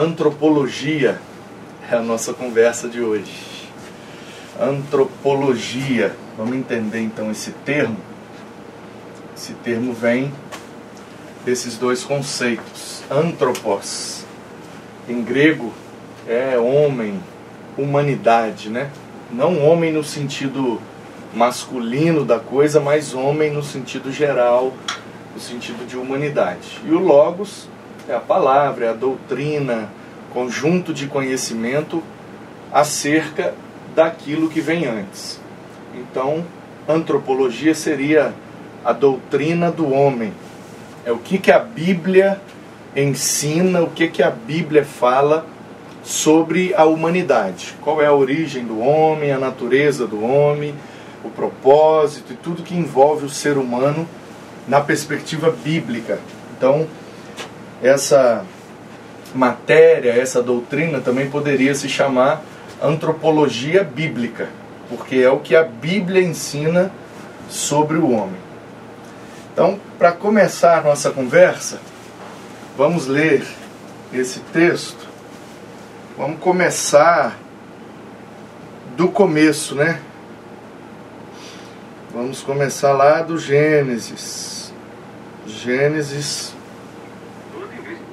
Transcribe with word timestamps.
Antropologia 0.00 1.20
é 1.90 1.94
a 1.94 2.00
nossa 2.00 2.32
conversa 2.32 2.88
de 2.88 3.02
hoje. 3.02 3.68
Antropologia. 4.58 6.16
Vamos 6.38 6.56
entender 6.56 7.00
então 7.00 7.30
esse 7.30 7.50
termo. 7.50 7.98
Esse 9.36 9.52
termo 9.52 9.92
vem 9.92 10.32
desses 11.44 11.76
dois 11.76 12.02
conceitos. 12.02 13.02
Antropos, 13.10 14.24
em 15.06 15.22
grego, 15.22 15.70
é 16.26 16.56
homem, 16.56 17.20
humanidade, 17.76 18.70
né? 18.70 18.90
Não 19.30 19.62
homem 19.62 19.92
no 19.92 20.02
sentido 20.02 20.80
masculino 21.34 22.24
da 22.24 22.38
coisa, 22.40 22.80
mas 22.80 23.12
homem 23.12 23.50
no 23.50 23.62
sentido 23.62 24.10
geral, 24.10 24.72
no 25.34 25.38
sentido 25.38 25.86
de 25.86 25.98
humanidade. 25.98 26.80
E 26.86 26.90
o 26.90 26.98
logos 26.98 27.68
é 28.10 28.16
a 28.16 28.20
palavra, 28.20 28.86
é 28.86 28.88
a 28.88 28.92
doutrina, 28.92 29.88
conjunto 30.32 30.92
de 30.92 31.06
conhecimento 31.06 32.02
acerca 32.72 33.54
daquilo 33.94 34.48
que 34.48 34.60
vem 34.60 34.86
antes. 34.86 35.40
Então, 35.94 36.44
antropologia 36.88 37.74
seria 37.74 38.34
a 38.84 38.92
doutrina 38.92 39.70
do 39.70 39.92
homem. 39.92 40.32
É 41.04 41.12
o 41.12 41.18
que, 41.18 41.38
que 41.38 41.52
a 41.52 41.58
Bíblia 41.58 42.40
ensina, 42.96 43.80
o 43.80 43.90
que, 43.90 44.08
que 44.08 44.22
a 44.22 44.30
Bíblia 44.30 44.84
fala 44.84 45.46
sobre 46.02 46.74
a 46.74 46.84
humanidade. 46.84 47.76
Qual 47.80 48.02
é 48.02 48.06
a 48.06 48.12
origem 48.12 48.64
do 48.64 48.80
homem, 48.80 49.30
a 49.30 49.38
natureza 49.38 50.06
do 50.06 50.24
homem, 50.24 50.74
o 51.24 51.30
propósito 51.30 52.32
e 52.32 52.36
tudo 52.36 52.62
que 52.62 52.74
envolve 52.74 53.26
o 53.26 53.30
ser 53.30 53.56
humano 53.56 54.06
na 54.66 54.80
perspectiva 54.80 55.50
bíblica. 55.50 56.18
Então, 56.56 56.86
essa 57.82 58.44
matéria, 59.34 60.10
essa 60.10 60.42
doutrina 60.42 61.00
também 61.00 61.30
poderia 61.30 61.74
se 61.74 61.88
chamar 61.88 62.42
antropologia 62.82 63.84
bíblica, 63.84 64.48
porque 64.88 65.16
é 65.16 65.30
o 65.30 65.38
que 65.38 65.54
a 65.54 65.62
Bíblia 65.62 66.22
ensina 66.22 66.90
sobre 67.48 67.96
o 67.96 68.10
homem. 68.10 68.40
Então, 69.52 69.78
para 69.98 70.12
começar 70.12 70.82
nossa 70.82 71.10
conversa, 71.10 71.80
vamos 72.76 73.06
ler 73.06 73.44
esse 74.12 74.40
texto. 74.52 75.08
Vamos 76.16 76.40
começar 76.40 77.38
do 78.96 79.08
começo, 79.08 79.74
né? 79.74 80.00
Vamos 82.12 82.42
começar 82.42 82.92
lá 82.92 83.22
do 83.22 83.38
Gênesis. 83.38 84.72
Gênesis 85.46 86.54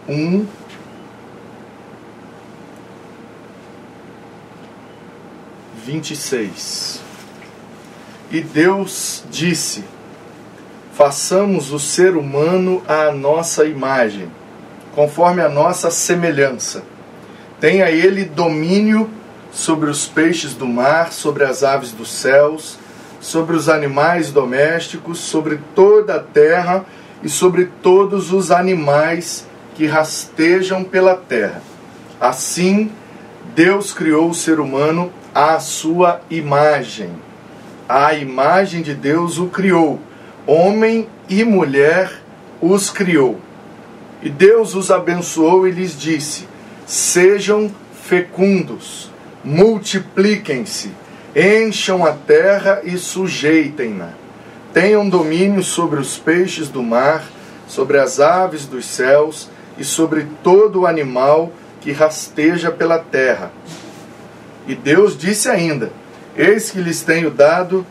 1. 0.08 0.45
Vinte 5.86 6.11
e 6.11 6.16
seis. 6.16 7.02
E 8.31 8.41
Deus 8.41 9.23
disse: 9.30 9.83
Façamos 10.94 11.72
o 11.72 11.80
ser 11.80 12.16
humano 12.16 12.83
à 12.88 13.11
nossa 13.11 13.66
imagem, 13.66 14.31
conforme 14.94 15.41
a 15.41 15.50
nossa 15.50 15.89
semelhança. 15.89 16.83
Tenha 17.59 17.89
ele 17.89 18.25
domínio 18.25 19.09
sobre 19.52 19.89
os 19.89 20.05
peixes 20.05 20.53
do 20.53 20.67
mar, 20.67 21.11
sobre 21.11 21.44
as 21.44 21.63
aves 21.63 21.91
dos 21.91 22.11
céus 22.11 22.78
sobre 23.19 23.55
os 23.55 23.67
animais 23.67 24.31
domésticos, 24.31 25.19
sobre 25.19 25.59
toda 25.75 26.16
a 26.16 26.19
terra 26.19 26.85
e 27.23 27.30
sobre 27.30 27.69
todos 27.81 28.31
os 28.31 28.52
animais 28.52 29.45
que 29.78 29.86
rastejam 29.86 30.83
pela 30.83 31.16
terra. 31.16 31.62
Assim, 32.19 32.91
Deus 33.56 33.94
criou 33.94 34.29
o 34.29 34.34
ser 34.34 34.59
humano 34.59 35.12
à 35.34 35.59
sua 35.59 36.19
imagem. 36.29 37.12
A 37.88 38.13
imagem 38.16 38.81
de 38.81 38.94
Deus 38.94 39.38
o 39.38 39.46
criou. 39.46 40.00
Homem 40.46 41.07
e 41.29 41.44
mulher 41.44 42.12
os 42.59 42.90
criou. 42.90 43.40
E 44.22 44.29
Deus 44.29 44.74
os 44.74 44.90
abençoou 44.90 45.68
e 45.68 45.72
lhes 45.72 45.97
disse: 45.97 46.47
Sejam 46.85 47.72
fecundos, 47.94 49.12
multipliquem-se 49.44 50.91
Encham 51.40 52.03
a 52.03 52.13
terra 52.13 52.81
e 52.84 52.97
sujeitem-na. 52.97 54.09
Tenham 54.73 55.07
domínio 55.07 55.62
sobre 55.62 56.00
os 56.00 56.18
peixes 56.18 56.68
do 56.68 56.81
mar, 56.81 57.23
sobre 57.68 58.00
as 58.00 58.19
aves 58.19 58.66
dos 58.66 58.85
céus 58.85 59.47
e 59.78 59.84
sobre 59.84 60.28
todo 60.44 60.82
o 60.82 60.88
animal 60.88 61.52
que 61.82 61.92
rasteja 61.92 62.72
pela 62.72 63.00
terra. 63.00 63.52
E 64.68 64.76
Deus 64.76 65.18
disse 65.18 65.50
ainda: 65.50 65.92
Eis 66.36 66.70
que 66.70 66.80
lhes 66.80 67.02
tenho 67.02 67.30
dado 67.30 67.86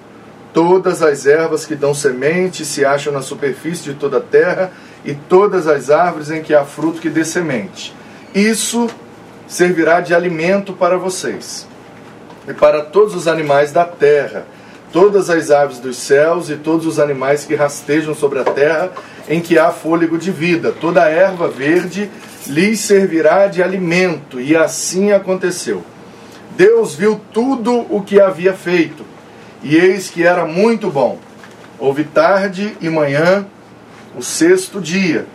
todas 0.53 1.03
as 1.03 1.27
ervas 1.27 1.67
que 1.67 1.75
dão 1.75 1.93
semente 1.93 2.65
se 2.65 2.85
acham 2.85 3.13
na 3.13 3.21
superfície 3.21 3.85
de 3.85 3.95
toda 3.95 4.19
a 4.19 4.23
terra, 4.23 4.73
e 5.05 5.15
todas 5.15 5.69
as 5.69 5.91
árvores 5.91 6.31
em 6.31 6.43
que 6.43 6.55
há 6.55 6.65
fruto 6.65 7.01
que 7.01 7.09
dê 7.09 7.25
semente. 7.25 7.95
Isso 8.35 8.89
servirá 9.47 10.01
de 10.01 10.15
alimento 10.15 10.73
para 10.73 10.99
vocês 10.99 11.67
e 12.49 12.53
para 12.53 12.83
todos 12.83 13.15
os 13.15 13.29
animais 13.29 13.73
da 13.73 13.85
terra, 13.85 14.47
todas 14.93 15.31
as 15.31 15.51
aves 15.51 15.79
dos 15.79 15.97
céus 15.97 16.51
e 16.51 16.57
todos 16.57 16.87
os 16.87 16.99
animais 16.99 17.45
que 17.45 17.55
rastejam 17.55 18.15
sobre 18.15 18.41
a 18.41 18.45
terra, 18.45 18.91
em 19.29 19.41
que 19.41 19.59
há 19.59 19.71
fôlego 19.71 20.19
de 20.19 20.31
vida. 20.31 20.73
Toda 20.73 21.03
a 21.03 21.09
erva 21.09 21.49
verde 21.49 22.11
lhes 22.47 22.81
servirá 22.81 23.47
de 23.47 23.63
alimento, 23.63 24.41
e 24.41 24.57
assim 24.57 25.13
aconteceu. 25.13 25.85
Deus 26.57 26.95
viu 26.95 27.21
tudo 27.33 27.87
o 27.91 28.03
que 28.03 28.21
havia 28.21 28.55
feito, 28.55 29.05
e 29.63 29.77
eis 29.77 30.09
que 30.09 30.25
era 30.25 30.47
muito 30.47 30.91
bom. 30.91 31.19
Houve 31.79 32.05
tarde 32.05 32.77
e 32.81 32.89
manhã, 32.89 33.47
o 34.17 34.23
sexto 34.23 34.81
dia. 34.81 35.27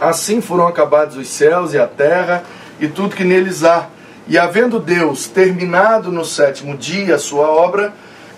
Assim 0.00 0.40
foram 0.40 0.66
acabados 0.66 1.16
os 1.16 1.28
céus 1.28 1.72
e 1.72 1.78
a 1.78 1.86
terra 1.86 2.44
e 2.78 2.86
tudo 2.86 3.16
que 3.16 3.24
neles 3.24 3.64
há 3.64 3.88
e 4.28 4.36
havendo 4.36 4.78
Deus 4.78 5.26
terminado 5.26 6.12
no 6.12 6.22
sétimo 6.22 6.76
dia 6.76 7.14
a 7.14 7.18
sua 7.18 7.48
obra 7.48 7.94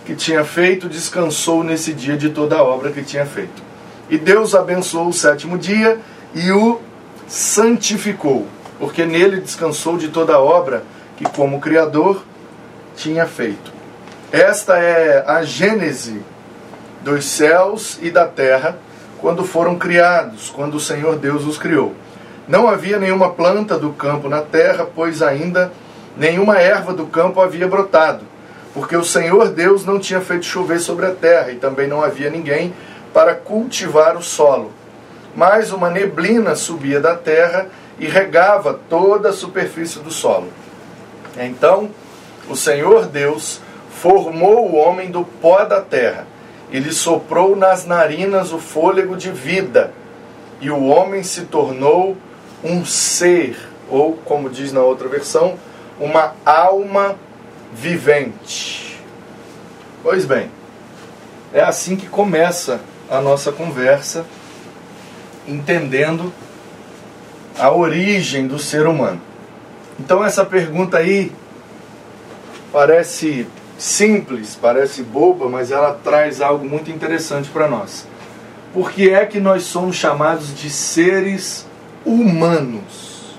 que 0.06 0.14
tinha 0.14 0.44
feito, 0.44 0.88
descansou 0.88 1.64
nesse 1.64 1.92
dia 1.92 2.16
de 2.16 2.30
toda 2.30 2.56
a 2.56 2.62
obra 2.62 2.92
que 2.92 3.02
tinha 3.02 3.26
feito. 3.26 3.69
E 4.10 4.18
Deus 4.18 4.54
abençoou 4.54 5.08
o 5.08 5.12
sétimo 5.12 5.56
dia 5.56 5.98
e 6.34 6.50
o 6.50 6.80
santificou, 7.28 8.46
porque 8.78 9.06
nele 9.06 9.40
descansou 9.40 9.96
de 9.96 10.08
toda 10.08 10.34
a 10.34 10.40
obra 10.40 10.82
que, 11.16 11.24
como 11.24 11.60
Criador, 11.60 12.22
tinha 12.96 13.24
feito. 13.24 13.72
Esta 14.32 14.78
é 14.78 15.24
a 15.26 15.42
gênese 15.42 16.20
dos 17.02 17.24
céus 17.24 17.98
e 18.02 18.10
da 18.10 18.26
terra 18.26 18.76
quando 19.20 19.44
foram 19.44 19.78
criados, 19.78 20.50
quando 20.50 20.74
o 20.74 20.80
Senhor 20.80 21.16
Deus 21.16 21.44
os 21.44 21.56
criou. 21.56 21.94
Não 22.48 22.68
havia 22.68 22.98
nenhuma 22.98 23.30
planta 23.30 23.78
do 23.78 23.90
campo 23.90 24.28
na 24.28 24.40
terra, 24.40 24.86
pois 24.92 25.22
ainda 25.22 25.70
nenhuma 26.16 26.58
erva 26.58 26.92
do 26.92 27.06
campo 27.06 27.40
havia 27.40 27.68
brotado, 27.68 28.24
porque 28.74 28.96
o 28.96 29.04
Senhor 29.04 29.50
Deus 29.50 29.84
não 29.84 30.00
tinha 30.00 30.20
feito 30.20 30.46
chover 30.46 30.80
sobre 30.80 31.06
a 31.06 31.10
terra, 31.10 31.52
e 31.52 31.56
também 31.56 31.86
não 31.86 32.02
havia 32.02 32.28
ninguém 32.28 32.72
para 33.12 33.34
cultivar 33.34 34.16
o 34.16 34.22
solo. 34.22 34.72
Mas 35.34 35.72
uma 35.72 35.90
neblina 35.90 36.54
subia 36.54 37.00
da 37.00 37.14
terra 37.14 37.68
e 37.98 38.06
regava 38.06 38.80
toda 38.88 39.28
a 39.28 39.32
superfície 39.32 39.98
do 40.00 40.10
solo. 40.10 40.48
Então 41.36 41.90
o 42.48 42.56
Senhor 42.56 43.06
Deus 43.06 43.60
formou 43.90 44.70
o 44.70 44.76
homem 44.76 45.10
do 45.10 45.24
pó 45.24 45.64
da 45.64 45.80
terra, 45.80 46.26
e 46.72 46.78
lhe 46.78 46.92
soprou 46.92 47.54
nas 47.54 47.84
narinas 47.84 48.52
o 48.52 48.58
fôlego 48.58 49.16
de 49.16 49.30
vida, 49.30 49.92
e 50.60 50.70
o 50.70 50.86
homem 50.86 51.22
se 51.22 51.42
tornou 51.42 52.16
um 52.64 52.84
ser, 52.84 53.56
ou 53.88 54.14
como 54.24 54.48
diz 54.48 54.72
na 54.72 54.80
outra 54.80 55.06
versão, 55.06 55.58
uma 55.98 56.34
alma 56.44 57.16
vivente. 57.72 59.00
Pois 60.02 60.24
bem, 60.24 60.50
é 61.52 61.60
assim 61.60 61.94
que 61.94 62.08
começa 62.08 62.80
a 63.10 63.20
nossa 63.20 63.50
conversa, 63.50 64.24
entendendo 65.46 66.32
a 67.58 67.70
origem 67.70 68.46
do 68.46 68.58
ser 68.58 68.86
humano. 68.86 69.20
Então, 69.98 70.24
essa 70.24 70.44
pergunta 70.44 70.98
aí 70.98 71.32
parece 72.72 73.46
simples, 73.76 74.56
parece 74.60 75.02
boba, 75.02 75.48
mas 75.48 75.70
ela 75.70 75.92
traz 75.92 76.40
algo 76.40 76.64
muito 76.64 76.90
interessante 76.90 77.50
para 77.50 77.68
nós. 77.68 78.06
Por 78.72 78.92
que 78.92 79.10
é 79.10 79.26
que 79.26 79.40
nós 79.40 79.64
somos 79.64 79.96
chamados 79.96 80.54
de 80.54 80.70
seres 80.70 81.66
humanos. 82.04 83.36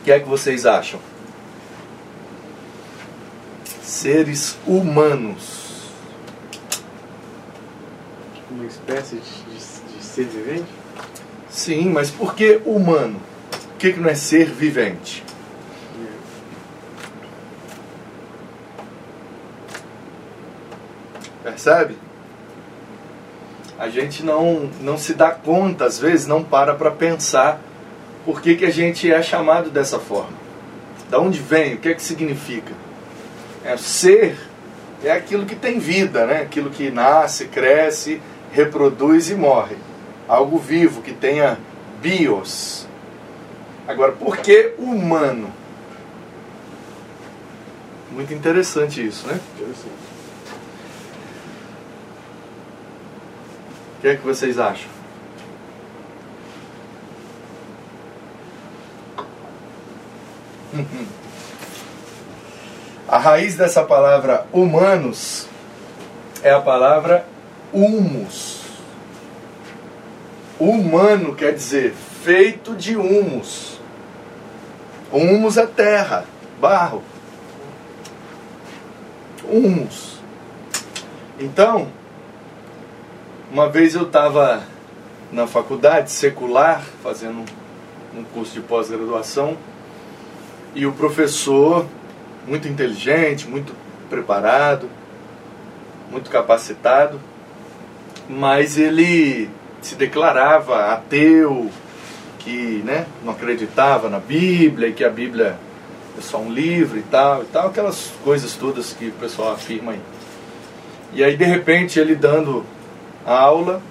O 0.00 0.04
que 0.04 0.12
é 0.12 0.18
que 0.18 0.28
vocês 0.28 0.66
acham? 0.66 0.98
Seres 3.90 4.56
humanos. 4.68 5.90
uma 8.48 8.64
espécie 8.64 9.16
de, 9.16 9.20
de, 9.20 9.98
de 9.98 10.04
ser 10.04 10.26
vivente? 10.26 10.68
Sim, 11.50 11.90
mas 11.90 12.08
por 12.08 12.36
que 12.36 12.62
humano? 12.64 13.20
O 13.74 13.78
que, 13.78 13.92
que 13.92 13.98
não 13.98 14.08
é 14.08 14.14
ser 14.14 14.46
vivente? 14.46 15.24
Percebe? 21.42 21.98
A 23.76 23.88
gente 23.88 24.22
não, 24.22 24.70
não 24.80 24.96
se 24.96 25.14
dá 25.14 25.32
conta, 25.32 25.84
às 25.86 25.98
vezes, 25.98 26.28
não 26.28 26.44
para 26.44 26.76
para 26.76 26.92
pensar 26.92 27.60
por 28.24 28.40
que, 28.40 28.54
que 28.54 28.66
a 28.66 28.70
gente 28.70 29.10
é 29.10 29.20
chamado 29.20 29.68
dessa 29.68 29.98
forma. 29.98 30.38
Da 31.10 31.18
onde 31.18 31.40
vem? 31.40 31.74
O 31.74 31.78
que 31.78 31.88
é 31.88 31.94
que 31.94 32.02
significa? 32.02 32.72
É, 33.64 33.76
ser 33.76 34.38
é 35.02 35.12
aquilo 35.12 35.46
que 35.46 35.54
tem 35.54 35.78
vida, 35.78 36.26
né? 36.26 36.42
aquilo 36.42 36.70
que 36.70 36.90
nasce, 36.90 37.46
cresce, 37.46 38.20
reproduz 38.52 39.30
e 39.30 39.34
morre. 39.34 39.76
Algo 40.28 40.58
vivo, 40.58 41.02
que 41.02 41.12
tenha 41.12 41.58
bios. 42.00 42.86
Agora, 43.88 44.12
por 44.12 44.36
que 44.36 44.74
humano? 44.78 45.52
Muito 48.10 48.32
interessante 48.34 49.04
isso, 49.04 49.26
né? 49.26 49.40
Interessante. 49.54 50.10
O 53.96 54.00
que 54.00 54.08
é 54.08 54.16
que 54.16 54.24
vocês 54.24 54.58
acham? 54.58 54.88
A 63.10 63.18
raiz 63.18 63.56
dessa 63.56 63.82
palavra 63.82 64.46
humanos 64.52 65.48
é 66.44 66.52
a 66.52 66.60
palavra 66.60 67.26
humus. 67.72 68.60
Humano 70.60 71.34
quer 71.34 71.52
dizer 71.52 71.92
feito 72.22 72.76
de 72.76 72.96
humus. 72.96 73.80
Humus 75.10 75.56
é 75.56 75.66
terra, 75.66 76.24
barro. 76.60 77.02
Humus. 79.42 80.20
Então, 81.40 81.88
uma 83.50 83.68
vez 83.68 83.96
eu 83.96 84.02
estava 84.02 84.62
na 85.32 85.48
faculdade 85.48 86.12
secular, 86.12 86.84
fazendo 87.02 87.44
um 88.16 88.22
curso 88.22 88.52
de 88.52 88.60
pós-graduação, 88.60 89.56
e 90.76 90.86
o 90.86 90.92
professor, 90.92 91.86
muito 92.46 92.68
inteligente, 92.68 93.48
muito 93.48 93.74
preparado, 94.08 94.88
muito 96.10 96.30
capacitado, 96.30 97.20
mas 98.28 98.76
ele 98.78 99.48
se 99.80 99.94
declarava 99.94 100.92
ateu, 100.92 101.70
que 102.38 102.82
né, 102.84 103.06
não 103.24 103.32
acreditava 103.32 104.08
na 104.08 104.18
Bíblia, 104.18 104.88
e 104.88 104.92
que 104.92 105.04
a 105.04 105.10
Bíblia 105.10 105.56
é 106.18 106.20
só 106.20 106.38
um 106.38 106.52
livro 106.52 106.98
e 106.98 107.02
tal, 107.02 107.42
e 107.42 107.46
tal, 107.46 107.68
aquelas 107.68 108.12
coisas 108.24 108.54
todas 108.54 108.92
que 108.92 109.08
o 109.08 109.12
pessoal 109.12 109.52
afirma 109.52 109.92
aí. 109.92 110.00
E 111.12 111.24
aí, 111.24 111.36
de 111.36 111.44
repente, 111.44 111.98
ele 111.98 112.14
dando 112.14 112.64
a 113.26 113.38
aula, 113.38 113.82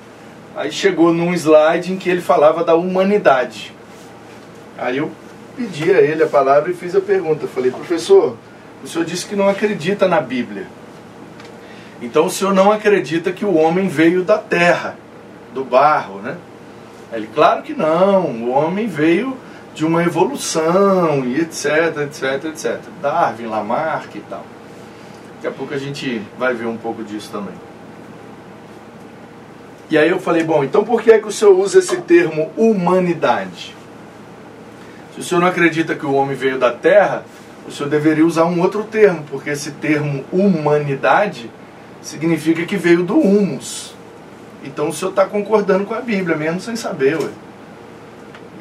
aí 0.55 0.71
chegou 0.71 1.13
num 1.13 1.33
slide 1.33 1.91
em 1.91 1.97
que 1.97 2.09
ele 2.09 2.21
falava 2.21 2.63
da 2.63 2.75
humanidade. 2.75 3.73
Aí 4.77 4.97
eu 4.97 5.11
pedi 5.59 5.91
a 5.91 5.99
ele 5.99 6.23
a 6.23 6.27
palavra 6.27 6.71
e 6.71 6.73
fiz 6.73 6.95
a 6.95 7.01
pergunta. 7.01 7.45
Falei, 7.45 7.69
professor, 7.69 8.37
o 8.81 8.87
senhor 8.87 9.03
disse 9.03 9.25
que 9.25 9.35
não 9.35 9.49
acredita 9.49 10.07
na 10.07 10.21
Bíblia. 10.21 10.67
Então 12.01 12.27
o 12.27 12.29
senhor 12.29 12.53
não 12.53 12.71
acredita 12.71 13.33
que 13.33 13.43
o 13.43 13.55
homem 13.55 13.89
veio 13.89 14.23
da 14.23 14.37
terra, 14.37 14.95
do 15.53 15.65
barro, 15.65 16.19
né? 16.19 16.37
Ele, 17.11 17.27
claro 17.27 17.61
que 17.61 17.73
não, 17.73 18.25
o 18.27 18.49
homem 18.51 18.87
veio 18.87 19.35
de 19.75 19.85
uma 19.85 20.01
evolução 20.01 21.25
e 21.25 21.41
etc, 21.41 21.97
etc, 22.05 22.45
etc. 22.45 22.79
Darwin, 23.01 23.47
Lamarck 23.47 24.15
e 24.15 24.21
tal. 24.21 24.45
Daqui 25.35 25.47
a 25.47 25.51
pouco 25.51 25.73
a 25.73 25.77
gente 25.77 26.21
vai 26.37 26.53
ver 26.53 26.67
um 26.67 26.77
pouco 26.77 27.03
disso 27.03 27.29
também. 27.31 27.55
E 29.89 29.97
aí 29.97 30.09
eu 30.09 30.19
falei, 30.19 30.43
bom, 30.43 30.63
então 30.63 30.85
por 30.85 31.01
que 31.01 31.11
é 31.11 31.19
que 31.19 31.27
o 31.27 31.31
senhor 31.31 31.57
usa 31.57 31.79
esse 31.79 31.97
termo 32.01 32.49
humanidade? 32.55 33.75
Se 35.19 35.23
o 35.23 35.27
senhor 35.27 35.41
não 35.41 35.49
acredita 35.49 35.95
que 35.95 36.05
o 36.05 36.13
homem 36.13 36.33
veio 36.33 36.57
da 36.57 36.71
terra, 36.71 37.25
o 37.67 37.71
senhor 37.71 37.89
deveria 37.89 38.25
usar 38.25 38.45
um 38.45 38.61
outro 38.61 38.85
termo, 38.85 39.25
porque 39.29 39.49
esse 39.49 39.71
termo 39.71 40.23
humanidade 40.31 41.51
significa 42.01 42.65
que 42.65 42.77
veio 42.77 43.03
do 43.03 43.19
humus. 43.19 43.93
Então 44.63 44.87
o 44.87 44.93
senhor 44.93 45.09
está 45.09 45.25
concordando 45.25 45.83
com 45.83 45.93
a 45.93 45.99
Bíblia, 45.99 46.37
mesmo 46.37 46.61
sem 46.61 46.77
saber, 46.77 47.17
ué. 47.17 47.27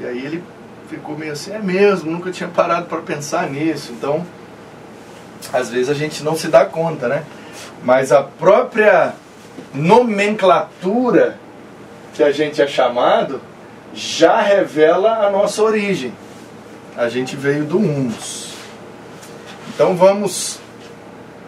E 0.01 0.07
aí 0.07 0.19
ele 0.19 0.43
ficou 0.91 1.17
meio 1.17 1.31
assim, 1.31 1.53
é 1.53 1.61
mesmo, 1.61 2.11
nunca 2.11 2.33
tinha 2.33 2.49
parado 2.49 2.87
para 2.87 3.03
pensar 3.03 3.49
nisso. 3.49 3.93
Então, 3.93 4.27
às 5.53 5.71
vezes 5.71 5.89
a 5.89 5.95
gente 5.95 6.25
não 6.25 6.35
se 6.35 6.49
dá 6.49 6.65
conta, 6.65 7.07
né? 7.07 7.23
Mas 7.85 8.11
a 8.11 8.25
própria 8.25 9.15
nomenclatura 9.73 11.39
que 12.15 12.23
a 12.25 12.33
gente 12.33 12.61
é 12.61 12.67
chamado 12.67 13.41
já 13.95 14.41
revela 14.41 15.25
a 15.25 15.31
nossa 15.31 15.63
origem. 15.63 16.13
A 16.99 17.09
gente 17.09 17.37
veio 17.37 17.65
do 17.65 17.79
humus. 17.79 18.55
Então 19.69 19.95
vamos 19.95 20.59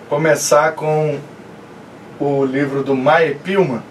começar 0.09 0.77
com 0.77 1.19
o 2.21 2.45
livro 2.45 2.85
do 2.85 2.95
Mae 2.95 3.35
Pilman, 3.35 3.83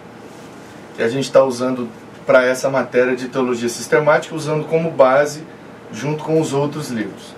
que 0.96 1.04
a 1.04 1.10
gente 1.10 1.26
está 1.26 1.44
usando 1.44 1.90
para 2.26 2.46
essa 2.46 2.70
matéria 2.70 3.14
de 3.14 3.28
teologia 3.28 3.68
sistemática, 3.68 4.34
usando 4.34 4.70
como 4.70 4.90
base 4.90 5.44
junto 5.92 6.24
com 6.24 6.40
os 6.40 6.54
outros 6.54 6.92
livros. 6.92 7.36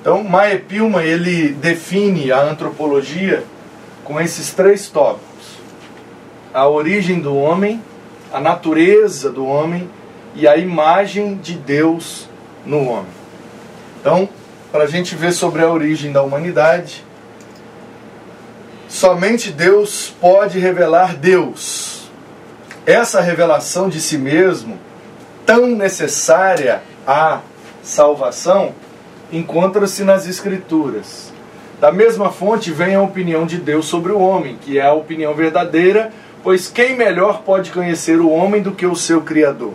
Então, 0.00 0.22
Mae 0.22 0.60
Pilman 0.60 1.02
ele 1.02 1.48
define 1.48 2.30
a 2.30 2.40
antropologia 2.40 3.42
com 4.04 4.20
esses 4.20 4.54
três 4.54 4.88
tópicos 4.88 5.58
a 6.54 6.68
origem 6.68 7.18
do 7.18 7.36
homem, 7.36 7.82
a 8.32 8.40
natureza 8.40 9.28
do 9.28 9.44
homem 9.44 9.90
e 10.36 10.46
a 10.46 10.56
imagem 10.56 11.34
de 11.34 11.54
Deus 11.54 12.28
no 12.64 12.88
homem. 12.88 13.19
Então, 14.00 14.28
para 14.72 14.84
a 14.84 14.86
gente 14.86 15.14
ver 15.14 15.32
sobre 15.32 15.62
a 15.62 15.70
origem 15.70 16.12
da 16.12 16.22
humanidade, 16.22 17.04
somente 18.88 19.50
Deus 19.50 20.12
pode 20.20 20.58
revelar 20.58 21.16
Deus. 21.16 22.10
Essa 22.86 23.20
revelação 23.20 23.88
de 23.88 24.00
si 24.00 24.16
mesmo, 24.16 24.78
tão 25.44 25.66
necessária 25.66 26.82
à 27.06 27.40
salvação, 27.82 28.74
encontra-se 29.32 30.02
nas 30.02 30.26
Escrituras. 30.26 31.32
Da 31.80 31.92
mesma 31.92 32.30
fonte 32.30 32.72
vem 32.72 32.94
a 32.94 33.02
opinião 33.02 33.46
de 33.46 33.58
Deus 33.58 33.86
sobre 33.86 34.12
o 34.12 34.18
homem, 34.18 34.58
que 34.60 34.78
é 34.78 34.86
a 34.86 34.92
opinião 34.92 35.34
verdadeira 35.34 36.12
Pois 36.42 36.68
quem 36.68 36.96
melhor 36.96 37.42
pode 37.42 37.70
conhecer 37.70 38.18
o 38.18 38.30
homem 38.30 38.62
do 38.62 38.72
que 38.72 38.86
o 38.86 38.96
seu 38.96 39.20
Criador? 39.20 39.74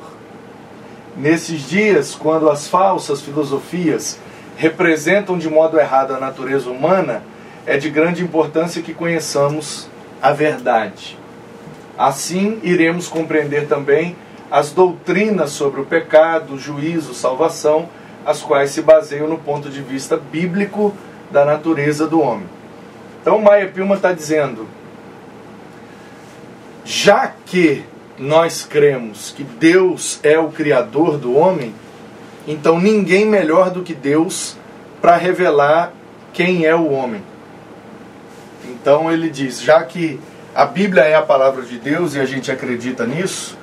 Nesses 1.15 1.69
dias, 1.69 2.15
quando 2.15 2.49
as 2.49 2.67
falsas 2.67 3.21
filosofias 3.21 4.17
representam 4.55 5.37
de 5.37 5.49
modo 5.49 5.79
errado 5.79 6.13
a 6.13 6.19
natureza 6.19 6.69
humana, 6.69 7.23
é 7.65 7.77
de 7.77 7.89
grande 7.89 8.23
importância 8.23 8.81
que 8.81 8.93
conheçamos 8.93 9.89
a 10.21 10.31
verdade. 10.31 11.17
Assim, 11.97 12.59
iremos 12.63 13.07
compreender 13.07 13.67
também 13.67 14.15
as 14.51 14.71
doutrinas 14.71 15.51
sobre 15.51 15.81
o 15.81 15.85
pecado, 15.85 16.57
juízo, 16.57 17.13
salvação, 17.13 17.89
as 18.25 18.41
quais 18.41 18.71
se 18.71 18.81
baseiam 18.81 19.27
no 19.27 19.37
ponto 19.37 19.69
de 19.69 19.81
vista 19.81 20.17
bíblico 20.17 20.93
da 21.31 21.45
natureza 21.45 22.07
do 22.07 22.21
homem. 22.21 22.47
Então, 23.21 23.39
Maia 23.39 23.67
Pilma 23.67 23.95
está 23.95 24.11
dizendo: 24.11 24.67
já 26.83 27.31
que 27.45 27.83
nós 28.17 28.63
cremos 28.63 29.33
que 29.35 29.43
Deus 29.43 30.19
é 30.23 30.37
o 30.39 30.49
Criador 30.49 31.17
do 31.17 31.35
homem, 31.35 31.73
então 32.47 32.79
ninguém 32.79 33.25
melhor 33.25 33.69
do 33.69 33.81
que 33.81 33.93
Deus 33.93 34.57
para 35.01 35.15
revelar 35.15 35.91
quem 36.33 36.65
é 36.65 36.75
o 36.75 36.91
homem. 36.91 37.21
Então 38.65 39.11
ele 39.11 39.29
diz: 39.29 39.61
já 39.61 39.83
que 39.83 40.19
a 40.53 40.65
Bíblia 40.65 41.03
é 41.03 41.15
a 41.15 41.21
palavra 41.21 41.63
de 41.63 41.77
Deus 41.77 42.15
e 42.15 42.19
a 42.19 42.25
gente 42.25 42.51
acredita 42.51 43.05
nisso, 43.05 43.57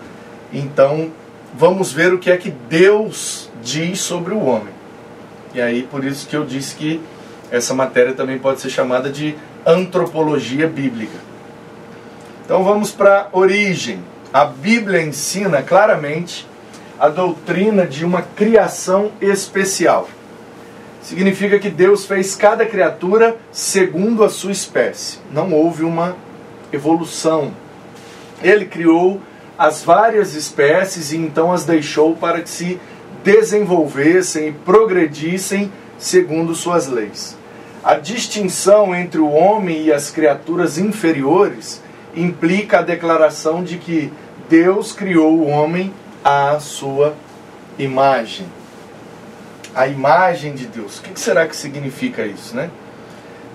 então 0.52 1.10
vamos 1.54 1.92
ver 1.92 2.12
o 2.12 2.18
que 2.18 2.30
é 2.30 2.36
que 2.36 2.50
Deus 2.50 3.50
diz 3.62 4.00
sobre 4.00 4.34
o 4.34 4.44
homem. 4.44 4.72
E 5.54 5.60
aí 5.60 5.82
por 5.82 6.04
isso 6.04 6.26
que 6.26 6.36
eu 6.36 6.44
disse 6.44 6.74
que 6.74 7.00
essa 7.50 7.74
matéria 7.74 8.14
também 8.14 8.38
pode 8.38 8.60
ser 8.60 8.70
chamada 8.70 9.10
de 9.10 9.36
antropologia 9.66 10.66
bíblica. 10.66 11.18
Então 12.44 12.64
vamos 12.64 12.90
para 12.90 13.28
a 13.32 13.38
origem. 13.38 14.02
A 14.32 14.44
Bíblia 14.44 15.02
ensina 15.02 15.62
claramente 15.62 16.46
a 17.02 17.08
doutrina 17.08 17.84
de 17.84 18.04
uma 18.04 18.22
criação 18.22 19.10
especial. 19.20 20.08
Significa 21.02 21.58
que 21.58 21.68
Deus 21.68 22.06
fez 22.06 22.36
cada 22.36 22.64
criatura 22.64 23.36
segundo 23.50 24.22
a 24.22 24.28
sua 24.28 24.52
espécie. 24.52 25.18
Não 25.32 25.52
houve 25.52 25.82
uma 25.82 26.16
evolução. 26.72 27.52
ele 28.40 28.66
criou 28.66 29.20
as 29.58 29.82
várias 29.82 30.36
espécies 30.36 31.10
e 31.10 31.16
então 31.16 31.52
as 31.52 31.64
deixou 31.64 32.14
para 32.14 32.40
que 32.40 32.48
se 32.48 32.78
desenvolvessem 33.24 34.48
e 34.48 34.52
progredissem 34.52 35.72
segundo 35.98 36.54
suas 36.54 36.86
leis. 36.86 37.36
A 37.82 37.94
distinção 37.94 38.94
entre 38.94 39.20
o 39.20 39.32
homem 39.32 39.86
e 39.86 39.92
as 39.92 40.08
criaturas 40.08 40.78
inferiores 40.78 41.82
implica 42.14 42.78
a 42.78 42.82
declaração 42.82 43.64
de 43.64 43.76
que 43.76 44.12
Deus 44.48 44.92
criou 44.92 45.36
o 45.36 45.48
homem 45.48 45.92
à 46.24 46.58
sua 46.60 47.14
imagem. 47.78 48.46
A 49.74 49.86
imagem 49.86 50.54
de 50.54 50.66
Deus. 50.66 50.98
O 50.98 51.02
que 51.02 51.18
será 51.18 51.46
que 51.46 51.56
significa 51.56 52.26
isso, 52.26 52.54
né? 52.54 52.70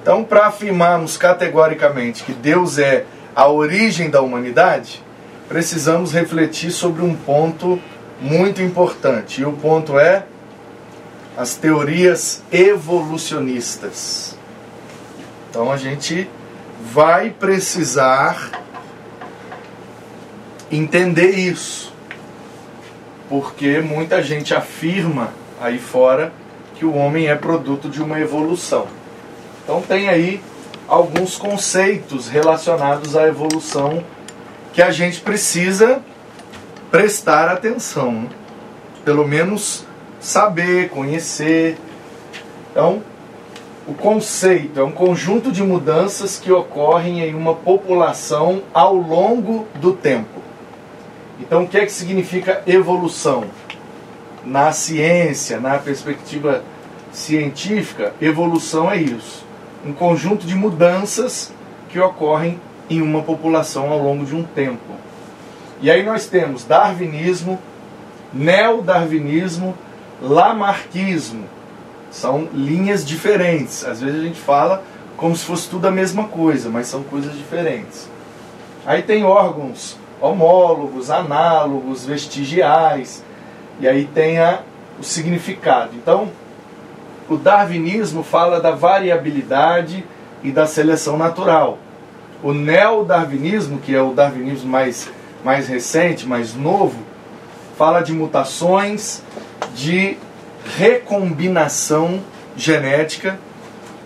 Então, 0.02 0.24
para 0.24 0.48
afirmarmos 0.48 1.18
categoricamente 1.18 2.24
que 2.24 2.34
Deus 2.34 2.78
é 2.78 3.06
a 3.36 3.48
origem 3.48 4.10
da 4.10 4.22
humanidade, 4.22 5.04
precisamos 5.48 6.12
refletir 6.12 6.72
sobre 6.72 7.04
um 7.04 7.16
ponto 7.16 7.80
muito 8.22 8.62
importante. 8.62 9.42
E 9.42 9.46
o 9.46 9.54
ponto 9.54 10.00
é 10.00 10.26
as 11.38 11.56
teorias 11.56 12.42
evolucionistas. 12.52 14.36
Então 15.50 15.72
a 15.72 15.78
gente 15.78 16.28
vai 16.92 17.30
precisar 17.30 18.52
entender 20.72 21.32
isso. 21.32 21.87
Porque 23.30 23.80
muita 23.80 24.22
gente 24.24 24.54
afirma 24.54 25.34
aí 25.60 25.78
fora 25.78 26.32
que 26.76 26.86
o 26.86 26.96
homem 26.96 27.28
é 27.28 27.36
produto 27.36 27.90
de 27.90 28.02
uma 28.02 28.20
evolução. 28.20 28.88
Então 29.64 29.82
tem 29.82 30.08
aí 30.08 30.42
alguns 30.88 31.38
conceitos 31.38 32.30
relacionados 32.30 33.16
à 33.16 33.28
evolução 33.28 34.04
que 34.74 34.82
a 34.82 34.92
gente 34.92 35.20
precisa 35.22 36.02
prestar 36.90 37.50
atenção, 37.50 38.12
né? 38.12 38.30
pelo 39.04 39.28
menos 39.28 39.86
saber, 40.20 40.90
conhecer. 40.90 41.78
Então, 42.72 43.02
o 43.88 43.94
conceito 43.94 44.80
é 44.80 44.84
um 44.84 44.92
conjunto 44.92 45.52
de 45.52 45.64
mudanças 45.64 46.38
que 46.38 46.52
ocorrem 46.52 47.22
em 47.22 47.34
uma 47.34 47.56
população 47.56 48.62
ao 48.74 48.96
longo 48.96 49.66
do 49.76 49.94
tempo. 49.94 50.47
Então, 51.40 51.64
o 51.64 51.68
que 51.68 51.78
é 51.78 51.86
que 51.86 51.92
significa 51.92 52.64
evolução? 52.66 53.46
Na 54.44 54.72
ciência, 54.72 55.60
na 55.60 55.78
perspectiva 55.78 56.64
científica, 57.12 58.14
evolução 58.22 58.90
é 58.90 58.98
isso. 58.98 59.46
Um 59.86 59.94
conjunto 59.94 60.48
de 60.48 60.56
mudanças 60.56 61.52
que 61.90 62.00
ocorrem 62.00 62.60
em 62.90 63.02
uma 63.02 63.22
população 63.22 63.92
ao 63.92 64.02
longo 64.02 64.26
de 64.26 64.36
um 64.36 64.44
tempo. 64.44 64.96
E 65.82 65.92
aí 65.92 66.04
nós 66.04 66.26
temos 66.26 66.64
darwinismo, 66.64 67.60
neodarwinismo, 68.34 69.78
lamarquismo. 70.22 71.46
São 72.10 72.48
linhas 72.54 73.06
diferentes. 73.06 73.86
Às 73.86 74.02
vezes 74.02 74.20
a 74.20 74.24
gente 74.24 74.40
fala 74.40 74.84
como 75.16 75.36
se 75.36 75.46
fosse 75.46 75.70
tudo 75.70 75.88
a 75.88 75.92
mesma 75.92 76.28
coisa, 76.28 76.70
mas 76.70 76.88
são 76.88 77.04
coisas 77.04 77.36
diferentes. 77.36 78.10
Aí 78.86 79.04
tem 79.04 79.24
órgãos 79.24 79.98
homólogos, 80.22 81.12
análogos, 81.12 82.06
vestigiais, 82.06 83.24
e 83.80 83.88
aí 83.88 84.06
tem 84.06 84.40
a, 84.40 84.62
o 85.00 85.04
significado. 85.04 85.92
Então, 85.96 86.30
o 87.30 87.38
darwinismo 87.38 88.24
fala 88.24 88.60
da 88.60 88.72
variabilidade 88.72 90.04
e 90.44 90.52
da 90.52 90.66
seleção 90.66 91.18
natural. 91.18 91.78
O 92.42 92.54
neodarwinismo, 92.54 93.80
que 93.80 93.96
é 93.96 94.02
o 94.02 94.14
darwinismo 94.14 94.70
mais, 94.70 95.10
mais 95.44 95.68
recente, 95.68 96.28
mais 96.28 96.54
novo, 96.56 96.98
fala 97.78 98.02
de 98.02 98.14
mutações, 98.14 99.22
de 99.76 100.18
recombinação 100.78 102.22
genética 102.56 103.40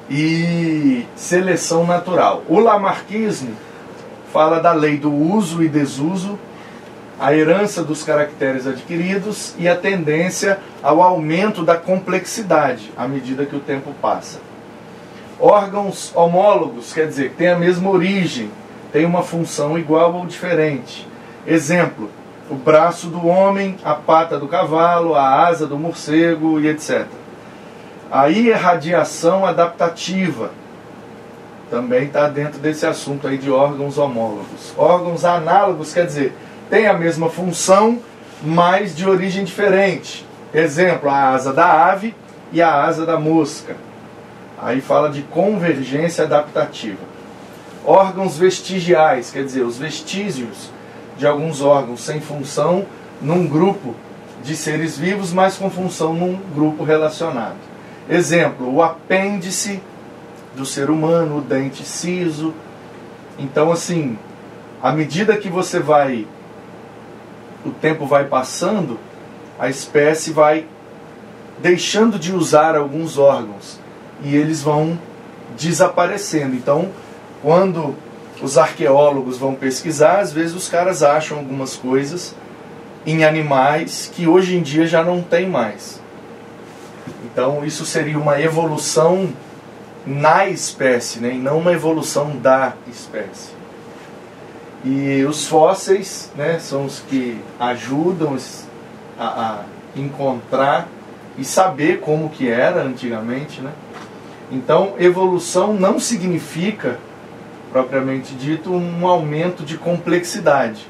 e 0.09 1.05
seleção 1.15 1.85
natural. 1.85 2.43
O 2.49 2.59
lamarquismo 2.59 3.55
fala 4.31 4.59
da 4.59 4.71
lei 4.71 4.97
do 4.97 5.13
uso 5.13 5.61
e 5.61 5.67
desuso, 5.67 6.39
a 7.19 7.35
herança 7.35 7.83
dos 7.83 8.03
caracteres 8.03 8.65
adquiridos 8.65 9.53
e 9.59 9.67
a 9.67 9.75
tendência 9.75 10.59
ao 10.81 11.01
aumento 11.01 11.63
da 11.63 11.75
complexidade 11.75 12.91
à 12.97 13.07
medida 13.07 13.45
que 13.45 13.55
o 13.55 13.59
tempo 13.59 13.93
passa. 14.01 14.39
Órgãos 15.39 16.11
homólogos, 16.15 16.93
quer 16.93 17.07
dizer, 17.07 17.33
têm 17.37 17.49
a 17.49 17.57
mesma 17.57 17.89
origem, 17.89 18.49
têm 18.91 19.05
uma 19.05 19.21
função 19.21 19.77
igual 19.77 20.13
ou 20.13 20.25
diferente. 20.25 21.07
Exemplo: 21.45 22.09
o 22.49 22.55
braço 22.55 23.07
do 23.07 23.27
homem, 23.27 23.77
a 23.83 23.93
pata 23.93 24.39
do 24.39 24.47
cavalo, 24.47 25.15
a 25.15 25.47
asa 25.47 25.67
do 25.67 25.77
morcego 25.77 26.59
e 26.59 26.67
etc. 26.67 27.05
A 28.11 28.29
irradiação 28.29 29.45
adaptativa 29.45 30.51
também 31.71 32.03
está 32.03 32.27
dentro 32.27 32.59
desse 32.59 32.85
assunto 32.85 33.25
aí 33.25 33.37
de 33.37 33.49
órgãos 33.49 33.97
homólogos. 33.97 34.73
Órgãos 34.77 35.23
análogos 35.23 35.93
quer 35.93 36.05
dizer, 36.05 36.35
tem 36.69 36.85
a 36.85 36.93
mesma 36.93 37.29
função, 37.29 37.99
mas 38.43 38.93
de 38.93 39.07
origem 39.07 39.45
diferente. 39.45 40.27
Exemplo, 40.53 41.09
a 41.09 41.29
asa 41.29 41.53
da 41.53 41.89
ave 41.89 42.13
e 42.51 42.61
a 42.61 42.83
asa 42.83 43.05
da 43.05 43.17
mosca. 43.17 43.77
Aí 44.61 44.81
fala 44.81 45.09
de 45.09 45.21
convergência 45.21 46.25
adaptativa. 46.25 47.09
Órgãos 47.85 48.37
vestigiais, 48.37 49.31
quer 49.31 49.45
dizer, 49.45 49.61
os 49.61 49.77
vestígios 49.77 50.69
de 51.17 51.25
alguns 51.25 51.61
órgãos 51.61 52.01
sem 52.01 52.19
função 52.19 52.85
num 53.21 53.47
grupo 53.47 53.95
de 54.43 54.57
seres 54.57 54.97
vivos, 54.97 55.31
mas 55.31 55.55
com 55.55 55.69
função 55.69 56.13
num 56.13 56.37
grupo 56.53 56.83
relacionado. 56.83 57.55
Exemplo, 58.09 58.73
o 58.73 58.83
apêndice 58.83 59.81
do 60.55 60.65
ser 60.65 60.89
humano, 60.89 61.37
o 61.37 61.41
dente 61.41 61.83
ciso. 61.85 62.53
Então, 63.37 63.71
assim, 63.71 64.17
à 64.81 64.91
medida 64.91 65.37
que 65.37 65.49
você 65.49 65.79
vai, 65.79 66.27
o 67.65 67.71
tempo 67.71 68.05
vai 68.05 68.25
passando, 68.25 68.99
a 69.59 69.69
espécie 69.69 70.31
vai 70.31 70.65
deixando 71.59 72.17
de 72.17 72.33
usar 72.33 72.75
alguns 72.75 73.17
órgãos 73.17 73.79
e 74.23 74.35
eles 74.35 74.61
vão 74.61 74.99
desaparecendo. 75.57 76.55
Então, 76.55 76.89
quando 77.41 77.95
os 78.41 78.57
arqueólogos 78.57 79.37
vão 79.37 79.53
pesquisar, 79.53 80.19
às 80.19 80.33
vezes 80.33 80.55
os 80.55 80.67
caras 80.67 81.03
acham 81.03 81.37
algumas 81.37 81.75
coisas 81.75 82.35
em 83.05 83.23
animais 83.23 84.11
que 84.13 84.27
hoje 84.27 84.55
em 84.55 84.61
dia 84.61 84.85
já 84.87 85.03
não 85.03 85.21
tem 85.21 85.47
mais. 85.47 86.01
Então 87.23 87.63
isso 87.65 87.85
seria 87.85 88.17
uma 88.17 88.41
evolução 88.41 89.29
na 90.05 90.47
espécie, 90.47 91.19
né, 91.19 91.33
e 91.33 91.37
não 91.37 91.59
uma 91.59 91.71
evolução 91.71 92.37
da 92.37 92.73
espécie. 92.87 93.51
E 94.83 95.23
os 95.25 95.45
fósseis 95.45 96.31
né, 96.35 96.57
são 96.59 96.85
os 96.85 96.99
que 96.99 97.39
ajudam 97.59 98.35
a, 99.17 99.25
a 99.25 99.63
encontrar 99.95 100.87
e 101.37 101.45
saber 101.45 101.99
como 101.99 102.29
que 102.29 102.49
era 102.49 102.81
antigamente. 102.81 103.61
Né? 103.61 103.71
Então 104.51 104.95
evolução 104.97 105.73
não 105.73 105.99
significa 105.99 106.97
propriamente 107.71 108.35
dito, 108.35 108.71
um 108.71 109.07
aumento 109.07 109.63
de 109.63 109.77
complexidade. 109.77 110.85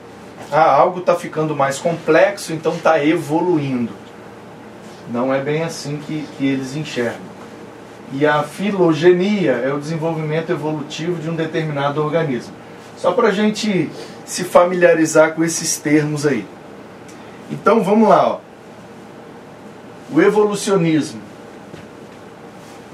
Ah, 0.51 0.73
algo 0.73 0.99
está 0.99 1.15
ficando 1.15 1.55
mais 1.55 1.77
complexo, 1.77 2.51
então 2.51 2.73
está 2.73 3.03
evoluindo. 3.03 3.93
Não 5.09 5.33
é 5.33 5.39
bem 5.39 5.63
assim 5.63 5.97
que, 5.97 6.27
que 6.37 6.45
eles 6.45 6.75
enxergam. 6.75 7.30
E 8.13 8.25
a 8.25 8.43
filogenia 8.43 9.53
é 9.53 9.73
o 9.73 9.79
desenvolvimento 9.79 10.51
evolutivo 10.51 11.21
de 11.21 11.29
um 11.29 11.35
determinado 11.35 12.03
organismo. 12.03 12.53
Só 12.97 13.11
para 13.11 13.29
a 13.29 13.31
gente 13.31 13.89
se 14.25 14.43
familiarizar 14.43 15.33
com 15.33 15.43
esses 15.43 15.77
termos 15.77 16.25
aí. 16.25 16.45
Então 17.49 17.83
vamos 17.83 18.09
lá. 18.09 18.27
Ó. 18.27 18.39
O 20.13 20.21
evolucionismo. 20.21 21.21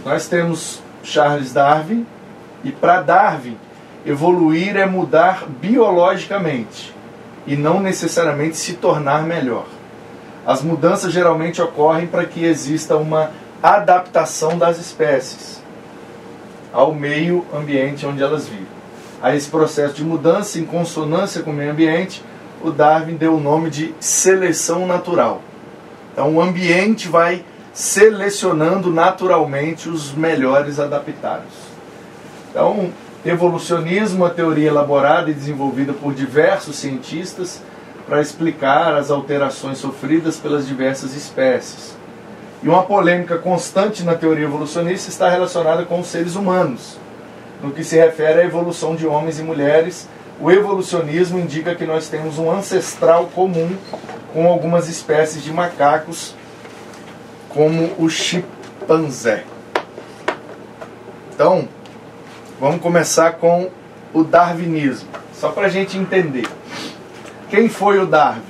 Nós 0.05 0.27
temos 0.27 0.81
Charles 1.03 1.51
Darwin, 1.51 2.05
e 2.63 2.71
para 2.71 3.01
Darwin, 3.01 3.57
Evoluir 4.07 4.77
é 4.77 4.85
mudar 4.85 5.45
biologicamente 5.59 6.95
e 7.45 7.57
não 7.57 7.81
necessariamente 7.81 8.55
se 8.55 8.75
tornar 8.75 9.23
melhor. 9.23 9.65
As 10.45 10.61
mudanças 10.61 11.11
geralmente 11.11 11.61
ocorrem 11.61 12.07
para 12.07 12.23
que 12.23 12.45
exista 12.45 12.95
uma 12.95 13.31
adaptação 13.61 14.57
das 14.57 14.79
espécies 14.79 15.61
ao 16.71 16.93
meio 16.93 17.45
ambiente 17.53 18.05
onde 18.05 18.21
elas 18.21 18.47
vivem. 18.47 18.67
A 19.21 19.35
esse 19.35 19.49
processo 19.49 19.95
de 19.95 20.03
mudança 20.03 20.59
em 20.59 20.65
consonância 20.65 21.41
com 21.41 21.49
o 21.49 21.53
meio 21.53 21.71
ambiente, 21.71 22.23
o 22.61 22.69
Darwin 22.69 23.15
deu 23.15 23.35
o 23.35 23.39
nome 23.39 23.69
de 23.69 23.95
seleção 23.99 24.85
natural. 24.85 25.41
Então 26.13 26.35
o 26.35 26.41
ambiente 26.41 27.07
vai 27.07 27.43
selecionando 27.73 28.91
naturalmente 28.91 29.89
os 29.89 30.13
melhores 30.13 30.79
adaptados. 30.79 31.53
Então, 32.49 32.91
evolucionismo, 33.25 34.23
uma 34.23 34.29
teoria 34.29 34.67
elaborada 34.67 35.29
e 35.29 35.33
desenvolvida 35.33 35.93
por 35.93 36.13
diversos 36.13 36.75
cientistas 36.75 37.61
para 38.07 38.21
explicar 38.21 38.95
as 38.95 39.11
alterações 39.11 39.79
sofridas 39.79 40.37
pelas 40.37 40.67
diversas 40.67 41.15
espécies. 41.15 41.96
E 42.63 42.67
uma 42.67 42.83
polêmica 42.83 43.37
constante 43.37 44.03
na 44.03 44.15
teoria 44.15 44.45
evolucionista 44.45 45.09
está 45.09 45.29
relacionada 45.29 45.85
com 45.85 45.99
os 45.99 46.07
seres 46.07 46.35
humanos. 46.35 46.97
No 47.61 47.71
que 47.71 47.83
se 47.83 47.95
refere 47.95 48.41
à 48.41 48.45
evolução 48.45 48.95
de 48.95 49.05
homens 49.05 49.39
e 49.39 49.43
mulheres, 49.43 50.07
o 50.39 50.51
evolucionismo 50.51 51.39
indica 51.39 51.75
que 51.75 51.85
nós 51.85 52.07
temos 52.07 52.37
um 52.37 52.51
ancestral 52.51 53.25
comum 53.33 53.75
com 54.33 54.47
algumas 54.47 54.87
espécies 54.87 55.43
de 55.43 55.51
macacos, 55.51 56.35
como 57.49 57.91
o 57.97 58.09
chimpanzé. 58.09 59.43
Então, 61.33 61.67
vamos 62.59 62.81
começar 62.81 63.33
com 63.33 63.69
o 64.13 64.23
darwinismo, 64.23 65.09
só 65.33 65.49
para 65.49 65.67
a 65.67 65.69
gente 65.69 65.97
entender. 65.97 66.47
Quem 67.49 67.69
foi 67.69 67.99
o 67.99 68.05
Darwin? 68.05 68.41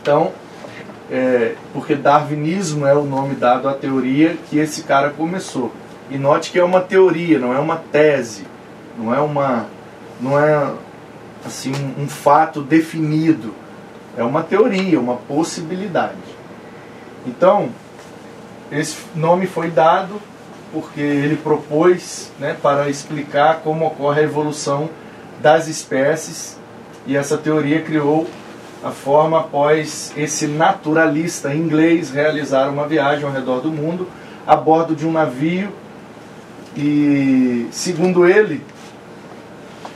Então, 0.00 0.32
é, 1.10 1.54
porque 1.72 1.94
darwinismo 1.94 2.86
é 2.86 2.94
o 2.94 3.04
nome 3.04 3.34
dado 3.34 3.68
à 3.68 3.74
teoria 3.74 4.36
que 4.48 4.58
esse 4.58 4.82
cara 4.82 5.10
começou. 5.10 5.72
E 6.10 6.18
note 6.18 6.50
que 6.50 6.58
é 6.58 6.64
uma 6.64 6.80
teoria, 6.80 7.38
não 7.38 7.54
é 7.54 7.58
uma 7.58 7.76
tese, 7.76 8.46
não 8.98 9.14
é 9.14 9.20
uma, 9.20 9.66
não 10.20 10.38
é 10.38 10.72
assim 11.44 11.72
um, 11.98 12.08
fato 12.08 12.62
definido. 12.62 13.54
É 14.16 14.22
uma 14.22 14.42
teoria, 14.42 15.00
uma 15.00 15.16
possibilidade. 15.16 16.16
Então, 17.26 17.70
esse 18.70 18.98
nome 19.14 19.46
foi 19.46 19.70
dado 19.70 20.20
porque 20.72 21.00
ele 21.00 21.36
propôs 21.36 22.32
né, 22.38 22.56
para 22.60 22.88
explicar 22.88 23.60
como 23.60 23.86
ocorre 23.86 24.20
a 24.20 24.24
evolução 24.24 24.88
das 25.40 25.68
espécies 25.68 26.58
e 27.06 27.16
essa 27.16 27.36
teoria 27.36 27.82
criou 27.82 28.26
a 28.82 28.90
forma 28.90 29.40
após 29.40 30.12
esse 30.16 30.46
naturalista 30.46 31.54
inglês 31.54 32.10
realizar 32.10 32.68
uma 32.68 32.86
viagem 32.86 33.24
ao 33.24 33.32
redor 33.32 33.60
do 33.60 33.70
mundo 33.70 34.08
a 34.46 34.56
bordo 34.56 34.96
de 34.96 35.06
um 35.06 35.12
navio 35.12 35.72
e, 36.76 37.68
segundo 37.70 38.26
ele, 38.26 38.60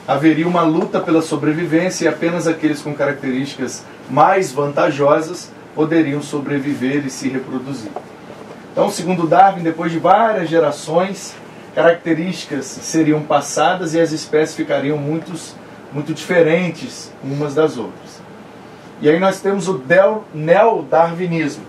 haveria 0.07 0.47
uma 0.47 0.63
luta 0.63 1.01
pela 1.01 1.21
sobrevivência 1.21 2.05
e 2.05 2.09
apenas 2.09 2.47
aqueles 2.47 2.81
com 2.81 2.95
características 2.95 3.85
mais 4.09 4.53
vantajosas 4.53 5.51
poderiam 5.75 6.23
sobreviver 6.23 7.05
e 7.05 7.11
se 7.11 7.29
reproduzir. 7.29 7.91
Então, 8.73 8.91
segundo 8.91 9.27
Darwin, 9.27 9.63
depois 9.63 9.91
de 9.91 9.99
várias 9.99 10.49
gerações, 10.49 11.35
características 11.75 12.67
seriam 12.67 13.23
passadas 13.23 13.95
e 13.95 14.01
as 14.01 14.13
espécies 14.13 14.55
ficariam 14.55 14.97
muitos, 14.97 15.55
muito 15.93 16.15
diferentes 16.15 17.11
umas 17.25 17.55
das 17.55 17.77
outras. 17.77 18.26
E 19.01 19.09
aí 19.09 19.19
nós 19.19 19.41
temos 19.41 19.69
o 19.69 19.83
neo-darwinismo, 20.35 21.65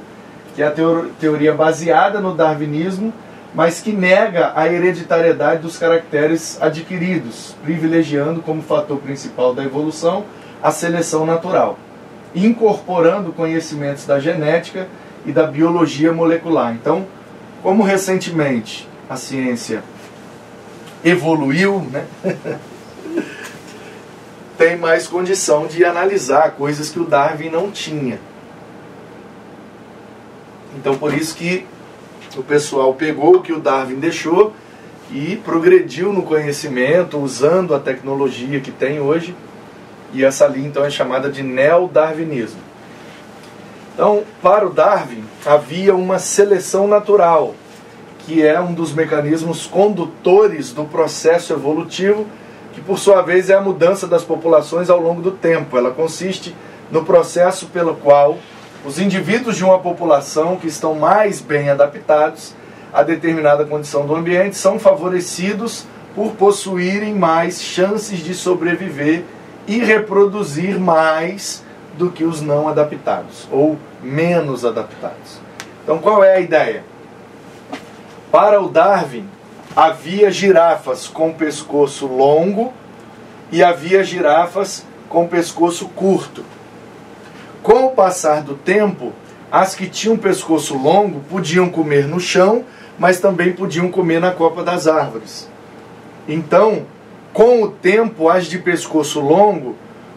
que 0.56 0.62
é 0.62 0.68
a 0.68 0.74
teoria 1.20 1.54
baseada 1.54 2.20
no 2.20 2.34
darwinismo, 2.34 3.14
mas 3.54 3.82
que 3.82 3.92
nega 3.92 4.54
a 4.56 4.68
hereditariedade 4.68 5.62
dos 5.62 5.78
caracteres 5.78 6.62
adquiridos, 6.62 7.56
privilegiando 7.64 8.42
como 8.42 8.62
fator 8.62 8.98
principal 9.00 9.54
da 9.54 9.64
evolução 9.64 10.26
a 10.62 10.72
seleção 10.72 11.26
natural, 11.26 11.78
incorporando 12.34 13.32
conhecimentos 13.32 14.06
da 14.06 14.20
genética 14.20 14.88
e 15.26 15.32
da 15.32 15.46
biologia 15.46 16.12
molecular. 16.12 16.74
Então, 16.74 17.06
como 17.62 17.84
recentemente 17.84 18.88
a 19.10 19.16
ciência 19.16 19.84
evoluiu, 21.04 21.86
né? 21.92 22.06
tem 24.58 24.76
mais 24.76 25.08
condição 25.08 25.68
de 25.68 25.86
analisar 25.86 26.52
coisas 26.52 26.90
que 26.90 27.00
o 27.00 27.06
Darwin 27.06 27.50
não 27.50 27.70
tinha. 27.70 28.20
Então, 30.76 30.98
por 30.98 31.14
isso 31.14 31.36
que 31.36 31.66
o 32.36 32.44
pessoal 32.44 32.94
pegou 32.94 33.38
o 33.38 33.42
que 33.42 33.54
o 33.54 33.60
Darwin 33.60 34.00
deixou 34.00 34.54
e 35.12 35.38
progrediu 35.38 36.12
no 36.12 36.24
conhecimento 36.24 37.18
usando 37.18 37.74
a 37.74 37.80
tecnologia 37.80 38.60
que 38.60 38.72
tem 38.72 39.00
hoje. 39.00 39.36
E 40.14 40.24
essa 40.24 40.48
linha 40.48 40.68
então 40.68 40.86
é 40.86 40.90
chamada 40.90 41.30
de 41.30 41.44
neo-darwinismo. 41.44 42.60
Então, 43.94 44.24
para 44.42 44.68
o 44.68 44.70
Darwin, 44.70 45.24
havia 45.46 45.96
uma 45.96 46.20
seleção 46.20 46.88
natural, 46.88 47.56
que 48.20 48.46
é 48.46 48.60
um 48.60 48.74
dos 48.74 48.94
mecanismos 48.94 49.66
condutores 49.66 50.72
do 50.72 50.86
processo 50.86 51.52
evolutivo, 51.52 52.28
que 52.78 52.82
por 52.84 53.00
sua 53.00 53.24
vez 53.24 53.50
é 53.50 53.56
a 53.56 53.60
mudança 53.60 54.06
das 54.06 54.24
populações 54.24 54.88
ao 54.88 55.00
longo 55.00 55.20
do 55.20 55.32
tempo. 55.32 55.76
Ela 55.76 55.90
consiste 55.90 56.56
no 56.92 57.04
processo 57.04 57.66
pelo 57.66 57.96
qual 57.96 58.38
os 58.86 59.00
indivíduos 59.00 59.58
de 59.58 59.66
uma 59.66 59.80
população 59.80 60.58
que 60.58 60.68
estão 60.68 60.94
mais 60.94 61.42
bem 61.42 61.72
adaptados 61.72 62.54
a 62.94 63.02
determinada 63.02 63.66
condição 63.66 64.06
do 64.06 64.16
ambiente 64.16 64.56
são 64.56 64.78
favorecidos 64.78 65.88
por 66.14 66.34
possuírem 66.34 67.16
mais 67.16 67.64
chances 67.64 68.20
de 68.20 68.36
sobreviver 68.36 69.24
e 69.66 69.80
reproduzir 69.80 70.80
mais 70.80 71.64
do 71.98 72.12
que 72.12 72.24
os 72.24 72.42
não 72.42 72.68
adaptados 72.68 73.48
ou 73.52 73.76
menos 74.04 74.64
adaptados. 74.64 75.42
Então, 75.84 75.98
qual 75.98 76.24
é 76.24 76.36
a 76.36 76.40
ideia? 76.40 76.84
Para 78.32 78.62
o 78.62 78.70
Darwin, 78.70 79.28
havia 79.78 80.32
girafas 80.32 81.06
com 81.06 81.32
pescoço 81.32 82.08
longo 82.08 82.74
e 83.52 83.64
havia 83.64 84.04
girafas 84.04 84.84
com 85.08 85.28
pescoço 85.28 85.88
curto. 85.90 86.44
Com 87.62 87.86
o 87.86 87.92
passar 87.92 88.42
do 88.42 88.56
tempo, 88.56 89.14
as 89.52 89.76
que 89.76 89.88
tinham 89.88 90.18
pescoço 90.18 90.76
longo 90.76 91.20
podiam 91.30 91.70
comer 91.70 92.08
no 92.08 92.20
chão, 92.20 92.66
mas 92.98 93.20
também 93.20 93.54
podiam 93.54 93.92
comer 93.92 94.20
na 94.20 94.32
copa 94.32 94.64
das 94.64 94.88
árvores. 94.88 95.48
Então, 96.28 96.88
com 97.32 97.62
o 97.62 97.68
tempo, 97.70 98.30
as 98.30 98.48
de 98.48 98.58
pescoço 98.58 99.20
longo 99.20 99.76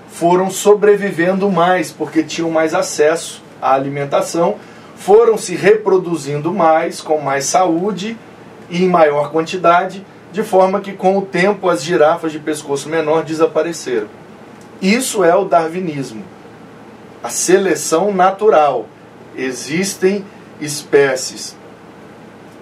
foram 0.09 0.51
sobrevivendo 0.51 1.51
mais, 1.51 1.92
porque 1.92 2.23
tinham 2.23 2.51
mais 2.51 2.73
acesso 2.73 3.42
à 3.61 3.75
alimentação, 3.75 4.57
foram 4.96 5.37
se 5.37 5.55
reproduzindo 5.55 6.51
mais, 6.51 7.03
com 7.03 7.18
mais 7.18 7.44
saúde 7.44 8.16
e 8.70 8.85
em 8.85 8.88
maior 8.88 9.30
quantidade, 9.30 10.06
de 10.33 10.42
forma 10.42 10.80
que 10.80 10.92
com 10.92 11.18
o 11.18 11.22
tempo 11.22 11.68
as 11.68 11.83
girafas 11.83 12.33
de 12.33 12.38
pescoço 12.38 12.88
menor 12.88 13.24
desapareceram. 13.24 14.09
Isso 14.80 15.24
é 15.24 15.35
o 15.35 15.44
darwinismo. 15.44 16.24
A 17.22 17.28
seleção 17.28 18.14
natural. 18.14 18.87
Existem 19.37 20.24
espécies 20.61 21.56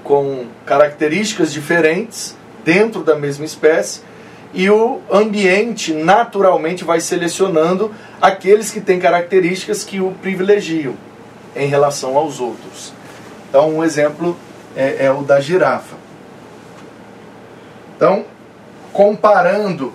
com 0.03 0.47
características 0.65 1.53
diferentes 1.53 2.37
dentro 2.65 3.03
da 3.03 3.15
mesma 3.15 3.45
espécie 3.45 4.01
e 4.55 4.69
o 4.71 5.01
ambiente 5.11 5.93
naturalmente 5.93 6.85
vai 6.85 7.01
selecionando 7.01 7.93
aqueles 8.21 8.71
que 8.71 8.81
têm 8.81 8.99
características 8.99 9.85
que 9.85 10.01
o 10.01 10.13
privilegiam 10.23 10.95
em 11.55 11.69
relação 11.69 12.17
aos 12.17 12.41
outros. 12.41 12.93
Então, 13.49 13.71
um 13.71 13.85
exemplo 13.85 14.37
é, 14.79 15.07
é 15.07 15.11
o 15.11 15.25
da 15.25 15.41
girafa. 15.41 15.97
Então, 17.97 18.25
comparando 18.93 19.93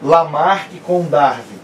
Lamarck 0.00 0.80
com 0.84 1.04
Darwin, 1.04 1.58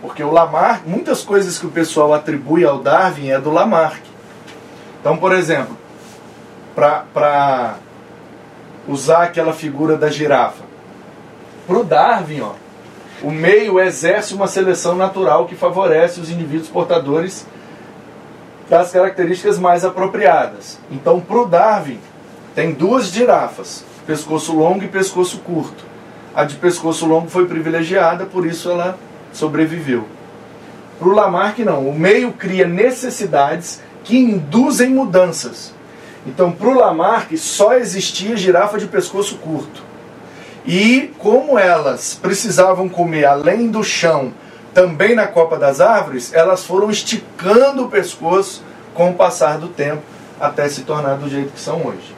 porque 0.00 0.24
o 0.24 0.30
Lamarck, 0.30 0.86
muitas 0.86 1.22
coisas 1.22 1.58
que 1.58 1.66
o 1.66 1.70
pessoal 1.70 2.14
atribui 2.14 2.64
ao 2.64 2.78
Darwin 2.78 3.28
é 3.28 3.38
do 3.38 3.50
Lamarck. 3.50 4.02
Então, 5.00 5.18
por 5.18 5.34
exemplo, 5.34 5.76
para 6.74 7.74
usar 8.88 9.24
aquela 9.24 9.52
figura 9.52 9.98
da 9.98 10.08
girafa, 10.08 10.64
para 11.66 11.78
o 11.78 11.84
Darwin, 11.84 12.40
ó, 12.40 12.52
o 13.22 13.30
meio 13.30 13.78
exerce 13.78 14.32
uma 14.32 14.46
seleção 14.46 14.96
natural 14.96 15.44
que 15.44 15.54
favorece 15.54 16.20
os 16.20 16.30
indivíduos 16.30 16.68
portadores 16.68 17.46
das 18.68 18.92
características 18.92 19.58
mais 19.58 19.84
apropriadas. 19.84 20.78
Então, 20.90 21.20
para 21.20 21.38
o 21.38 21.46
Darwin, 21.46 21.98
tem 22.54 22.72
duas 22.72 23.06
girafas, 23.06 23.84
pescoço 24.06 24.54
longo 24.54 24.84
e 24.84 24.88
pescoço 24.88 25.38
curto. 25.38 25.84
A 26.34 26.44
de 26.44 26.56
pescoço 26.56 27.06
longo 27.06 27.28
foi 27.28 27.46
privilegiada, 27.46 28.26
por 28.26 28.46
isso 28.46 28.70
ela 28.70 28.98
sobreviveu. 29.32 30.06
Para 30.98 31.08
o 31.08 31.12
Lamarck, 31.12 31.60
não. 31.60 31.88
O 31.88 31.98
meio 31.98 32.32
cria 32.32 32.66
necessidades 32.66 33.80
que 34.04 34.18
induzem 34.18 34.90
mudanças. 34.90 35.72
Então, 36.26 36.50
para 36.50 36.68
o 36.68 36.74
Lamarck, 36.74 37.36
só 37.36 37.74
existia 37.74 38.36
girafa 38.36 38.78
de 38.78 38.86
pescoço 38.86 39.36
curto. 39.36 39.82
E 40.66 41.12
como 41.18 41.58
elas 41.58 42.18
precisavam 42.20 42.88
comer 42.88 43.24
além 43.24 43.68
do 43.68 43.82
chão, 43.82 44.32
também 44.78 45.12
na 45.12 45.26
copa 45.26 45.58
das 45.58 45.80
árvores, 45.80 46.32
elas 46.32 46.64
foram 46.64 46.88
esticando 46.88 47.84
o 47.84 47.88
pescoço 47.88 48.62
com 48.94 49.10
o 49.10 49.14
passar 49.14 49.58
do 49.58 49.66
tempo 49.66 50.02
até 50.38 50.68
se 50.68 50.82
tornar 50.82 51.14
do 51.14 51.28
jeito 51.28 51.52
que 51.52 51.58
são 51.58 51.84
hoje. 51.84 52.14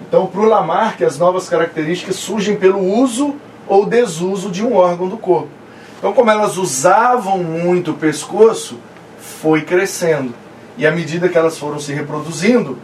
Então, 0.00 0.26
para 0.26 0.40
o 0.40 0.44
Lamarck, 0.44 1.04
as 1.04 1.18
novas 1.18 1.48
características 1.48 2.16
surgem 2.16 2.56
pelo 2.56 2.80
uso 2.80 3.36
ou 3.68 3.86
desuso 3.86 4.50
de 4.50 4.66
um 4.66 4.74
órgão 4.74 5.08
do 5.08 5.16
corpo. 5.16 5.50
Então, 5.98 6.12
como 6.12 6.32
elas 6.32 6.56
usavam 6.56 7.38
muito 7.38 7.92
o 7.92 7.94
pescoço, 7.94 8.80
foi 9.20 9.62
crescendo. 9.62 10.34
E 10.76 10.84
à 10.84 10.90
medida 10.90 11.28
que 11.28 11.38
elas 11.38 11.56
foram 11.56 11.78
se 11.78 11.92
reproduzindo, 11.92 12.76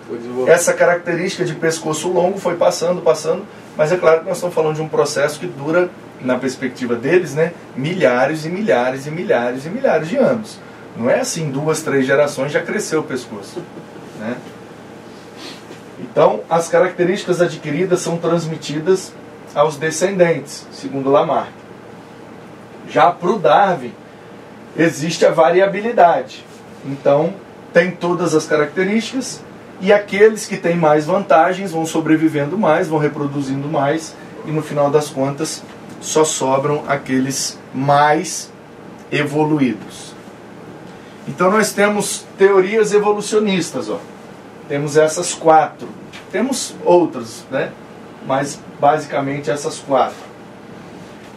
essa 0.46 0.72
característica 0.72 1.44
de 1.44 1.56
pescoço 1.56 2.08
longo 2.08 2.38
foi 2.38 2.54
passando, 2.54 3.02
passando. 3.02 3.42
Mas 3.78 3.92
é 3.92 3.96
claro 3.96 4.20
que 4.20 4.26
nós 4.26 4.38
estamos 4.38 4.56
falando 4.56 4.74
de 4.74 4.82
um 4.82 4.88
processo 4.88 5.38
que 5.38 5.46
dura, 5.46 5.88
na 6.20 6.36
perspectiva 6.36 6.96
deles, 6.96 7.36
né, 7.36 7.52
milhares 7.76 8.44
e 8.44 8.48
milhares 8.48 9.06
e 9.06 9.10
milhares 9.10 9.66
e 9.66 9.70
milhares 9.70 10.08
de 10.08 10.16
anos. 10.16 10.58
Não 10.96 11.08
é 11.08 11.20
assim, 11.20 11.48
duas, 11.48 11.80
três 11.80 12.04
gerações 12.04 12.50
já 12.50 12.60
cresceu 12.60 13.00
o 13.00 13.04
pescoço. 13.04 13.62
Né? 14.18 14.36
Então, 16.00 16.40
as 16.50 16.68
características 16.68 17.40
adquiridas 17.40 18.00
são 18.00 18.16
transmitidas 18.16 19.12
aos 19.54 19.76
descendentes, 19.76 20.66
segundo 20.72 21.08
Lamarck. 21.08 21.52
Já 22.88 23.12
para 23.12 23.30
o 23.30 23.38
Darwin, 23.38 23.94
existe 24.76 25.24
a 25.24 25.30
variabilidade. 25.30 26.44
Então, 26.84 27.32
tem 27.72 27.92
todas 27.92 28.34
as 28.34 28.44
características 28.44 29.40
e 29.80 29.92
aqueles 29.92 30.46
que 30.46 30.56
têm 30.56 30.76
mais 30.76 31.06
vantagens 31.06 31.72
vão 31.72 31.86
sobrevivendo 31.86 32.58
mais, 32.58 32.88
vão 32.88 32.98
reproduzindo 32.98 33.68
mais 33.68 34.14
e 34.44 34.50
no 34.50 34.62
final 34.62 34.90
das 34.90 35.08
contas 35.08 35.62
só 36.00 36.24
sobram 36.24 36.84
aqueles 36.88 37.58
mais 37.72 38.50
evoluídos. 39.10 40.14
Então 41.26 41.50
nós 41.50 41.72
temos 41.72 42.24
teorias 42.36 42.92
evolucionistas, 42.92 43.88
ó. 43.88 44.00
Temos 44.68 44.96
essas 44.96 45.34
quatro. 45.34 45.88
Temos 46.32 46.74
outras, 46.84 47.44
né? 47.50 47.70
Mas 48.26 48.58
basicamente 48.80 49.50
essas 49.50 49.78
quatro. 49.78 50.16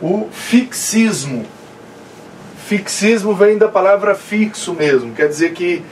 O 0.01 0.29
fixismo. 0.31 1.45
Fixismo 2.65 3.35
vem 3.35 3.57
da 3.57 3.67
palavra 3.67 4.15
fixo 4.15 4.73
mesmo, 4.73 5.13
quer 5.13 5.27
dizer 5.27 5.51
que 5.51 5.83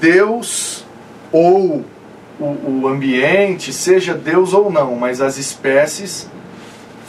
Deus 0.00 0.84
ou 1.32 1.84
o, 2.38 2.80
o 2.82 2.88
ambiente, 2.88 3.72
seja 3.72 4.14
Deus 4.14 4.52
ou 4.52 4.70
não, 4.70 4.94
mas 4.94 5.20
as 5.20 5.38
espécies 5.38 6.28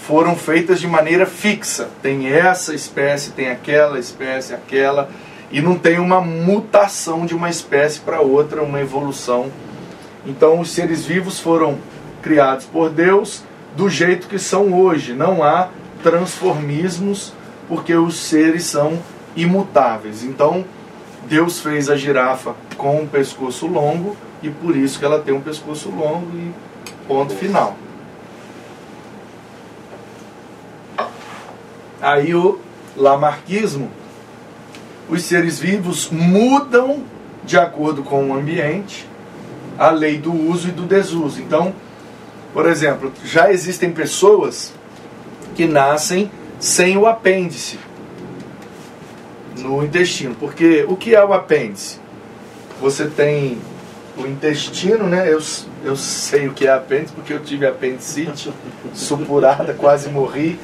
foram 0.10 0.36
feitas 0.36 0.80
de 0.80 0.88
maneira 0.88 1.26
fixa. 1.26 1.90
Tem 2.02 2.28
essa 2.28 2.74
espécie, 2.74 3.32
tem 3.32 3.50
aquela 3.50 4.00
espécie, 4.00 4.54
aquela, 4.54 5.10
e 5.52 5.62
não 5.62 5.78
tem 5.78 6.00
uma 6.00 6.20
mutação 6.20 7.26
de 7.26 7.36
uma 7.36 7.50
espécie 7.50 8.00
para 8.00 8.20
outra, 8.20 8.64
uma 8.64 8.82
evolução. 8.82 9.52
Então 10.26 10.60
os 10.60 10.72
seres 10.72 11.06
vivos 11.06 11.40
foram 11.40 11.78
criados 12.22 12.66
por 12.66 12.90
Deus 12.90 13.44
do 13.76 13.88
jeito 13.90 14.28
que 14.28 14.40
são 14.40 14.74
hoje. 14.74 15.14
Não 15.14 15.44
há 15.44 15.70
transformismos, 16.02 17.34
porque 17.68 17.94
os 17.94 18.18
seres 18.18 18.64
são 18.66 19.00
imutáveis. 19.36 20.24
Então 20.24 20.66
Deus 21.28 21.60
fez 21.60 21.90
a 21.90 21.96
girafa 21.96 22.56
com 22.78 23.02
um 23.02 23.08
pescoço 23.08 23.68
longo 23.68 24.16
e 24.42 24.50
por 24.50 24.76
isso 24.76 24.98
que 24.98 25.06
ela 25.06 25.20
tem 25.20 25.34
um 25.34 25.42
pescoço 25.42 25.90
longo 25.90 26.28
e 26.36 26.52
ponto 27.08 27.34
final. 27.34 27.76
Aí 32.02 32.34
o 32.34 32.60
lamarquismo, 32.96 33.92
os 35.10 35.24
seres 35.24 35.60
vivos 35.60 36.10
mudam 36.10 37.04
de 37.44 37.58
acordo 37.58 38.04
com 38.04 38.30
o 38.30 38.34
ambiente, 38.34 39.08
a 39.78 39.90
lei 39.90 40.18
do 40.18 40.34
uso 40.34 40.70
e 40.70 40.72
do 40.72 40.84
desuso. 40.84 41.42
Então, 41.42 41.74
por 42.54 42.68
exemplo, 42.68 43.12
já 43.26 43.52
existem 43.52 43.92
pessoas 43.92 44.74
que 45.56 45.66
nascem 45.66 46.32
sem 46.60 46.98
o 46.98 47.06
apêndice 47.06 47.80
no 49.60 49.84
intestino. 49.84 50.36
Porque 50.36 50.86
o 50.88 50.96
que 50.96 51.16
é 51.16 51.24
o 51.24 51.34
apêndice? 51.34 52.00
Você 52.82 53.08
tem 53.08 53.58
o 54.18 54.28
intestino, 54.28 55.06
né? 55.08 55.32
Eu, 55.32 55.40
eu 55.84 55.96
sei 55.96 56.48
o 56.48 56.54
que 56.54 56.68
é 56.68 56.72
apêndice 56.72 57.14
porque 57.14 57.34
eu 57.34 57.40
tive 57.40 57.66
apendicite, 57.66 58.52
supurada, 58.94 59.74
quase 59.74 60.10
morri. 60.10 60.60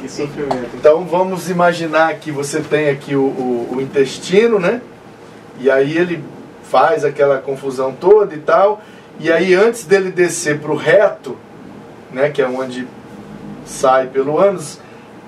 Que 0.00 0.08
sofrimento. 0.08 0.70
Então 0.74 1.04
vamos 1.04 1.48
imaginar 1.48 2.14
que 2.16 2.32
você 2.32 2.60
tem 2.60 2.90
aqui 2.90 3.14
o, 3.14 3.22
o, 3.22 3.74
o 3.76 3.80
intestino, 3.80 4.58
né? 4.58 4.80
E 5.60 5.70
aí 5.70 5.96
ele 5.96 6.22
faz 6.64 7.04
aquela 7.04 7.38
confusão 7.38 7.92
toda 7.92 8.34
e 8.34 8.38
tal. 8.38 8.82
E 9.20 9.30
aí 9.30 9.54
antes 9.54 9.84
dele 9.84 10.10
descer 10.10 10.58
para 10.58 10.72
o 10.72 10.76
reto, 10.76 11.36
né? 12.12 12.30
Que 12.30 12.42
é 12.42 12.48
onde 12.48 12.86
sai 13.64 14.08
pelo 14.08 14.38
ânus, 14.38 14.78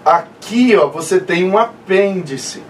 aqui 0.04 0.76
ó, 0.76 0.88
você 0.88 1.18
tem 1.18 1.48
um 1.48 1.56
apêndice 1.56 2.62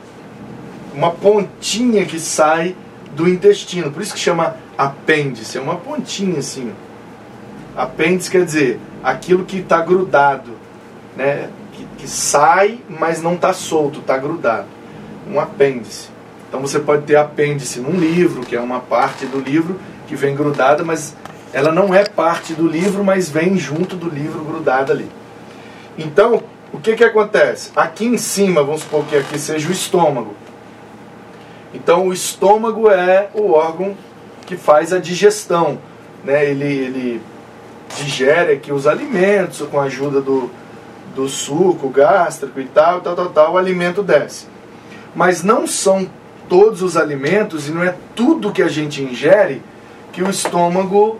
uma 0.97 1.11
pontinha 1.11 2.07
que 2.07 2.19
sai 2.19 2.75
do 3.15 3.29
intestino. 3.29 3.93
Por 3.93 4.03
isso 4.03 4.15
que 4.15 4.19
chama 4.19 4.57
apêndice. 4.79 5.59
É 5.59 5.61
uma 5.61 5.77
pontinha 5.77 6.39
assim. 6.39 6.73
Apêndice 7.77 8.31
quer 8.31 8.45
dizer 8.45 8.81
aquilo 9.05 9.45
que 9.45 9.59
está 9.59 9.83
grudado, 9.83 10.53
né? 11.15 11.51
Que, 11.73 11.87
que, 11.99 12.09
sai, 12.09 12.81
mas 12.89 13.23
não 13.23 13.35
está 13.35 13.53
solto, 13.53 14.01
está 14.01 14.17
grudado. 14.17 14.67
Um 15.31 15.39
apêndice. 15.39 16.09
Então 16.49 16.61
você 16.61 16.79
pode 16.79 17.03
ter 17.03 17.17
apêndice 17.17 17.81
num 17.81 17.99
livro, 17.99 18.41
que 18.41 18.57
é 18.57 18.61
uma 18.61 18.81
parte 18.81 19.27
do 19.27 19.39
livro 19.39 19.79
que 20.09 20.17
vem 20.17 20.35
grudada, 20.35 20.83
mas 20.83 21.15
ela 21.53 21.71
não 21.73 21.95
é 21.95 22.05
parte 22.05 22.55
do 22.55 22.67
livro, 22.67 23.05
mas 23.05 23.29
vem 23.29 23.59
junto 23.59 23.97
do 23.97 24.09
livro 24.09 24.43
grudada 24.43 24.93
ali. 24.93 25.11
Então, 25.99 26.43
o 26.73 26.79
que, 26.79 26.95
que 26.95 27.05
acontece? 27.05 27.71
Aqui 27.77 28.07
em 28.07 28.17
cima, 28.17 28.63
vamos 28.63 28.83
supor 28.83 29.05
que 29.05 29.17
aqui 29.17 29.39
seja 29.39 29.69
o 29.69 29.73
estômago. 29.73 30.35
Então 31.75 32.09
o 32.09 32.13
estômago 32.13 32.91
é 32.91 33.29
o 33.35 33.53
órgão 33.53 33.97
que 34.47 34.57
faz 34.57 34.93
a 34.93 34.99
digestão. 34.99 35.79
Né? 36.25 36.51
Ele, 36.51 36.65
ele 36.65 37.23
digere 37.97 38.53
aqui 38.53 38.73
os 38.73 38.87
alimentos 38.87 39.67
com 39.69 39.81
a 39.81 39.85
ajuda 39.85 40.21
do, 40.21 40.51
do 41.15 41.29
suco 41.29 41.89
gástrico 41.89 42.61
e 42.61 42.65
tal, 42.65 43.01
tal, 43.01 43.15
tal, 43.15 43.29
tal, 43.31 43.53
o 43.55 43.59
alimento 43.59 44.03
desce. 44.03 44.47
Mas 45.15 45.43
não 45.43 45.67
são 45.67 46.09
todos 46.49 46.83
os 46.83 46.97
alimentos 46.97 47.69
e 47.69 47.73
não 47.73 47.83
é 47.83 47.95
tudo 48.15 48.53
que 48.53 48.63
a 48.63 48.69
gente 48.69 49.03
ingere 49.03 49.63
que 50.13 50.23
o 50.23 50.31
estômago 50.31 51.19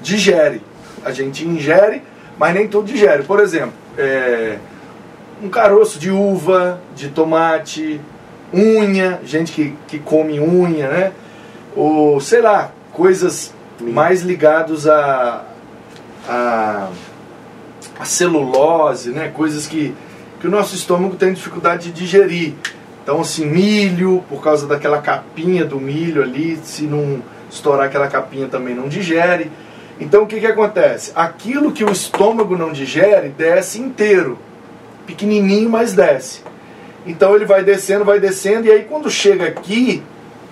digere. 0.00 0.62
A 1.04 1.10
gente 1.10 1.46
ingere, 1.46 2.02
mas 2.38 2.54
nem 2.54 2.68
tudo 2.68 2.86
digere. 2.86 3.22
Por 3.22 3.40
exemplo, 3.40 3.72
é, 3.96 4.58
um 5.42 5.48
caroço 5.48 5.98
de 5.98 6.10
uva, 6.10 6.80
de 6.94 7.08
tomate, 7.08 8.00
unha, 8.52 9.20
gente 9.24 9.52
que, 9.52 9.74
que 9.86 9.98
come 9.98 10.40
unha, 10.40 10.88
né? 10.88 11.12
Ou, 11.76 12.20
sei 12.20 12.40
lá, 12.40 12.72
coisas 12.92 13.52
mais 13.80 14.22
ligadas 14.22 14.86
a, 14.86 15.44
a, 16.28 16.88
a, 17.98 18.04
celulose, 18.04 19.10
né? 19.10 19.30
Coisas 19.34 19.66
que, 19.66 19.94
que 20.40 20.46
o 20.46 20.50
nosso 20.50 20.74
estômago 20.74 21.16
tem 21.16 21.32
dificuldade 21.32 21.90
de 21.90 22.00
digerir. 22.00 22.54
Então, 23.02 23.20
assim, 23.20 23.46
milho, 23.46 24.24
por 24.28 24.42
causa 24.42 24.66
daquela 24.66 25.00
capinha 25.00 25.64
do 25.64 25.80
milho 25.80 26.22
ali, 26.22 26.58
se 26.62 26.82
não 26.82 27.22
estourar 27.50 27.86
aquela 27.86 28.08
capinha 28.08 28.48
também 28.48 28.74
não 28.74 28.88
digere. 28.88 29.50
Então, 30.00 30.22
o 30.22 30.26
que, 30.26 30.38
que 30.38 30.46
acontece? 30.46 31.12
Aquilo 31.14 31.72
que 31.72 31.84
o 31.84 31.90
estômago 31.90 32.56
não 32.56 32.72
digere, 32.72 33.30
desce 33.30 33.80
inteiro. 33.80 34.38
Pequenininho, 35.06 35.70
mas 35.70 35.92
desce. 35.92 36.42
Então 37.08 37.34
ele 37.34 37.46
vai 37.46 37.64
descendo, 37.64 38.04
vai 38.04 38.20
descendo, 38.20 38.66
e 38.66 38.70
aí 38.70 38.84
quando 38.84 39.10
chega 39.10 39.46
aqui, 39.46 40.02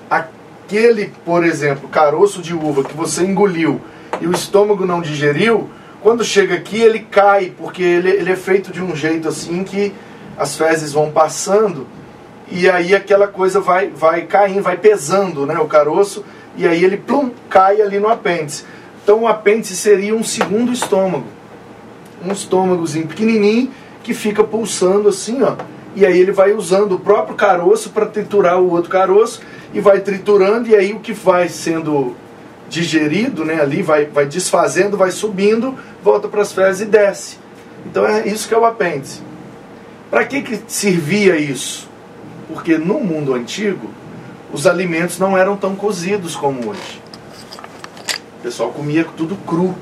aquele, 0.08 1.12
por 1.22 1.44
exemplo, 1.44 1.86
caroço 1.86 2.40
de 2.40 2.54
uva 2.54 2.82
que 2.82 2.96
você 2.96 3.24
engoliu 3.24 3.78
e 4.22 4.26
o 4.26 4.32
estômago 4.32 4.86
não 4.86 5.02
digeriu, 5.02 5.68
quando 6.02 6.24
chega 6.24 6.54
aqui 6.54 6.80
ele 6.80 7.00
cai, 7.00 7.52
porque 7.58 7.82
ele, 7.82 8.08
ele 8.08 8.32
é 8.32 8.36
feito 8.36 8.72
de 8.72 8.82
um 8.82 8.96
jeito 8.96 9.28
assim 9.28 9.64
que 9.64 9.92
as 10.38 10.56
fezes 10.56 10.94
vão 10.94 11.10
passando 11.10 11.86
e 12.50 12.70
aí 12.70 12.94
aquela 12.94 13.28
coisa 13.28 13.60
vai, 13.60 13.90
vai 13.90 14.22
caindo, 14.22 14.62
vai 14.62 14.78
pesando 14.78 15.44
né, 15.44 15.58
o 15.58 15.66
caroço, 15.66 16.24
e 16.56 16.66
aí 16.66 16.82
ele 16.82 16.96
plum, 16.96 17.32
cai 17.50 17.82
ali 17.82 18.00
no 18.00 18.08
apêndice. 18.08 18.64
Então 19.04 19.24
o 19.24 19.28
apêndice 19.28 19.76
seria 19.76 20.14
um 20.14 20.24
segundo 20.24 20.72
estômago. 20.72 21.26
Um 22.24 22.32
estômagozinho 22.32 23.06
pequenininho 23.06 23.70
que 24.02 24.14
fica 24.14 24.42
pulsando 24.42 25.10
assim, 25.10 25.42
ó 25.42 25.54
e 25.96 26.04
aí 26.04 26.20
ele 26.20 26.30
vai 26.30 26.52
usando 26.52 26.92
o 26.92 27.00
próprio 27.00 27.34
caroço 27.34 27.88
para 27.88 28.04
triturar 28.04 28.60
o 28.60 28.70
outro 28.70 28.90
caroço 28.90 29.40
e 29.72 29.80
vai 29.80 29.98
triturando 30.00 30.68
e 30.68 30.76
aí 30.76 30.92
o 30.92 31.00
que 31.00 31.14
vai 31.14 31.48
sendo 31.48 32.14
digerido, 32.68 33.46
né, 33.46 33.62
ali 33.62 33.80
vai, 33.80 34.04
vai 34.04 34.26
desfazendo, 34.26 34.96
vai 34.96 35.10
subindo, 35.10 35.74
volta 36.04 36.28
para 36.28 36.42
as 36.42 36.52
fezes 36.52 36.82
e 36.82 36.84
desce. 36.84 37.38
Então 37.86 38.06
é 38.06 38.28
isso 38.28 38.46
que 38.46 38.52
é 38.52 38.58
o 38.58 38.66
apêndice. 38.66 39.22
Para 40.10 40.24
que, 40.26 40.42
que 40.42 40.60
servia 40.66 41.36
isso? 41.38 41.88
Porque 42.46 42.76
no 42.76 43.00
mundo 43.00 43.32
antigo 43.32 43.90
os 44.52 44.66
alimentos 44.66 45.18
não 45.18 45.36
eram 45.36 45.56
tão 45.56 45.74
cozidos 45.74 46.36
como 46.36 46.68
hoje. 46.70 47.00
O 48.38 48.42
pessoal 48.42 48.70
comia 48.70 49.06
tudo 49.16 49.34
cru. 49.46 49.74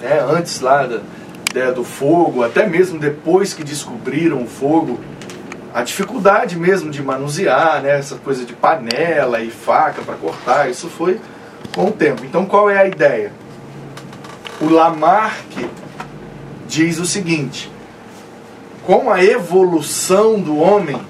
né, 0.00 0.20
antes 0.26 0.60
lá 0.60 0.86
da, 0.86 1.02
da, 1.54 1.70
do 1.70 1.84
fogo, 1.84 2.42
até 2.42 2.66
mesmo 2.66 2.98
depois 2.98 3.54
que 3.54 3.62
descobriram 3.62 4.42
o 4.42 4.46
fogo, 4.46 4.98
a 5.72 5.82
dificuldade 5.82 6.58
mesmo 6.58 6.90
de 6.90 7.02
manusear, 7.02 7.80
né, 7.80 7.96
essa 7.96 8.16
coisa 8.16 8.44
de 8.44 8.52
panela 8.52 9.40
e 9.40 9.50
faca 9.50 10.02
para 10.02 10.16
cortar, 10.16 10.68
isso 10.68 10.88
foi 10.88 11.20
com 11.74 11.86
o 11.86 11.92
tempo. 11.92 12.24
Então 12.24 12.44
qual 12.44 12.68
é 12.68 12.78
a 12.78 12.86
ideia? 12.86 13.32
O 14.60 14.68
Lamarck 14.68 15.70
diz 16.66 16.98
o 16.98 17.06
seguinte: 17.06 17.70
com 18.84 19.10
a 19.10 19.24
evolução 19.24 20.40
do 20.40 20.58
homem, 20.58 21.00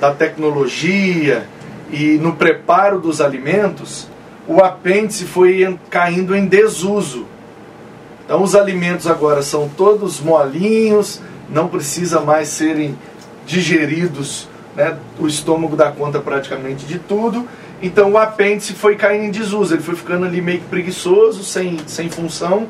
da 0.00 0.12
tecnologia 0.12 1.46
e 1.90 2.18
no 2.18 2.34
preparo 2.34 2.98
dos 2.98 3.20
alimentos, 3.20 4.08
o 4.46 4.60
apêndice 4.60 5.24
foi 5.24 5.78
caindo 5.90 6.34
em 6.34 6.46
desuso. 6.46 7.26
Então 8.30 8.44
os 8.44 8.54
alimentos 8.54 9.08
agora 9.08 9.42
são 9.42 9.68
todos 9.68 10.20
molinhos, 10.20 11.20
não 11.48 11.66
precisa 11.66 12.20
mais 12.20 12.46
serem 12.46 12.96
digeridos, 13.44 14.48
né? 14.76 14.96
o 15.18 15.26
estômago 15.26 15.74
dá 15.74 15.90
conta 15.90 16.20
praticamente 16.20 16.86
de 16.86 17.00
tudo. 17.00 17.48
Então 17.82 18.12
o 18.12 18.16
apêndice 18.16 18.72
foi 18.72 18.94
caindo 18.94 19.24
em 19.24 19.30
desuso, 19.32 19.74
ele 19.74 19.82
foi 19.82 19.96
ficando 19.96 20.24
ali 20.26 20.40
meio 20.40 20.60
que 20.60 20.66
preguiçoso, 20.66 21.42
sem, 21.42 21.76
sem 21.88 22.08
função, 22.08 22.68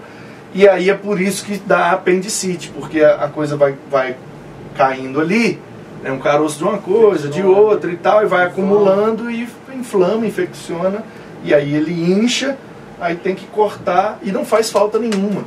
e 0.55 0.67
aí 0.67 0.89
é 0.89 0.95
por 0.95 1.21
isso 1.21 1.45
que 1.45 1.59
dá 1.59 1.91
apendicite, 1.93 2.71
porque 2.71 3.03
a, 3.03 3.25
a 3.25 3.29
coisa 3.29 3.55
vai, 3.55 3.75
vai 3.91 4.17
caindo 4.75 5.21
ali, 5.21 5.61
né? 6.03 6.11
um 6.11 6.21
caroço 6.21 6.57
de 6.57 6.65
uma 6.65 6.79
coisa, 6.79 7.29
de 7.29 7.43
outra 7.43 7.93
e 7.93 7.99
tal, 7.99 8.23
e 8.23 8.27
vai 8.27 8.47
acumulando 8.47 9.31
e 9.31 9.47
inflama, 9.75 10.27
infecciona, 10.27 11.05
e 11.45 11.53
aí 11.53 11.75
ele 11.75 11.93
incha, 12.15 12.57
aí 13.01 13.17
tem 13.17 13.35
que 13.35 13.47
cortar 13.47 14.19
e 14.23 14.31
não 14.31 14.45
faz 14.45 14.71
falta 14.71 14.99
nenhuma. 14.99 15.45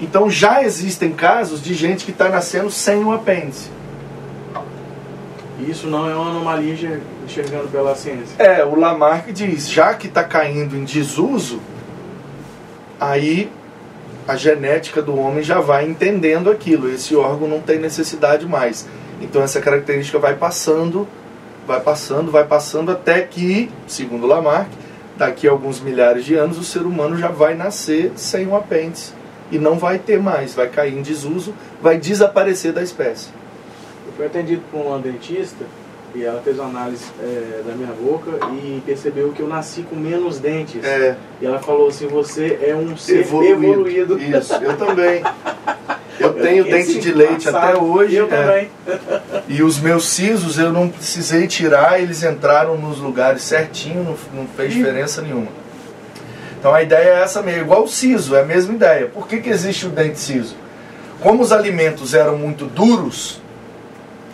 Então 0.00 0.28
já 0.28 0.62
existem 0.62 1.12
casos 1.12 1.62
de 1.62 1.74
gente 1.74 2.04
que 2.04 2.10
está 2.10 2.28
nascendo 2.28 2.70
sem 2.70 3.02
o 3.02 3.12
apêndice. 3.12 3.70
Isso 5.60 5.86
não 5.86 6.10
é 6.10 6.14
uma 6.14 6.30
anomalia 6.30 7.00
enxergando 7.24 7.68
pela 7.68 7.94
ciência. 7.94 8.34
É, 8.38 8.64
o 8.64 8.74
Lamarck 8.74 9.32
diz, 9.32 9.70
já 9.70 9.94
que 9.94 10.08
está 10.08 10.24
caindo 10.24 10.76
em 10.76 10.84
desuso, 10.84 11.60
aí 13.00 13.50
a 14.26 14.36
genética 14.36 15.00
do 15.00 15.16
homem 15.16 15.42
já 15.42 15.60
vai 15.60 15.88
entendendo 15.88 16.50
aquilo. 16.50 16.90
Esse 16.90 17.14
órgão 17.14 17.48
não 17.48 17.60
tem 17.60 17.78
necessidade 17.78 18.46
mais. 18.46 18.86
Então 19.20 19.42
essa 19.42 19.60
característica 19.60 20.18
vai 20.18 20.34
passando, 20.34 21.06
vai 21.66 21.80
passando, 21.80 22.30
vai 22.30 22.44
passando 22.44 22.90
até 22.90 23.22
que, 23.22 23.70
segundo 23.86 24.26
Lamarck, 24.26 24.70
daqui 25.16 25.46
a 25.46 25.50
alguns 25.50 25.80
milhares 25.80 26.24
de 26.24 26.34
anos 26.34 26.58
o 26.58 26.64
ser 26.64 26.82
humano 26.82 27.16
já 27.16 27.28
vai 27.28 27.54
nascer 27.54 28.12
sem 28.16 28.46
um 28.46 28.56
apêndice 28.56 29.12
e 29.50 29.58
não 29.58 29.78
vai 29.78 29.98
ter 29.98 30.18
mais, 30.20 30.54
vai 30.54 30.68
cair 30.68 30.96
em 30.96 31.02
desuso, 31.02 31.54
vai 31.80 31.98
desaparecer 31.98 32.72
da 32.72 32.82
espécie. 32.82 33.28
Eu 34.06 34.12
fui 34.14 34.26
atendido 34.26 34.62
por 34.70 34.80
uma 34.80 34.98
dentista 34.98 35.64
e 36.14 36.24
ela 36.24 36.40
fez 36.40 36.58
uma 36.58 36.68
análise 36.68 37.04
é, 37.20 37.62
da 37.66 37.74
minha 37.74 37.92
boca 37.92 38.30
e 38.52 38.80
percebeu 38.86 39.32
que 39.32 39.40
eu 39.40 39.48
nasci 39.48 39.82
com 39.82 39.96
menos 39.96 40.38
dentes. 40.38 40.84
É. 40.84 41.16
E 41.40 41.46
ela 41.46 41.58
falou 41.58 41.88
assim, 41.88 42.06
você 42.06 42.58
é 42.62 42.74
um 42.74 42.96
ser 42.96 43.20
evoluído. 43.20 43.64
evoluído. 43.64 44.18
Isso, 44.22 44.54
eu 44.54 44.76
também. 44.76 45.22
Eu 46.18 46.32
tenho 46.34 46.64
dente 46.64 47.00
de 47.00 47.12
leite 47.12 47.48
até 47.48 47.76
hoje. 47.76 48.14
Eu 48.14 48.26
é. 48.26 48.28
também. 48.28 48.70
E 49.48 49.62
os 49.62 49.78
meus 49.78 50.08
sisos 50.08 50.58
eu 50.58 50.72
não 50.72 50.88
precisei 50.88 51.46
tirar, 51.46 52.00
eles 52.00 52.22
entraram 52.22 52.76
nos 52.76 52.98
lugares 52.98 53.42
certinho, 53.42 54.04
não, 54.04 54.42
não 54.42 54.48
fez 54.48 54.72
diferença 54.72 55.20
nenhuma. 55.22 55.48
Então 56.58 56.72
a 56.72 56.82
ideia 56.82 57.08
é 57.08 57.22
essa 57.22 57.42
mesmo, 57.42 57.62
igual 57.62 57.84
o 57.84 57.88
siso, 57.88 58.34
é 58.34 58.40
a 58.40 58.44
mesma 58.44 58.74
ideia. 58.74 59.06
Por 59.06 59.28
que, 59.28 59.38
que 59.38 59.50
existe 59.50 59.86
o 59.86 59.90
dente 59.90 60.18
siso? 60.18 60.56
Como 61.20 61.42
os 61.42 61.52
alimentos 61.52 62.14
eram 62.14 62.38
muito 62.38 62.64
duros, 62.66 63.40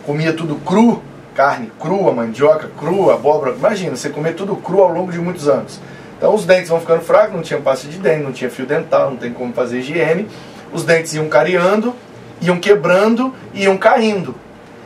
comia 0.05 0.31
tudo 0.31 0.55
cru, 0.55 1.01
carne 1.35 1.71
crua, 1.79 2.13
mandioca 2.13 2.69
crua, 2.77 3.15
abóbora. 3.15 3.53
Imagina, 3.53 3.95
você 3.95 4.09
comer 4.09 4.33
tudo 4.33 4.55
cru 4.55 4.81
ao 4.81 4.93
longo 4.93 5.11
de 5.11 5.19
muitos 5.19 5.47
anos. 5.47 5.79
Então 6.17 6.35
os 6.35 6.45
dentes 6.45 6.69
vão 6.69 6.79
ficando 6.79 7.01
fracos, 7.01 7.35
não 7.35 7.41
tinha 7.41 7.59
pasta 7.59 7.87
de 7.87 7.97
dente, 7.97 8.23
não 8.23 8.31
tinha 8.31 8.49
fio 8.49 8.65
dental, 8.65 9.09
não 9.09 9.17
tem 9.17 9.33
como 9.33 9.51
fazer 9.53 9.79
higiene. 9.79 10.27
Os 10.73 10.83
dentes 10.83 11.13
iam 11.13 11.27
cariando, 11.27 11.93
iam 12.41 12.59
quebrando 12.59 13.33
e 13.53 13.63
iam 13.63 13.77
caindo. 13.77 14.35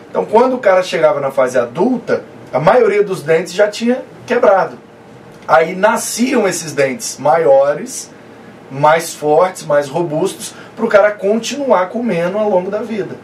Então 0.09 0.25
quando 0.25 0.55
o 0.55 0.59
cara 0.59 0.81
chegava 0.81 1.19
na 1.19 1.31
fase 1.31 1.57
adulta, 1.57 2.23
a 2.51 2.59
maioria 2.59 3.03
dos 3.03 3.21
dentes 3.21 3.53
já 3.53 3.67
tinha 3.67 4.03
quebrado. 4.25 4.77
Aí 5.47 5.75
nasciam 5.75 6.47
esses 6.47 6.73
dentes 6.73 7.17
maiores, 7.19 8.09
mais 8.71 9.13
fortes, 9.13 9.65
mais 9.65 9.87
robustos, 9.87 10.53
para 10.75 10.85
o 10.85 10.87
cara 10.87 11.11
continuar 11.11 11.89
comendo 11.89 12.37
ao 12.37 12.49
longo 12.49 12.71
da 12.71 12.81
vida. 12.81 13.15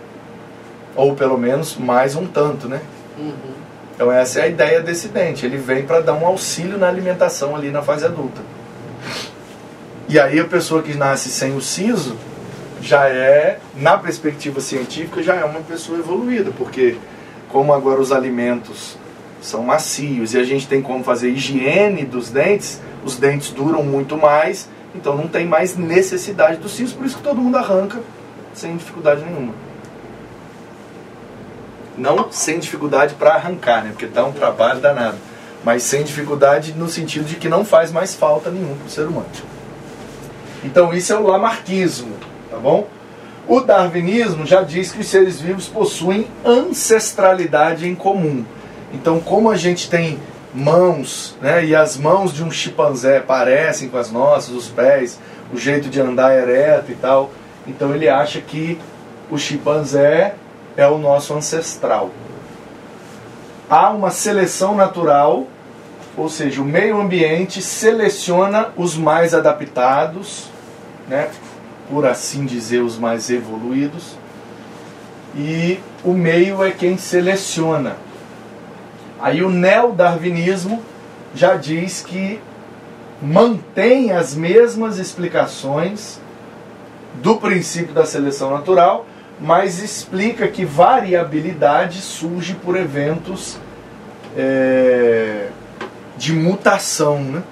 Ou 0.96 1.16
pelo 1.16 1.38
menos 1.38 1.78
mais 1.78 2.16
um 2.16 2.28
tanto, 2.28 2.68
né? 2.68 2.82
Uhum. 3.18 3.34
Então 3.96 4.12
essa 4.12 4.40
é 4.40 4.44
a 4.44 4.48
ideia 4.48 4.82
desse 4.82 5.08
dente. 5.08 5.46
Ele 5.46 5.58
vem 5.58 5.84
para 5.84 6.02
dar 6.02 6.14
um 6.14 6.26
auxílio 6.26 6.78
na 6.78 6.88
alimentação 6.88 7.56
ali 7.56 7.72
na 7.72 7.82
fase 7.82 8.06
adulta. 8.06 8.42
E 10.08 10.20
aí 10.20 10.40
a 10.40 10.46
pessoa 10.46 10.84
que 10.84 10.94
nasce 10.94 11.30
sem 11.30 11.56
o 11.56 11.62
siso 11.62 12.18
já 12.82 13.08
é, 13.08 13.60
na 13.76 13.98
perspectiva 13.98 14.60
científica, 14.60 15.22
já 15.22 15.36
é 15.36 15.46
uma 15.46 15.62
pessoa 15.62 16.00
evoluída, 16.00 16.52
porque 16.58 16.98
como 17.50 17.74
agora 17.74 18.02
os 18.02 18.12
alimentos 18.12 18.98
são 19.42 19.64
macios 19.64 20.34
e 20.34 20.38
a 20.38 20.44
gente 20.44 20.68
tem 20.68 20.82
como 20.82 21.04
fazer 21.04 21.30
higiene 21.30 22.06
dos 22.06 22.30
dentes, 22.30 22.82
os 23.04 23.16
dentes 23.18 23.50
duram 23.52 23.84
muito 23.84 24.18
mais, 24.18 24.70
então 24.96 25.16
não 25.16 25.28
tem 25.28 25.46
mais 25.46 25.76
necessidade 25.76 26.58
do 26.58 26.70
siso, 26.70 26.96
por 26.96 27.06
isso 27.06 27.18
que 27.18 27.24
todo 27.24 27.42
mundo 27.42 27.58
arranca 27.58 28.00
sem 28.54 28.76
dificuldade 28.76 29.24
nenhuma. 29.24 29.54
Não 31.98 32.32
sem 32.32 32.60
dificuldade 32.60 33.16
para 33.16 33.36
arrancar, 33.36 33.84
né? 33.84 33.90
Porque 33.92 34.08
dá 34.08 34.26
um 34.26 34.32
trabalho 34.32 34.80
danado. 34.80 35.18
Mas 35.64 35.84
sem 35.84 36.04
dificuldade 36.04 36.74
no 36.74 36.90
sentido 36.90 37.26
de 37.26 37.36
que 37.36 37.48
não 37.48 37.64
faz 37.64 37.92
mais 37.92 38.16
falta 38.16 38.50
nenhuma 38.50 38.76
para 38.76 38.88
o 38.88 38.90
ser 38.90 39.08
humano. 39.08 39.28
Então 40.64 40.94
isso 40.94 41.14
é 41.14 41.18
o 41.18 41.28
lamarquismo, 41.28 42.14
tá 42.52 42.58
bom? 42.58 42.88
O 43.48 43.62
darwinismo 43.62 44.46
já 44.46 44.62
diz 44.62 44.92
que 44.92 45.02
os 45.02 45.08
seres 45.08 45.42
vivos 45.42 45.68
possuem 45.68 46.28
ancestralidade 46.46 47.88
em 47.88 47.96
comum. 47.96 48.46
Então, 48.94 49.20
como 49.20 49.50
a 49.50 49.56
gente 49.56 49.90
tem 49.90 50.20
mãos, 50.54 51.36
né, 51.42 51.66
e 51.66 51.76
as 51.76 51.98
mãos 51.98 52.34
de 52.34 52.44
um 52.44 52.52
chimpanzé 52.52 53.20
parecem 53.20 53.90
com 53.90 53.98
as 53.98 54.12
nossas, 54.12 54.54
os 54.54 54.68
pés, 54.68 55.18
o 55.52 55.58
jeito 55.58 55.90
de 55.90 56.00
andar 56.00 56.38
ereto 56.38 56.92
e 56.92 56.96
tal, 56.96 57.32
então 57.66 57.96
ele 57.96 58.10
acha 58.10 58.42
que 58.42 58.78
o 59.30 59.38
chimpanzé 59.38 60.36
é 60.76 60.86
o 60.88 60.98
nosso 60.98 61.34
ancestral. 61.34 62.12
Há 63.70 63.90
uma 63.92 64.12
seleção 64.12 64.76
natural, 64.76 65.48
ou 66.18 66.28
seja, 66.28 66.62
o 66.62 66.66
meio 66.66 67.00
ambiente 67.00 67.62
seleciona 67.62 68.70
os 68.76 68.98
mais 68.98 69.34
adaptados, 69.34 70.50
né, 71.08 71.30
por 71.92 72.06
assim 72.06 72.46
dizer, 72.46 72.80
os 72.80 72.98
mais 72.98 73.30
evoluídos, 73.30 74.16
e 75.36 75.78
o 76.06 76.14
meio 76.14 76.64
é 76.64 76.72
quem 76.72 76.98
seleciona. 76.98 77.98
Aí 79.20 79.44
o 79.44 79.50
neo-darwinismo 79.50 80.82
já 81.36 81.58
diz 81.58 82.02
que 82.02 82.40
mantém 83.22 84.14
as 84.14 84.34
mesmas 84.34 84.98
explicações 84.98 86.20
do 87.16 87.36
princípio 87.36 87.94
da 87.94 88.06
seleção 88.06 88.52
natural, 88.52 89.06
mas 89.40 89.84
explica 89.84 90.48
que 90.48 90.64
variabilidade 90.64 92.00
surge 92.00 92.54
por 92.54 92.78
eventos 92.78 93.58
é, 94.38 95.50
de 96.18 96.32
mutação. 96.32 97.22
Né? 97.22 97.44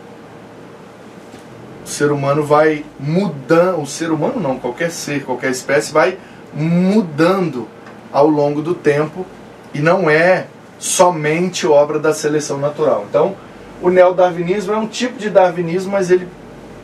O 1.89 1.91
ser 1.91 2.11
humano 2.11 2.43
vai 2.43 2.85
mudando, 2.99 3.81
o 3.81 3.87
ser 3.87 4.11
humano 4.11 4.39
não, 4.39 4.59
qualquer 4.59 4.91
ser, 4.91 5.25
qualquer 5.25 5.49
espécie 5.49 5.91
vai 5.91 6.19
mudando 6.53 7.67
ao 8.13 8.27
longo 8.27 8.61
do 8.61 8.75
tempo 8.75 9.25
e 9.73 9.79
não 9.79 10.07
é 10.07 10.45
somente 10.77 11.65
obra 11.65 11.97
da 11.97 12.13
seleção 12.13 12.59
natural. 12.59 13.07
Então, 13.09 13.35
o 13.81 13.89
neodarwinismo 13.89 14.71
é 14.71 14.77
um 14.77 14.85
tipo 14.85 15.17
de 15.17 15.31
darwinismo, 15.31 15.91
mas 15.91 16.11
ele 16.11 16.27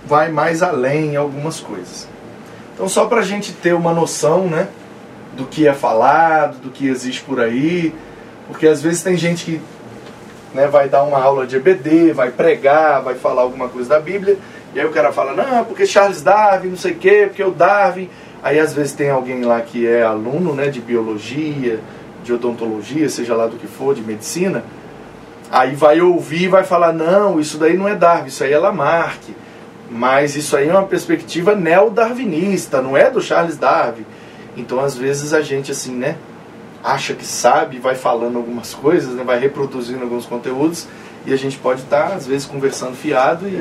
vai 0.08 0.32
mais 0.32 0.63
além 0.63 1.12
em 1.12 1.15
algumas 1.15 1.60
coisas. 1.60 2.08
Então, 2.74 2.89
só 2.89 3.06
para 3.06 3.20
a 3.20 3.24
gente 3.24 3.54
ter 3.54 3.76
uma 3.76 3.94
noção, 3.94 4.48
né? 4.48 4.68
do 5.36 5.46
que 5.46 5.68
é 5.68 5.74
falado, 5.74 6.58
do 6.58 6.72
que 6.72 6.88
existe 6.88 7.22
por 7.22 7.39
aí, 7.39 7.94
porque 8.48 8.65
às 8.65 8.82
vezes 8.82 9.04
tem 9.04 9.15
gente 9.15 9.46
que 9.46 9.62
né, 10.52 10.65
vai 10.65 10.89
dar 10.89 11.04
uma 11.04 11.22
aula 11.22 11.46
de 11.46 11.58
EBD, 11.58 12.12
vai 12.13 12.32
pregar, 12.32 13.04
vai 13.04 13.13
falar 13.13 13.41
alguma 13.41 13.68
coisa 13.68 13.89
da 13.89 14.00
Bíblia, 14.00 14.38
e 14.75 14.79
aí 14.79 14.85
o 14.85 14.91
cara 14.91 15.13
fala, 15.13 15.33
não, 15.33 15.63
porque 15.63 15.88
Charles 15.88 16.21
Darwin, 16.21 16.67
não 16.67 16.77
sei 16.77 16.91
o 16.91 16.95
quê, 16.95 17.23
porque 17.27 17.41
o 17.41 17.51
Darwin. 17.51 18.09
Aí 18.43 18.59
às 18.59 18.73
vezes 18.73 18.91
tem 18.91 19.09
alguém 19.09 19.41
lá 19.41 19.61
que 19.61 19.88
é 19.88 20.03
aluno 20.03 20.53
né, 20.53 20.67
de 20.67 20.81
biologia, 20.81 21.79
de 22.21 22.33
odontologia, 22.33 23.07
seja 23.07 23.33
lá 23.35 23.47
do 23.47 23.55
que 23.55 23.67
for, 23.67 23.95
de 23.95 24.01
medicina, 24.01 24.65
aí 25.49 25.73
vai 25.73 26.01
ouvir 26.01 26.43
e 26.43 26.47
vai 26.49 26.65
falar, 26.65 26.91
não, 26.91 27.39
isso 27.39 27.57
daí 27.57 27.77
não 27.77 27.88
é 27.88 27.95
Darwin, 27.95 28.27
isso 28.27 28.43
aí 28.43 28.51
é 28.51 28.59
Lamarck. 28.59 29.33
Mas 29.89 30.35
isso 30.35 30.57
aí 30.57 30.67
é 30.67 30.71
uma 30.71 30.83
perspectiva 30.83 31.55
neo-darwinista, 31.55 32.81
não 32.81 32.97
é 32.97 33.09
do 33.09 33.21
Charles 33.21 33.55
Darwin. 33.55 34.05
Então, 34.57 34.79
às 34.81 34.95
vezes, 34.95 35.33
a 35.33 35.41
gente, 35.41 35.71
assim, 35.71 35.95
né, 35.95 36.17
acha 36.83 37.13
que 37.13 37.25
sabe, 37.25 37.79
vai 37.79 37.95
falando 37.95 38.38
algumas 38.38 38.73
coisas, 38.73 39.13
né, 39.13 39.23
vai 39.23 39.39
reproduzindo 39.39 40.03
alguns 40.03 40.25
conteúdos, 40.25 40.88
e 41.25 41.31
a 41.31 41.38
gente 41.38 41.57
pode 41.57 41.81
estar, 41.81 42.07
às 42.07 42.27
vezes, 42.27 42.45
conversando 42.45 42.95
fiado 42.95 43.47
e. 43.47 43.51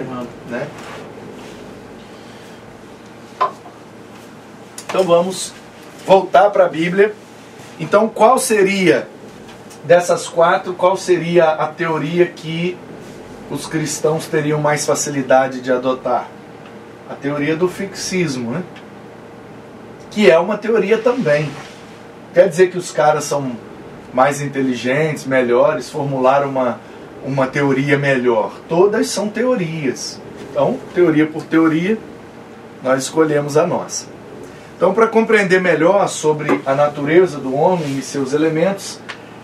Né? 0.51 0.67
Então, 4.95 5.05
vamos 5.05 5.53
voltar 6.07 6.51
para 6.51 6.67
a 6.67 6.69
Bíblia. 6.69 7.13
Então, 7.81 8.09
qual 8.09 8.39
seria, 8.39 9.09
dessas 9.83 10.29
quatro, 10.29 10.73
qual 10.73 10.97
seria 10.97 11.47
a 11.47 11.67
teoria 11.67 12.27
que 12.27 12.79
os 13.51 13.67
cristãos 13.67 14.29
teriam 14.29 14.61
mais 14.61 14.87
facilidade 14.87 15.61
de 15.61 15.73
adotar? 15.73 16.29
A 17.11 17.15
teoria 17.17 17.57
do 17.57 17.67
fixismo, 17.67 18.53
né? 18.53 18.63
Que 20.13 20.31
é 20.31 20.39
uma 20.39 20.57
teoria 20.57 20.97
também. 20.97 21.51
Quer 22.33 22.49
dizer 22.49 22.71
que 22.71 22.79
os 22.79 22.93
caras 22.93 23.25
são 23.25 23.57
mais 24.13 24.41
inteligentes, 24.41 25.25
melhores, 25.25 25.91
formularam 25.91 26.49
uma, 26.51 26.79
uma 27.25 27.49
teoria 27.49 27.99
melhor. 27.99 28.53
Todas 28.69 29.09
são 29.09 29.29
teorias. 29.29 30.21
Então, 30.53 30.79
teoria 30.95 31.27
por 31.27 31.43
teoria, 31.43 31.99
nós 32.81 33.03
escolhemos 33.03 33.57
a 33.57 33.67
nossa. 33.67 34.14
Então, 34.77 34.93
para 34.93 35.07
compreender 35.07 35.61
melhor 35.61 36.09
sobre 36.09 36.61
a 36.67 36.75
natureza 36.75 37.39
do 37.39 37.55
homem 37.55 37.99
e 37.99 38.03
seus 38.03 38.33
elementos, 38.33 38.99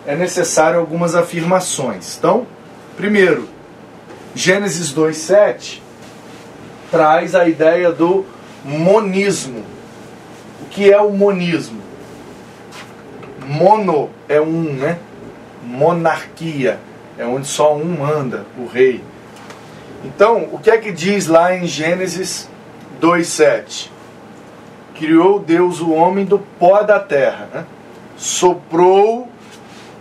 é 0.07 0.17
necessário 0.17 0.79
algumas 0.79 1.15
afirmações. 1.15 2.17
Então, 2.19 2.47
primeiro, 2.97 3.49
Gênesis 4.35 4.93
2:7 4.93 5.83
traz 6.91 7.35
a 7.35 7.49
ideia 7.49 7.93
do 7.93 8.25
monismo. 8.65 9.65
O 10.63 10.67
que 10.67 10.93
é 10.93 11.01
o 11.01 11.11
monismo? 11.11 11.81
Mono 13.47 14.11
é 14.29 14.41
um, 14.41 14.63
né? 14.63 14.99
Monarquia 15.63 16.81
é 17.17 17.25
onde 17.25 17.47
só 17.47 17.77
um 17.77 17.85
manda, 17.85 18.47
o 18.59 18.67
rei. 18.67 19.05
Então, 20.05 20.49
o 20.53 20.59
que 20.59 20.71
é 20.71 20.79
que 20.79 20.91
diz 20.91 21.27
lá 21.27 21.55
em 21.55 21.67
Gênesis 21.67 22.49
2:7? 23.01 24.00
Criou 25.01 25.39
Deus 25.39 25.81
o 25.81 25.93
homem 25.93 26.27
do 26.27 26.39
pó 26.39 26.83
da 26.83 27.01
terra, 27.01 27.49
né? 27.55 27.65
soprou 28.19 29.27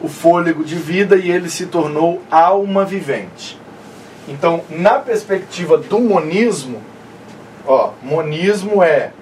o 0.02 0.10
fôlego 0.10 0.62
de 0.62 0.76
vida 0.76 1.16
e 1.16 1.32
ele 1.32 1.50
se 1.50 1.68
tornou 1.68 2.22
alma 2.30 2.84
vivente. 2.84 3.58
Então, 4.28 4.62
na 4.70 5.00
perspectiva 5.00 5.78
do 5.78 6.02
monismo, 6.02 6.82
ó, 7.66 7.92
monismo 8.04 8.84
é 8.84 9.14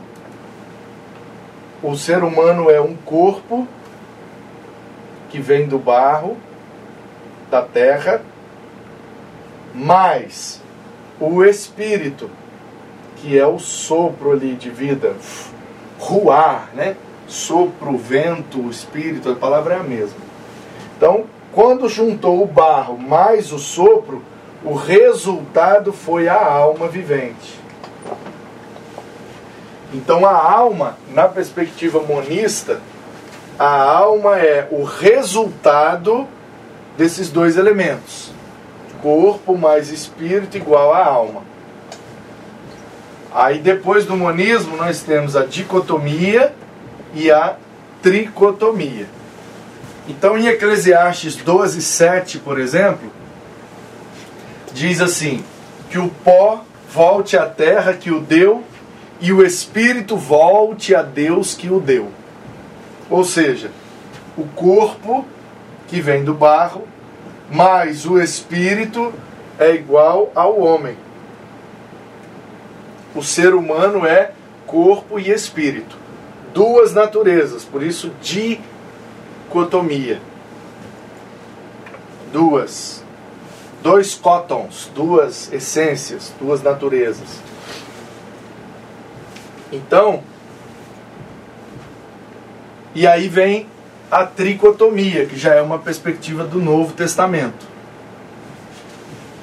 o 1.83 1.95
ser 1.95 2.23
humano 2.23 2.71
é 2.71 2.81
um 2.81 2.95
corpo 2.95 3.67
que 5.29 5.39
vem 5.39 5.67
do 5.67 5.77
barro, 5.77 6.37
da 7.51 7.61
terra, 7.61 8.23
mais 9.75 10.59
o 11.19 11.43
espírito, 11.43 12.31
que 13.17 13.37
é 13.37 13.45
o 13.45 13.59
sopro 13.59 14.31
ali 14.31 14.55
de 14.55 14.71
vida, 14.71 15.15
ruar, 15.99 16.69
né? 16.73 16.95
Sopro, 17.27 17.97
vento, 17.97 18.69
espírito, 18.69 19.29
a 19.29 19.35
palavra 19.35 19.75
é 19.75 19.79
a 19.79 19.83
mesma. 19.83 20.17
Então, 20.95 21.25
quando 21.51 21.89
juntou 21.89 22.41
o 22.41 22.47
barro 22.47 22.97
mais 22.97 23.51
o 23.51 23.59
sopro, 23.59 24.23
o 24.63 24.73
resultado 24.73 25.91
foi 25.93 26.27
a 26.27 26.45
alma 26.45 26.87
vivente. 26.87 27.59
Então 29.93 30.25
a 30.25 30.33
alma, 30.33 30.97
na 31.13 31.27
perspectiva 31.27 32.01
monista, 32.01 32.81
a 33.57 33.81
alma 33.81 34.37
é 34.37 34.67
o 34.69 34.83
resultado 34.83 36.27
desses 36.97 37.29
dois 37.29 37.57
elementos. 37.57 38.31
Corpo 39.01 39.57
mais 39.57 39.89
espírito 39.89 40.57
igual 40.57 40.93
a 40.93 41.05
alma. 41.05 41.41
Aí 43.37 43.59
depois 43.59 44.03
do 44.03 44.17
monismo 44.17 44.75
nós 44.75 45.03
temos 45.03 45.35
a 45.35 45.45
dicotomia 45.45 46.55
e 47.13 47.29
a 47.29 47.55
tricotomia. 48.01 49.05
Então 50.09 50.35
em 50.35 50.47
Eclesiastes 50.47 51.35
12, 51.35 51.79
7, 51.83 52.39
por 52.39 52.59
exemplo, 52.59 53.11
diz 54.73 54.99
assim: 54.99 55.43
que 55.87 55.99
o 55.99 56.09
pó 56.09 56.65
volte 56.89 57.37
à 57.37 57.45
terra 57.45 57.93
que 57.93 58.09
o 58.09 58.21
deu 58.21 58.63
e 59.21 59.31
o 59.31 59.45
espírito 59.45 60.17
volte 60.17 60.95
a 60.95 61.03
Deus 61.03 61.53
que 61.53 61.69
o 61.69 61.79
deu. 61.79 62.09
Ou 63.07 63.23
seja, 63.23 63.69
o 64.35 64.45
corpo 64.45 65.23
que 65.87 66.01
vem 66.01 66.23
do 66.23 66.33
barro, 66.33 66.87
mais 67.51 68.03
o 68.03 68.19
espírito 68.19 69.13
é 69.59 69.75
igual 69.75 70.31
ao 70.33 70.59
homem. 70.59 70.97
O 73.17 73.23
ser 73.23 73.55
humano 73.55 74.05
é 74.05 74.31
corpo 74.65 75.19
e 75.19 75.31
espírito. 75.31 75.97
Duas 76.53 76.93
naturezas, 76.93 77.65
por 77.65 77.83
isso 77.83 78.11
dicotomia. 78.21 80.21
Duas 82.31 83.03
dois 83.81 84.15
cótons, 84.15 84.91
duas 84.93 85.51
essências, 85.53 86.33
duas 86.39 86.61
naturezas. 86.61 87.41
Então, 89.71 90.23
e 92.93 93.07
aí 93.07 93.27
vem 93.27 93.67
a 94.11 94.25
tricotomia, 94.25 95.25
que 95.25 95.37
já 95.37 95.53
é 95.53 95.61
uma 95.61 95.79
perspectiva 95.79 96.43
do 96.43 96.59
Novo 96.59 96.93
Testamento. 96.93 97.65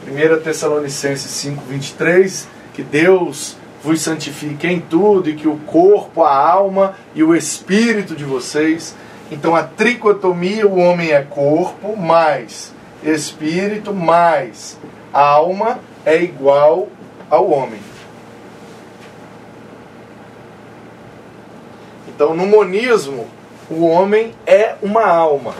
1 0.06 0.42
Tessalonicenses 0.42 1.30
5, 1.30 1.62
23, 1.66 2.48
que 2.74 2.82
Deus 2.82 3.56
vos 3.84 4.00
santifique 4.00 4.66
em 4.66 4.80
tudo 4.80 5.28
e 5.28 5.34
que 5.34 5.46
o 5.46 5.58
corpo, 5.58 6.22
a 6.22 6.34
alma 6.34 6.96
e 7.14 7.22
o 7.22 7.34
espírito 7.34 8.16
de 8.16 8.24
vocês. 8.24 8.96
Então 9.30 9.54
a 9.54 9.62
tricotomia, 9.62 10.66
o 10.66 10.78
homem 10.78 11.10
é 11.10 11.22
corpo, 11.22 11.96
mais 11.96 12.72
espírito 13.04 13.92
mais 13.92 14.78
alma 15.12 15.78
é 16.04 16.22
igual 16.22 16.88
ao 17.30 17.50
homem. 17.50 17.80
Então, 22.08 22.34
no 22.34 22.46
monismo, 22.46 23.26
o 23.70 23.84
homem 23.84 24.34
é 24.46 24.76
uma 24.80 25.04
alma, 25.04 25.54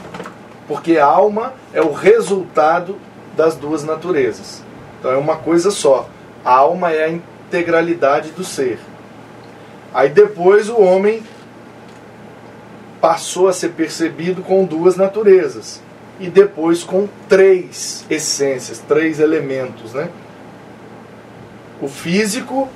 porque 0.69 0.99
a 0.99 1.05
alma 1.05 1.53
é 1.73 1.83
o 1.83 1.93
resultado 1.93 2.97
das 3.37 3.57
duas 3.57 3.83
naturezas. 3.83 4.63
Então, 4.99 5.11
é 5.11 5.17
uma 5.17 5.37
coisa 5.37 5.71
só. 5.71 6.09
A 6.45 6.55
alma 6.55 6.93
é 6.93 7.05
a 7.05 7.09
integralidade 7.55 8.31
do 8.31 8.43
ser. 8.43 8.79
Aí 9.93 10.09
depois 10.09 10.69
o 10.69 10.81
homem 10.81 11.23
passou 13.01 13.47
a 13.49 13.53
ser 13.53 13.71
percebido 13.71 14.43
com 14.43 14.65
duas 14.65 14.97
naturezas 14.97 15.81
e 16.19 16.29
depois 16.29 16.83
com 16.83 17.09
três 17.29 18.05
essências, 18.11 18.81
três 18.81 19.21
elementos, 19.21 19.93
né? 19.93 20.09
O 21.81 21.87
físico, 21.87 22.69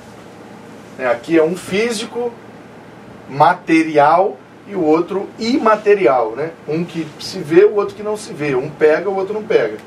né, 0.97 1.07
aqui 1.07 1.37
é 1.37 1.43
um 1.43 1.57
físico 1.57 2.31
material 3.27 4.37
e 4.67 4.75
o 4.75 4.83
outro 4.83 5.27
imaterial, 5.37 6.35
né? 6.35 6.51
Um 6.67 6.85
que 6.85 7.05
se 7.19 7.39
vê, 7.39 7.65
o 7.65 7.75
outro 7.75 7.95
que 7.95 8.03
não 8.03 8.15
se 8.15 8.31
vê, 8.31 8.55
um 8.55 8.69
pega, 8.69 9.09
o 9.09 9.15
outro 9.15 9.33
não 9.33 9.43
pega. 9.43 9.77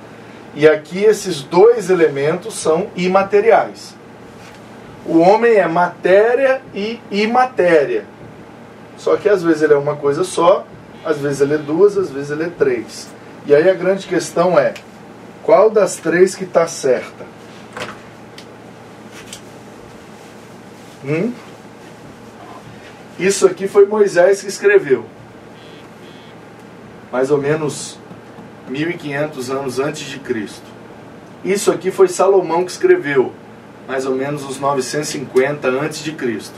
E 0.55 0.69
aqui 0.69 1.03
esses 1.03 1.43
dois 1.43 1.89
elementos 1.89 2.55
são 2.55 2.89
imateriais. 2.95 4.02
O 5.07 5.19
homem 5.19 5.55
é 5.55 5.67
matéria 5.67 6.63
e 6.75 7.01
imatéria. 7.11 8.05
Só 8.97 9.17
que 9.17 9.29
às 9.29 9.43
vezes 9.43 9.63
ele 9.63 9.75
é 9.75 9.77
uma 9.77 9.97
coisa 9.97 10.23
só, 10.23 10.65
às 11.05 11.19
vezes 11.19 11.41
ele 11.41 11.55
é 11.55 11.59
duas, 11.59 11.99
às 11.99 12.11
vezes 12.11 12.31
ele 12.31 12.45
é 12.45 12.49
três. 12.49 13.09
E 13.45 13.55
aí 13.55 13.69
a 13.69 13.75
grande 13.75 14.07
questão 14.07 14.59
é: 14.59 14.75
qual 15.43 15.69
das 15.71 15.97
três 15.97 16.37
que 16.37 16.45
está 16.45 16.67
certa? 16.67 17.27
Hum? 21.05 21.33
Isso 23.19 23.47
aqui 23.47 23.67
foi 23.67 23.87
Moisés 23.87 24.41
que 24.41 24.49
escreveu. 24.49 25.05
Mais 27.11 27.31
ou 27.31 27.39
menos 27.39 27.99
1500 28.69 29.51
anos 29.51 29.79
antes 29.79 30.09
de 30.09 30.19
Cristo. 30.19 30.65
Isso 31.45 31.71
aqui 31.73 31.91
foi 31.91 32.09
Salomão 32.09 32.65
que 32.65 32.71
escreveu, 32.71 33.33
mais 33.87 34.07
ou 34.07 34.15
menos 34.15 34.45
uns 34.45 34.59
950 34.59 35.69
antes 35.69 36.03
de 36.03 36.13
Cristo. 36.13 36.55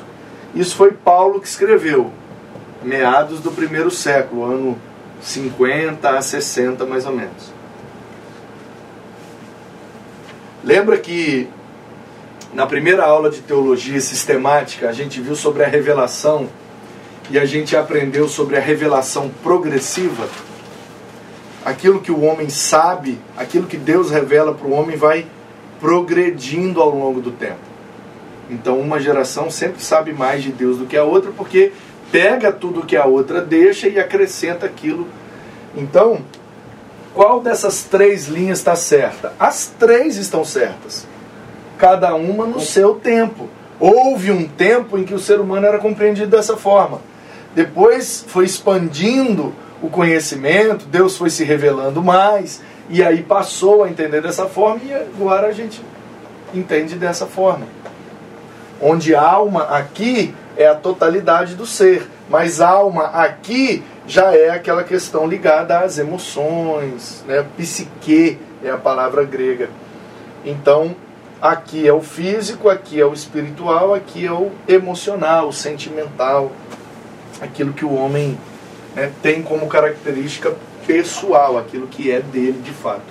Isso 0.54 0.76
foi 0.76 0.92
Paulo 0.92 1.40
que 1.40 1.48
escreveu, 1.48 2.12
meados 2.82 3.40
do 3.40 3.50
primeiro 3.50 3.90
século, 3.90 4.44
ano 4.44 4.78
50 5.20 6.10
a 6.10 6.22
60 6.22 6.84
mais 6.86 7.06
ou 7.06 7.12
menos. 7.12 7.52
Lembra 10.62 10.96
que 10.98 11.48
Na 12.54 12.66
primeira 12.66 13.04
aula 13.04 13.30
de 13.30 13.40
teologia 13.40 14.00
sistemática, 14.00 14.88
a 14.88 14.92
gente 14.92 15.20
viu 15.20 15.34
sobre 15.34 15.64
a 15.64 15.66
revelação 15.66 16.48
e 17.28 17.36
a 17.36 17.44
gente 17.44 17.76
aprendeu 17.76 18.28
sobre 18.28 18.56
a 18.56 18.60
revelação 18.60 19.28
progressiva. 19.42 20.28
Aquilo 21.64 22.00
que 22.00 22.12
o 22.12 22.20
homem 22.20 22.48
sabe, 22.48 23.18
aquilo 23.36 23.66
que 23.66 23.76
Deus 23.76 24.08
revela 24.08 24.54
para 24.54 24.68
o 24.68 24.72
homem 24.72 24.96
vai 24.96 25.26
progredindo 25.84 26.80
ao 26.80 26.88
longo 26.88 27.20
do 27.20 27.30
tempo. 27.30 27.60
Então, 28.48 28.80
uma 28.80 28.98
geração 28.98 29.50
sempre 29.50 29.82
sabe 29.82 30.14
mais 30.14 30.42
de 30.42 30.50
Deus 30.50 30.78
do 30.78 30.86
que 30.86 30.96
a 30.96 31.04
outra, 31.04 31.30
porque 31.30 31.72
pega 32.10 32.50
tudo 32.50 32.86
que 32.86 32.96
a 32.96 33.04
outra 33.04 33.42
deixa 33.42 33.86
e 33.86 33.98
acrescenta 33.98 34.64
aquilo. 34.64 35.06
Então, 35.76 36.22
qual 37.12 37.38
dessas 37.38 37.84
três 37.84 38.28
linhas 38.28 38.60
está 38.60 38.74
certa? 38.74 39.34
As 39.38 39.66
três 39.78 40.16
estão 40.16 40.42
certas 40.42 41.06
cada 41.76 42.14
uma 42.14 42.46
no 42.46 42.60
seu 42.60 42.94
tempo. 42.94 43.50
Houve 43.78 44.30
um 44.30 44.48
tempo 44.48 44.96
em 44.96 45.04
que 45.04 45.12
o 45.12 45.18
ser 45.18 45.38
humano 45.38 45.66
era 45.66 45.76
compreendido 45.76 46.34
dessa 46.34 46.56
forma. 46.56 47.02
Depois 47.54 48.24
foi 48.26 48.46
expandindo 48.46 49.52
o 49.82 49.90
conhecimento, 49.90 50.86
Deus 50.86 51.14
foi 51.14 51.28
se 51.28 51.44
revelando 51.44 52.02
mais, 52.02 52.62
e 52.88 53.02
aí 53.02 53.22
passou 53.22 53.84
a 53.84 53.88
entender 53.88 54.20
dessa 54.20 54.46
forma, 54.46 54.80
e 54.84 54.92
agora 54.92 55.48
a 55.48 55.52
gente 55.52 55.82
entende 56.52 56.96
dessa 56.96 57.26
forma. 57.26 57.66
Onde 58.80 59.14
alma 59.14 59.64
aqui 59.64 60.34
é 60.56 60.66
a 60.66 60.74
totalidade 60.74 61.54
do 61.54 61.66
ser, 61.66 62.08
mas 62.28 62.60
alma 62.60 63.04
aqui 63.06 63.82
já 64.06 64.34
é 64.34 64.50
aquela 64.50 64.84
questão 64.84 65.26
ligada 65.26 65.78
às 65.78 65.98
emoções, 65.98 67.24
né? 67.26 67.44
psique 67.56 68.38
é 68.62 68.70
a 68.70 68.76
palavra 68.76 69.24
grega. 69.24 69.70
Então, 70.44 70.94
Aqui 71.44 71.86
é 71.86 71.92
o 71.92 72.00
físico, 72.00 72.70
aqui 72.70 72.98
é 72.98 73.04
o 73.04 73.12
espiritual, 73.12 73.92
aqui 73.92 74.24
é 74.24 74.32
o 74.32 74.50
emocional, 74.66 75.48
o 75.48 75.52
sentimental, 75.52 76.50
aquilo 77.38 77.74
que 77.74 77.84
o 77.84 77.92
homem 77.92 78.38
né, 78.94 79.12
tem 79.22 79.42
como 79.42 79.66
característica 79.66 80.54
pessoal, 80.86 81.58
aquilo 81.58 81.86
que 81.86 82.10
é 82.10 82.20
dele 82.20 82.60
de 82.62 82.72
fato. 82.72 83.02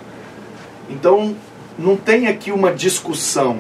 Então, 0.89 1.35
não 1.77 1.95
tem 1.95 2.27
aqui 2.27 2.51
uma 2.51 2.71
discussão 2.71 3.59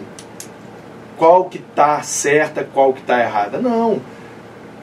qual 1.17 1.45
que 1.45 1.57
está 1.57 2.01
certa, 2.01 2.63
qual 2.63 2.93
que 2.93 3.01
está 3.01 3.19
errada. 3.19 3.59
Não. 3.59 4.01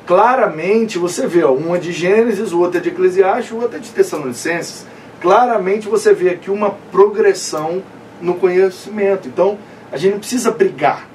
Claramente 0.07 0.99
você 0.99 1.27
vê, 1.27 1.45
ó, 1.45 1.53
uma 1.53 1.79
de 1.79 1.93
Gênesis, 1.93 2.53
o 2.53 2.61
outro 2.61 2.79
é 2.79 2.81
de 2.81 2.89
Eclesiastes, 2.89 3.53
o 3.53 3.57
outro 3.57 3.77
é 3.77 3.81
de 3.81 3.91
Tessalonicenses. 3.91 4.87
Claramente 5.21 5.89
você 5.89 6.13
vê 6.13 6.31
aqui 6.31 6.51
uma 6.51 6.71
progressão 6.91 7.83
no 8.21 8.35
conhecimento. 8.35 9.29
Então, 9.29 9.59
a 9.93 9.97
gente 9.97 10.13
não 10.13 10.19
precisa 10.19 10.51
brigar. 10.51 11.07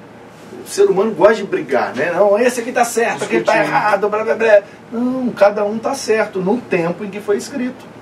O 0.64 0.68
ser 0.68 0.84
humano 0.84 1.12
gosta 1.12 1.36
de 1.36 1.44
brigar, 1.44 1.94
né? 1.94 2.12
Não, 2.12 2.38
esse 2.38 2.60
aqui 2.60 2.70
está 2.70 2.84
certo, 2.84 3.24
aquele 3.24 3.40
está 3.40 3.58
errado, 3.58 4.08
blá 4.08 4.24
blá 4.24 4.34
blá. 4.34 4.62
Não, 4.90 5.28
cada 5.30 5.64
um 5.64 5.76
está 5.76 5.94
certo 5.94 6.40
no 6.40 6.58
tempo 6.58 7.04
em 7.04 7.10
que 7.10 7.20
foi 7.20 7.36
escrito. 7.36 7.95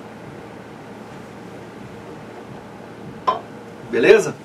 Beleza? 3.95 4.35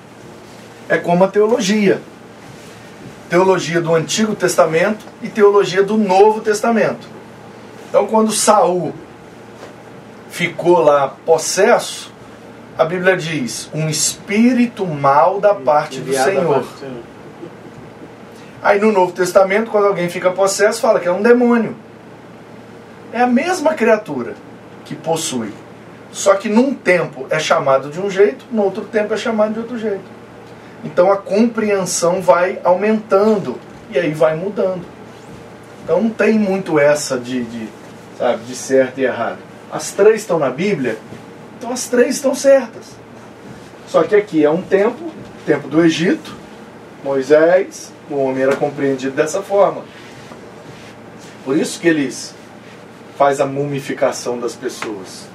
É 0.87 0.97
como 0.97 1.25
a 1.25 1.27
teologia. 1.27 2.01
Teologia 3.29 3.81
do 3.81 3.93
Antigo 3.93 4.33
Testamento 4.33 5.05
e 5.21 5.27
teologia 5.27 5.83
do 5.83 5.97
Novo 5.97 6.39
Testamento. 6.39 7.05
Então, 7.89 8.07
quando 8.07 8.31
Saul 8.31 8.93
ficou 10.29 10.79
lá 10.79 11.17
possesso, 11.25 12.13
a 12.77 12.85
Bíblia 12.85 13.17
diz: 13.17 13.69
um 13.73 13.89
espírito 13.89 14.85
mal 14.85 15.41
da 15.41 15.53
parte 15.53 15.99
do 15.99 16.13
Senhor. 16.13 16.65
Aí 18.63 18.79
no 18.79 18.89
Novo 18.93 19.11
Testamento, 19.11 19.69
quando 19.69 19.87
alguém 19.87 20.07
fica 20.07 20.31
possesso, 20.31 20.79
fala 20.79 20.97
que 21.01 21.09
é 21.09 21.11
um 21.11 21.21
demônio. 21.21 21.75
É 23.11 23.19
a 23.19 23.27
mesma 23.27 23.73
criatura 23.73 24.33
que 24.85 24.95
possui. 24.95 25.51
Só 26.11 26.35
que 26.35 26.49
num 26.49 26.73
tempo 26.73 27.25
é 27.29 27.39
chamado 27.39 27.89
de 27.89 27.99
um 27.99 28.09
jeito, 28.09 28.45
no 28.51 28.63
outro 28.63 28.83
tempo 28.83 29.13
é 29.13 29.17
chamado 29.17 29.53
de 29.53 29.59
outro 29.59 29.77
jeito. 29.77 30.03
Então 30.83 31.11
a 31.11 31.17
compreensão 31.17 32.21
vai 32.21 32.59
aumentando 32.63 33.57
e 33.89 33.97
aí 33.97 34.11
vai 34.11 34.35
mudando. 34.35 34.83
Então 35.83 36.01
não 36.01 36.09
tem 36.09 36.37
muito 36.37 36.77
essa 36.77 37.17
de, 37.17 37.43
de, 37.43 37.69
sabe, 38.17 38.43
de 38.43 38.55
certo 38.55 38.99
e 38.99 39.05
errado. 39.05 39.39
As 39.71 39.91
três 39.91 40.21
estão 40.21 40.37
na 40.37 40.49
Bíblia, 40.49 40.97
então 41.57 41.71
as 41.71 41.87
três 41.87 42.15
estão 42.15 42.35
certas. 42.35 42.99
Só 43.87 44.03
que 44.03 44.15
aqui 44.15 44.43
é 44.43 44.49
um 44.49 44.61
tempo, 44.61 45.11
tempo 45.45 45.67
do 45.67 45.83
Egito, 45.83 46.35
Moisés, 47.03 47.91
o 48.09 48.15
homem 48.15 48.43
era 48.43 48.55
compreendido 48.55 49.15
dessa 49.15 49.41
forma. 49.41 49.83
Por 51.43 51.57
isso 51.57 51.79
que 51.79 51.87
eles 51.87 52.35
faz 53.17 53.39
a 53.39 53.45
mumificação 53.45 54.39
das 54.39 54.55
pessoas. 54.55 55.30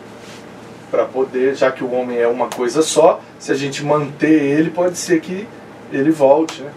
Para 0.97 1.05
poder, 1.05 1.55
já 1.55 1.71
que 1.71 1.85
o 1.85 1.93
homem 1.93 2.17
é 2.17 2.27
uma 2.27 2.49
coisa 2.49 2.81
só, 2.81 3.21
se 3.39 3.53
a 3.53 3.55
gente 3.55 3.85
manter 3.85 4.33
ele, 4.33 4.71
pode 4.71 4.97
ser 4.97 5.21
que 5.21 5.47
ele 5.93 6.11
volte. 6.11 6.63
Né? 6.63 6.71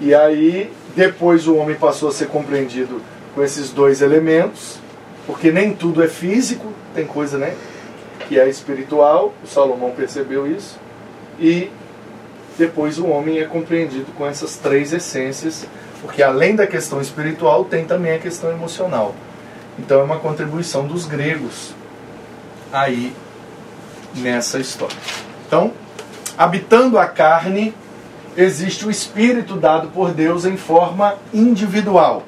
E 0.00 0.14
aí, 0.14 0.72
depois 0.96 1.46
o 1.46 1.54
homem 1.54 1.76
passou 1.76 2.08
a 2.08 2.12
ser 2.12 2.28
compreendido 2.28 3.02
com 3.34 3.42
esses 3.42 3.68
dois 3.68 4.00
elementos, 4.00 4.78
porque 5.26 5.52
nem 5.52 5.74
tudo 5.74 6.02
é 6.02 6.08
físico, 6.08 6.72
tem 6.94 7.04
coisa, 7.04 7.36
né? 7.36 7.54
que 8.26 8.40
é 8.40 8.48
espiritual, 8.48 9.34
o 9.44 9.46
Salomão 9.46 9.90
percebeu 9.90 10.50
isso, 10.50 10.80
e 11.38 11.70
depois 12.56 12.98
o 12.98 13.06
homem 13.08 13.38
é 13.38 13.44
compreendido 13.44 14.12
com 14.16 14.26
essas 14.26 14.56
três 14.56 14.94
essências, 14.94 15.66
porque 16.00 16.22
além 16.22 16.56
da 16.56 16.66
questão 16.66 17.02
espiritual, 17.02 17.66
tem 17.66 17.84
também 17.84 18.14
a 18.14 18.18
questão 18.18 18.50
emocional. 18.50 19.14
Então 19.78 20.00
é 20.00 20.02
uma 20.04 20.20
contribuição 20.20 20.86
dos 20.86 21.04
gregos 21.04 21.74
aí 22.74 23.14
nessa 24.16 24.58
história. 24.58 24.96
Então, 25.46 25.72
habitando 26.36 26.98
a 26.98 27.06
carne, 27.06 27.72
existe 28.36 28.84
o 28.84 28.90
espírito 28.90 29.54
dado 29.54 29.88
por 29.88 30.10
Deus 30.10 30.44
em 30.44 30.56
forma 30.56 31.14
individual. 31.32 32.24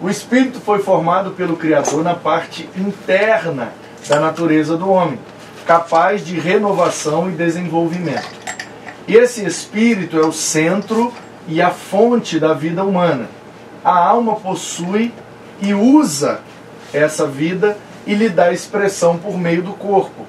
O 0.00 0.08
espírito 0.08 0.58
foi 0.60 0.78
formado 0.78 1.32
pelo 1.32 1.56
Criador 1.56 2.02
na 2.02 2.14
parte 2.14 2.68
interna 2.76 3.72
da 4.08 4.18
natureza 4.18 4.76
do 4.76 4.88
homem, 4.88 5.18
capaz 5.66 6.24
de 6.24 6.38
renovação 6.38 7.28
e 7.28 7.32
desenvolvimento. 7.32 8.38
E 9.06 9.16
esse 9.16 9.44
espírito 9.44 10.18
é 10.18 10.24
o 10.24 10.32
centro 10.32 11.12
e 11.46 11.60
a 11.60 11.70
fonte 11.70 12.38
da 12.38 12.54
vida 12.54 12.84
humana. 12.84 13.28
A 13.84 13.96
alma 13.98 14.36
possui 14.36 15.12
e 15.60 15.74
usa 15.74 16.40
essa 16.92 17.26
vida 17.26 17.76
e 18.08 18.14
lhe 18.14 18.30
dá 18.30 18.50
expressão 18.50 19.18
por 19.18 19.36
meio 19.36 19.62
do 19.62 19.74
corpo. 19.74 20.24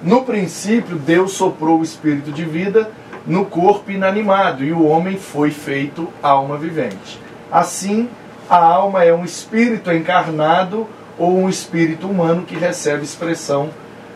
No 0.00 0.22
princípio, 0.22 0.94
Deus 0.94 1.32
soprou 1.32 1.80
o 1.80 1.82
espírito 1.82 2.30
de 2.30 2.44
vida 2.44 2.88
no 3.26 3.44
corpo 3.44 3.90
inanimado 3.90 4.62
e 4.62 4.72
o 4.72 4.86
homem 4.86 5.18
foi 5.18 5.50
feito 5.50 6.08
alma 6.22 6.56
vivente. 6.56 7.20
Assim, 7.50 8.08
a 8.48 8.64
alma 8.64 9.02
é 9.02 9.12
um 9.12 9.24
espírito 9.24 9.90
encarnado 9.90 10.86
ou 11.18 11.36
um 11.36 11.48
espírito 11.48 12.06
humano 12.06 12.44
que 12.44 12.54
recebe 12.54 13.02
expressão 13.02 13.70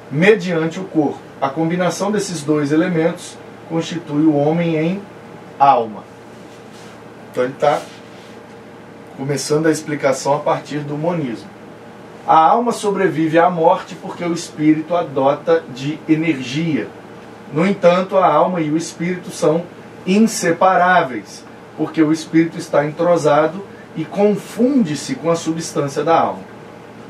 mediante 0.09 0.79
o 0.79 0.85
corpo. 0.85 1.19
A 1.41 1.49
combinação 1.49 2.13
desses 2.13 2.45
dois 2.45 2.71
elementos 2.71 3.37
constitui 3.69 4.23
o 4.23 4.37
homem 4.37 4.77
em 4.77 5.03
alma. 5.59 6.05
Então 7.33 7.43
ele 7.43 7.55
está 7.55 7.81
começando 9.17 9.67
a 9.67 9.73
explicação 9.73 10.33
a 10.33 10.39
partir 10.39 10.79
do 10.79 10.97
monismo. 10.97 11.50
A 12.31 12.39
alma 12.39 12.71
sobrevive 12.71 13.41
à 13.41 13.51
morte 13.51 13.97
porque 13.97 14.23
o 14.25 14.33
espírito 14.33 14.95
adota 14.95 15.65
de 15.75 15.99
energia. 16.09 16.87
No 17.53 17.67
entanto, 17.67 18.17
a 18.17 18.25
alma 18.25 18.61
e 18.61 18.71
o 18.71 18.77
espírito 18.77 19.33
são 19.33 19.65
inseparáveis, 20.07 21.45
porque 21.77 22.01
o 22.01 22.13
espírito 22.13 22.57
está 22.57 22.87
entrosado 22.87 23.67
e 23.97 24.05
confunde-se 24.05 25.17
com 25.17 25.29
a 25.29 25.35
substância 25.35 26.05
da 26.05 26.21
alma. 26.21 26.45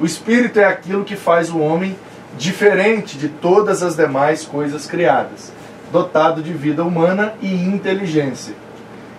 O 0.01 0.07
espírito 0.07 0.59
é 0.59 0.65
aquilo 0.65 1.05
que 1.05 1.17
faz 1.17 1.51
o 1.51 1.59
homem 1.59 1.95
diferente 2.39 3.19
de 3.19 3.29
todas 3.29 3.83
as 3.83 3.95
demais 3.95 4.47
coisas 4.47 4.87
criadas, 4.87 5.53
dotado 5.93 6.43
de 6.43 6.55
vida 6.55 6.83
humana 6.83 7.35
e 7.43 7.53
inteligência, 7.67 8.55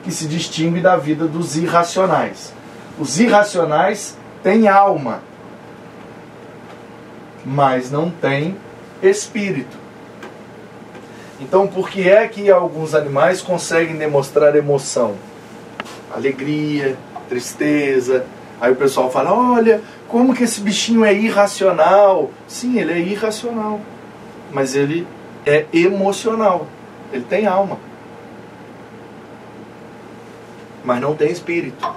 que 0.03 0.09
se 0.09 0.25
distingue 0.25 0.79
da 0.79 0.97
vida 0.97 1.27
dos 1.27 1.55
irracionais. 1.55 2.51
Os 2.97 3.19
irracionais 3.19 4.17
têm 4.41 4.67
alma, 4.67 5.29
mas 7.45 7.91
não 7.91 8.09
têm 8.09 8.55
espírito. 9.01 9.77
Então, 11.39 11.67
por 11.67 11.89
que 11.89 12.07
é 12.07 12.27
que 12.27 12.51
alguns 12.51 12.93
animais 12.93 13.41
conseguem 13.41 13.97
demonstrar 13.97 14.55
emoção? 14.55 15.15
Alegria, 16.13 16.97
tristeza. 17.27 18.25
Aí 18.59 18.71
o 18.71 18.75
pessoal 18.75 19.09
fala: 19.09 19.33
olha, 19.33 19.81
como 20.07 20.35
que 20.35 20.43
esse 20.43 20.61
bichinho 20.61 21.03
é 21.03 21.13
irracional? 21.13 22.29
Sim, 22.47 22.79
ele 22.79 22.93
é 22.93 22.99
irracional, 22.99 23.81
mas 24.51 24.75
ele 24.75 25.07
é 25.45 25.65
emocional. 25.73 26.67
Ele 27.11 27.23
tem 27.23 27.47
alma. 27.47 27.77
mas 30.83 30.99
não 30.99 31.15
tem 31.15 31.31
espírito. 31.31 31.87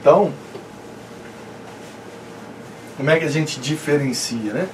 Então, 0.00 0.32
como 2.96 3.10
é 3.10 3.18
que 3.18 3.24
a 3.24 3.30
gente 3.30 3.60
diferencia, 3.60 4.52
né? 4.52 4.68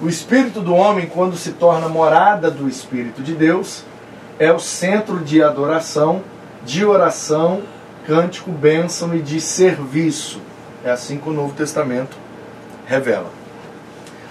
O 0.00 0.08
espírito 0.08 0.60
do 0.60 0.74
homem, 0.74 1.06
quando 1.06 1.36
se 1.36 1.50
torna 1.50 1.88
morada 1.88 2.50
do 2.52 2.68
espírito 2.68 3.20
de 3.20 3.34
Deus, 3.34 3.82
é 4.38 4.52
o 4.52 4.60
centro 4.60 5.18
de 5.18 5.42
adoração, 5.42 6.22
de 6.64 6.84
oração, 6.84 7.62
cântico, 8.06 8.52
bênção 8.52 9.12
e 9.14 9.20
de 9.20 9.40
serviço. 9.40 10.40
É 10.84 10.90
assim 10.90 11.18
que 11.18 11.28
o 11.28 11.32
Novo 11.32 11.52
Testamento 11.52 12.16
revela. 12.86 13.30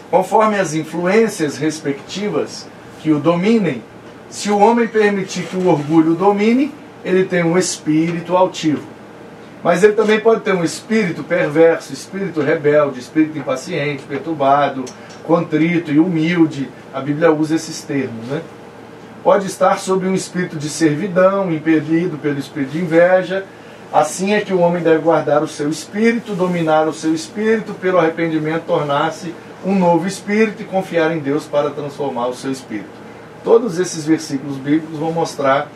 Conforme 0.09 0.57
as 0.57 0.73
influências 0.73 1.57
respectivas 1.57 2.65
que 3.01 3.11
o 3.11 3.19
dominem, 3.19 3.83
se 4.29 4.49
o 4.49 4.57
homem 4.57 4.87
permitir 4.87 5.43
que 5.43 5.57
o 5.57 5.67
orgulho 5.67 6.15
domine, 6.15 6.73
ele 7.03 7.25
tem 7.25 7.43
um 7.43 7.57
espírito 7.57 8.37
altivo. 8.37 8.87
Mas 9.67 9.83
ele 9.83 9.91
também 9.91 10.17
pode 10.17 10.39
ter 10.39 10.55
um 10.55 10.63
espírito 10.63 11.25
perverso, 11.25 11.91
espírito 11.91 12.39
rebelde, 12.39 13.01
espírito 13.01 13.37
impaciente, 13.37 14.01
perturbado, 14.03 14.85
contrito 15.25 15.91
e 15.91 15.99
humilde. 15.99 16.69
A 16.93 17.01
Bíblia 17.01 17.33
usa 17.33 17.55
esses 17.55 17.81
termos, 17.81 18.27
né? 18.27 18.41
Pode 19.21 19.45
estar 19.45 19.77
sob 19.77 20.07
um 20.07 20.13
espírito 20.13 20.55
de 20.55 20.69
servidão, 20.69 21.51
impelido 21.51 22.17
pelo 22.17 22.39
espírito 22.39 22.71
de 22.71 22.79
inveja. 22.79 23.43
Assim 23.91 24.33
é 24.33 24.39
que 24.39 24.53
o 24.53 24.59
homem 24.61 24.81
deve 24.81 24.99
guardar 24.99 25.43
o 25.43 25.49
seu 25.49 25.69
espírito, 25.69 26.33
dominar 26.33 26.87
o 26.87 26.93
seu 26.93 27.13
espírito, 27.13 27.73
pelo 27.73 27.97
arrependimento 27.97 28.63
tornar-se 28.63 29.35
um 29.65 29.75
novo 29.75 30.07
espírito 30.07 30.61
e 30.61 30.65
confiar 30.65 31.11
em 31.11 31.19
Deus 31.19 31.43
para 31.43 31.71
transformar 31.71 32.27
o 32.27 32.33
seu 32.33 32.53
espírito. 32.53 32.87
Todos 33.43 33.79
esses 33.79 34.05
versículos 34.05 34.55
bíblicos 34.55 34.97
vão 34.97 35.11
mostrar 35.11 35.69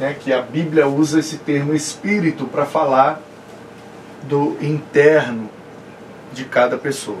né, 0.00 0.16
que 0.18 0.32
a 0.32 0.40
Bíblia 0.40 0.88
usa 0.88 1.20
esse 1.20 1.36
termo 1.36 1.74
espírito 1.74 2.46
para 2.46 2.64
falar 2.64 3.20
do 4.22 4.56
interno 4.62 5.50
de 6.32 6.44
cada 6.46 6.78
pessoa. 6.78 7.20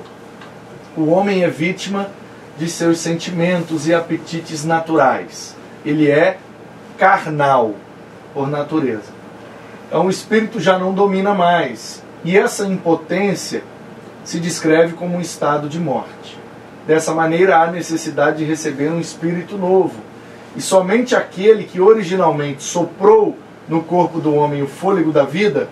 O 0.96 1.10
homem 1.10 1.44
é 1.44 1.48
vítima 1.48 2.08
de 2.56 2.68
seus 2.70 2.98
sentimentos 2.98 3.86
e 3.86 3.94
apetites 3.94 4.64
naturais. 4.64 5.54
Ele 5.84 6.10
é 6.10 6.38
carnal 6.96 7.74
por 8.32 8.48
natureza. 8.48 9.12
Então 9.86 10.06
o 10.06 10.10
espírito 10.10 10.58
já 10.58 10.78
não 10.78 10.94
domina 10.94 11.34
mais. 11.34 12.02
E 12.24 12.36
essa 12.36 12.66
impotência 12.66 13.62
se 14.24 14.40
descreve 14.40 14.94
como 14.94 15.16
um 15.16 15.20
estado 15.20 15.68
de 15.68 15.78
morte. 15.78 16.38
Dessa 16.86 17.12
maneira 17.12 17.58
há 17.58 17.70
necessidade 17.70 18.38
de 18.38 18.44
receber 18.44 18.90
um 18.90 19.00
espírito 19.00 19.58
novo, 19.58 20.00
e 20.56 20.60
somente 20.60 21.14
aquele 21.14 21.64
que 21.64 21.80
originalmente 21.80 22.62
soprou 22.62 23.36
no 23.68 23.82
corpo 23.82 24.18
do 24.18 24.34
homem 24.34 24.62
o 24.62 24.66
fôlego 24.66 25.12
da 25.12 25.24
vida, 25.24 25.68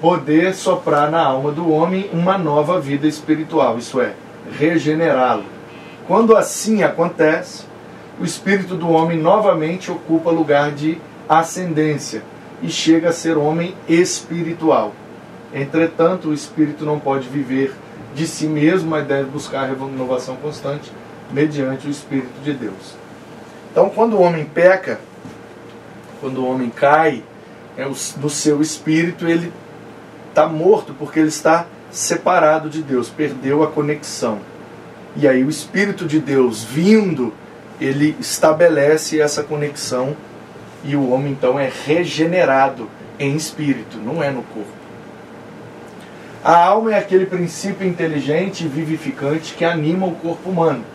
poder 0.00 0.54
soprar 0.54 1.10
na 1.10 1.24
alma 1.24 1.52
do 1.52 1.70
homem 1.70 2.10
uma 2.12 2.36
nova 2.36 2.80
vida 2.80 3.06
espiritual, 3.06 3.78
isso 3.78 4.00
é, 4.00 4.14
regenerá-lo. 4.58 5.44
Quando 6.06 6.36
assim 6.36 6.82
acontece, 6.82 7.64
o 8.20 8.24
espírito 8.24 8.74
do 8.74 8.90
homem 8.90 9.18
novamente 9.18 9.90
ocupa 9.90 10.30
lugar 10.30 10.72
de 10.72 10.98
ascendência 11.28 12.22
e 12.60 12.68
chega 12.68 13.08
a 13.08 13.12
ser 13.12 13.38
homem 13.38 13.74
espiritual. 13.88 14.92
Entretanto, 15.54 16.28
o 16.28 16.34
espírito 16.34 16.84
não 16.84 16.98
pode 16.98 17.28
viver 17.28 17.72
de 18.14 18.26
si 18.26 18.46
mesmo, 18.46 18.90
mas 18.90 19.06
deve 19.06 19.30
buscar 19.30 19.64
a 19.64 19.66
renovação 19.66 20.36
constante 20.36 20.90
mediante 21.30 21.86
o 21.86 21.90
Espírito 21.90 22.42
de 22.44 22.52
Deus. 22.52 23.01
Então, 23.72 23.88
quando 23.88 24.18
o 24.18 24.20
homem 24.20 24.44
peca, 24.44 25.00
quando 26.20 26.42
o 26.42 26.46
homem 26.46 26.68
cai 26.68 27.24
é, 27.74 27.88
do 28.16 28.28
seu 28.28 28.60
espírito, 28.60 29.26
ele 29.26 29.50
está 30.28 30.46
morto 30.46 30.92
porque 30.92 31.18
ele 31.18 31.30
está 31.30 31.64
separado 31.90 32.68
de 32.68 32.82
Deus, 32.82 33.08
perdeu 33.08 33.62
a 33.62 33.68
conexão. 33.68 34.40
E 35.16 35.26
aí 35.26 35.42
o 35.42 35.48
Espírito 35.48 36.04
de 36.06 36.20
Deus 36.20 36.62
vindo, 36.62 37.32
ele 37.80 38.14
estabelece 38.20 39.18
essa 39.18 39.42
conexão 39.42 40.14
e 40.84 40.94
o 40.94 41.10
homem 41.10 41.32
então 41.32 41.58
é 41.58 41.70
regenerado 41.86 42.90
em 43.18 43.34
espírito, 43.34 43.96
não 43.96 44.22
é 44.22 44.30
no 44.30 44.42
corpo. 44.42 44.70
A 46.44 46.56
alma 46.56 46.92
é 46.92 46.98
aquele 46.98 47.24
princípio 47.24 47.86
inteligente 47.86 48.64
e 48.64 48.68
vivificante 48.68 49.54
que 49.54 49.64
anima 49.64 50.06
o 50.06 50.14
corpo 50.14 50.50
humano 50.50 50.91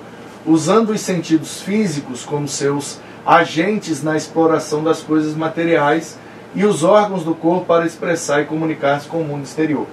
usando 0.47 0.91
os 0.91 1.01
sentidos 1.01 1.61
físicos 1.61 2.23
como 2.23 2.47
seus 2.47 2.99
agentes 3.25 4.01
na 4.01 4.15
exploração 4.15 4.81
das 4.81 5.01
coisas 5.01 5.35
materiais 5.35 6.17
e 6.55 6.63
os 6.63 6.85
órgãos 6.85 7.23
do 7.23 7.35
corpo 7.35 7.65
para 7.65 7.85
expressar 7.85 8.41
e 8.41 8.45
comunicar-se 8.45 9.09
com 9.09 9.19
o 9.19 9.25
mundo 9.25 9.43
exterior. 9.43 9.85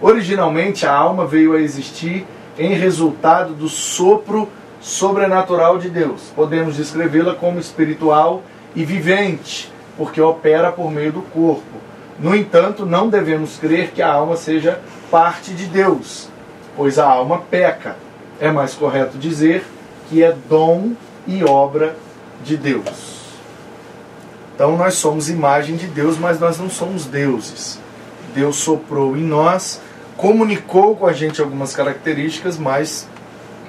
Originalmente, 0.00 0.86
a 0.86 0.94
alma 0.94 1.26
veio 1.26 1.54
a 1.54 1.60
existir 1.60 2.24
em 2.56 2.72
resultado 2.72 3.52
do 3.52 3.68
sopro 3.68 4.48
sobrenatural 4.80 5.76
de 5.78 5.90
Deus. 5.90 6.32
Podemos 6.36 6.76
descrevê-la 6.76 7.34
como 7.34 7.58
espiritual 7.58 8.42
e 8.74 8.84
vivente, 8.84 9.70
porque 9.96 10.20
opera 10.20 10.70
por 10.70 10.90
meio 10.90 11.12
do 11.12 11.22
corpo. 11.22 11.80
No 12.18 12.34
entanto, 12.34 12.86
não 12.86 13.08
devemos 13.08 13.56
crer 13.56 13.90
que 13.90 14.00
a 14.00 14.12
alma 14.12 14.36
seja 14.36 14.80
parte 15.10 15.52
de 15.52 15.66
Deus, 15.66 16.28
pois 16.76 16.98
a 16.98 17.06
alma 17.06 17.38
peca. 17.50 17.96
É 18.40 18.50
mais 18.50 18.72
correto 18.72 19.18
dizer 19.18 19.64
que 20.10 20.24
é 20.24 20.36
dom 20.48 20.92
e 21.24 21.44
obra 21.44 21.96
de 22.42 22.56
Deus. 22.56 23.20
Então 24.52 24.76
nós 24.76 24.94
somos 24.94 25.30
imagem 25.30 25.76
de 25.76 25.86
Deus, 25.86 26.18
mas 26.18 26.40
nós 26.40 26.58
não 26.58 26.68
somos 26.68 27.06
deuses. 27.06 27.78
Deus 28.34 28.56
soprou 28.56 29.16
em 29.16 29.22
nós, 29.22 29.80
comunicou 30.16 30.96
com 30.96 31.06
a 31.06 31.12
gente 31.12 31.40
algumas 31.40 31.74
características, 31.74 32.58
mas 32.58 33.08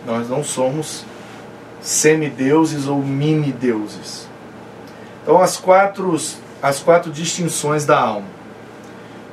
nós 0.05 0.27
não 0.27 0.43
somos 0.43 1.05
semideuses 1.79 2.87
ou 2.87 2.97
mini-deuses. 2.97 4.27
Então 5.21 5.39
as 5.39 5.57
quatro, 5.57 6.19
as 6.61 6.79
quatro 6.79 7.11
distinções 7.11 7.85
da 7.85 7.99
alma. 7.99 8.27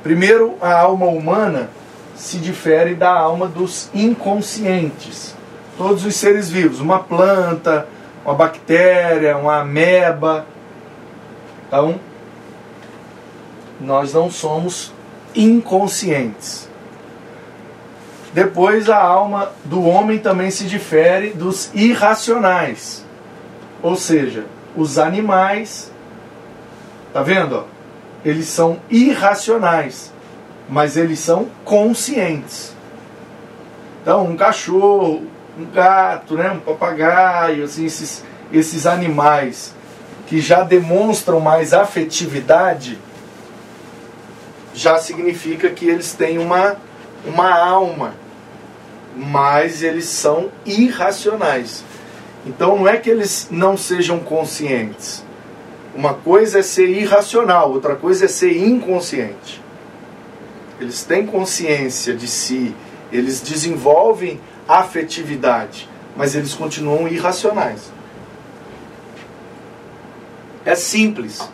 Primeiro, 0.03 0.55
a 0.61 0.79
alma 0.79 1.07
humana 1.07 1.71
se 2.15 2.37
difere 2.37 2.93
da 2.93 3.11
alma 3.11 3.47
dos 3.47 3.89
inconscientes 3.93 5.38
todos 5.79 6.05
os 6.05 6.17
seres 6.17 6.49
vivos, 6.49 6.81
uma 6.81 6.99
planta, 6.99 7.87
uma 8.25 8.33
bactéria, 8.33 9.37
uma 9.37 9.61
ameba. 9.61 10.45
Então, 11.65 11.97
nós 13.79 14.13
não 14.13 14.29
somos 14.29 14.91
inconscientes. 15.33 16.67
Depois, 18.33 18.89
a 18.89 19.01
alma 19.01 19.53
do 19.63 19.81
homem 19.85 20.19
também 20.19 20.51
se 20.51 20.65
difere 20.65 21.29
dos 21.29 21.73
irracionais. 21.73 23.05
Ou 23.81 23.95
seja, 23.95 24.47
os 24.75 24.99
animais, 24.99 25.93
tá 27.13 27.23
vendo? 27.23 27.63
Eles 28.25 28.49
são 28.49 28.81
irracionais, 28.89 30.11
mas 30.67 30.97
eles 30.97 31.19
são 31.19 31.47
conscientes. 31.63 32.75
Então, 34.01 34.25
um 34.25 34.35
cachorro, 34.35 35.38
um 35.59 35.65
gato, 35.65 36.35
né, 36.35 36.51
um 36.51 36.59
papagaio, 36.59 37.65
assim, 37.65 37.85
esses, 37.85 38.23
esses 38.51 38.85
animais 38.85 39.75
que 40.27 40.39
já 40.39 40.63
demonstram 40.63 41.39
mais 41.39 41.73
afetividade, 41.73 42.97
já 44.73 44.97
significa 44.97 45.69
que 45.69 45.87
eles 45.87 46.13
têm 46.13 46.37
uma, 46.37 46.77
uma 47.25 47.51
alma, 47.51 48.13
mas 49.15 49.83
eles 49.83 50.05
são 50.05 50.49
irracionais. 50.65 51.83
Então 52.45 52.77
não 52.77 52.87
é 52.87 52.95
que 52.97 53.09
eles 53.09 53.47
não 53.51 53.75
sejam 53.75 54.19
conscientes. 54.19 55.25
Uma 55.93 56.13
coisa 56.13 56.59
é 56.59 56.61
ser 56.61 56.87
irracional, 56.87 57.73
outra 57.73 57.95
coisa 57.95 58.25
é 58.25 58.27
ser 58.27 58.55
inconsciente. 58.55 59.61
Eles 60.79 61.03
têm 61.03 61.25
consciência 61.25 62.13
de 62.13 62.27
si, 62.27 62.73
eles 63.11 63.41
desenvolvem 63.41 64.39
afetividade, 64.69 65.89
mas 66.15 66.35
eles 66.35 66.53
continuam 66.53 67.07
irracionais. 67.07 67.91
É 70.63 70.75
simples. 70.75 71.49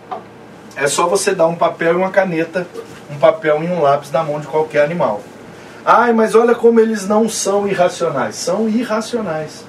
É 0.75 0.85
só 0.87 1.07
você 1.07 1.33
dar 1.33 1.47
um 1.47 1.55
papel 1.55 1.93
e 1.93 1.95
uma 1.95 2.11
caneta, 2.11 2.67
um 3.09 3.17
papel 3.17 3.63
e 3.63 3.67
um 3.67 3.81
lápis 3.81 4.11
na 4.11 4.21
mão 4.21 4.41
de 4.41 4.47
qualquer 4.47 4.83
animal. 4.83 5.21
Ai, 5.85 6.11
mas 6.11 6.35
olha 6.35 6.53
como 6.53 6.81
eles 6.81 7.07
não 7.07 7.29
são 7.29 7.65
irracionais. 7.65 8.35
São 8.35 8.67
irracionais. 8.67 9.63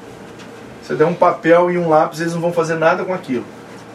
Você 0.83 0.97
der 0.97 1.05
um 1.05 1.15
papel 1.15 1.71
e 1.71 1.79
um 1.79 1.89
lápis, 1.89 2.21
eles 2.21 2.35
não 2.35 2.41
vão 2.41 2.53
fazer 2.53 2.75
nada 2.75 3.05
com 3.05 3.15
aquilo. 3.15 3.45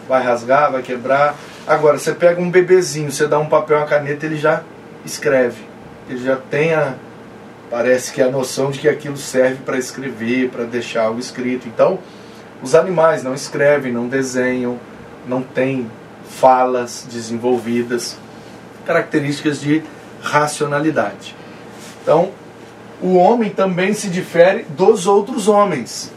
Vai 0.08 0.24
rasgar, 0.24 0.72
vai 0.72 0.82
quebrar. 0.82 1.36
Agora, 1.68 1.98
você 1.98 2.14
pega 2.14 2.40
um 2.40 2.50
bebezinho, 2.50 3.12
você 3.12 3.28
dá 3.28 3.38
um 3.38 3.50
papel 3.50 3.78
e 3.78 3.82
uma 3.82 3.88
caneta, 3.88 4.26
ele 4.26 4.38
já 4.38 4.62
escreve. 5.04 5.66
Ele 6.10 6.24
já 6.24 6.38
tem 6.38 6.74
a, 6.74 6.96
Parece 7.72 8.12
que 8.12 8.22
a 8.22 8.30
noção 8.30 8.70
de 8.70 8.80
que 8.80 8.90
aquilo 8.90 9.16
serve 9.16 9.64
para 9.64 9.78
escrever, 9.78 10.50
para 10.50 10.66
deixar 10.66 11.06
algo 11.06 11.22
escrito. 11.22 11.70
Então, 11.70 11.98
Os 12.62 12.76
animais 12.76 13.24
não 13.24 13.34
escrevem, 13.34 13.92
não 13.92 14.08
desenham, 14.08 14.80
não 15.28 15.42
têm 15.42 15.90
falas 16.30 17.08
desenvolvidas, 17.12 18.18
características 18.86 19.60
de 19.60 19.82
racionalidade. 20.22 21.36
Então, 22.02 22.30
o 23.02 23.16
homem 23.16 23.50
também 23.50 23.94
se 23.94 24.10
difere 24.10 24.64
dos 24.70 25.08
outros 25.08 25.48
homens. 25.48 26.14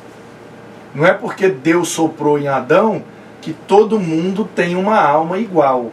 Não 0.95 1.07
é 1.07 1.15
porque 1.15 1.49
Deus 1.49 1.89
soprou 1.89 2.39
em 2.39 2.47
Adão 2.47 3.03
que 3.41 3.55
todo 3.55 3.99
mundo 3.99 4.45
tem 4.55 4.77
uma 4.77 5.01
alma 5.01 5.39
igual. 5.39 5.93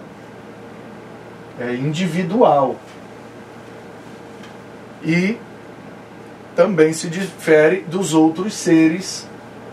É 1.57 1.73
individual. 1.75 2.75
E 5.03 5.37
também 6.55 6.93
se 6.93 7.09
difere 7.09 7.81
dos 7.81 8.13
outros 8.13 8.53
seres 8.53 9.27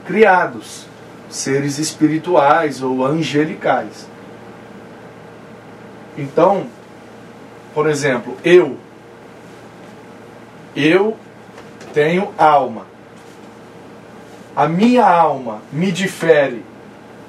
criados, 0.07 0.87
seres 1.29 1.79
espirituais 1.79 2.83
ou 2.83 3.05
angelicais. 3.05 4.07
Então, 6.17 6.67
por 7.75 7.89
exemplo, 7.89 8.37
eu 8.45 8.77
eu 10.75 11.17
tenho 11.93 12.33
alma. 12.39 12.87
A 14.55 14.69
minha 14.69 15.07
alma 15.07 15.61
me 15.73 15.93
difere 15.93 16.65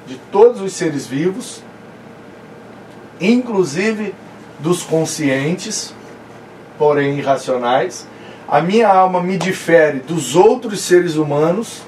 de 0.06 0.16
todos 0.32 0.60
os 0.60 0.72
seres 0.72 1.06
vivos, 1.06 1.62
inclusive 3.20 4.14
dos 4.58 4.82
conscientes, 4.82 5.94
porém 6.78 7.18
irracionais. 7.18 8.06
A 8.50 8.60
minha 8.60 8.88
alma 8.88 9.22
me 9.22 9.38
difere 9.38 10.00
dos 10.00 10.34
outros 10.34 10.80
seres 10.80 11.14
humanos 11.14 11.82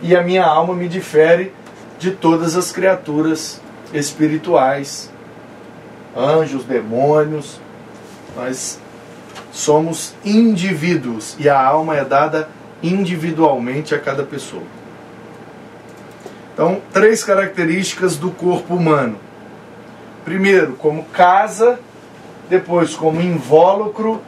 e 0.00 0.16
a 0.16 0.22
minha 0.22 0.42
alma 0.42 0.72
me 0.72 0.88
difere 0.88 1.52
de 1.98 2.12
todas 2.12 2.56
as 2.56 2.72
criaturas 2.72 3.60
espirituais, 3.92 5.12
anjos, 6.16 6.64
demônios. 6.64 7.60
Nós 8.34 8.80
somos 9.52 10.14
indivíduos 10.24 11.36
e 11.38 11.46
a 11.46 11.62
alma 11.62 11.94
é 11.94 12.06
dada 12.06 12.48
individualmente 12.82 13.94
a 13.94 13.98
cada 13.98 14.22
pessoa. 14.22 14.64
Então, 16.54 16.80
três 16.90 17.22
características 17.22 18.16
do 18.16 18.30
corpo 18.30 18.76
humano. 18.76 19.18
Primeiro, 20.24 20.72
como 20.72 21.04
casa, 21.04 21.78
depois, 22.48 22.94
como 22.94 23.20
invólucro 23.20 24.22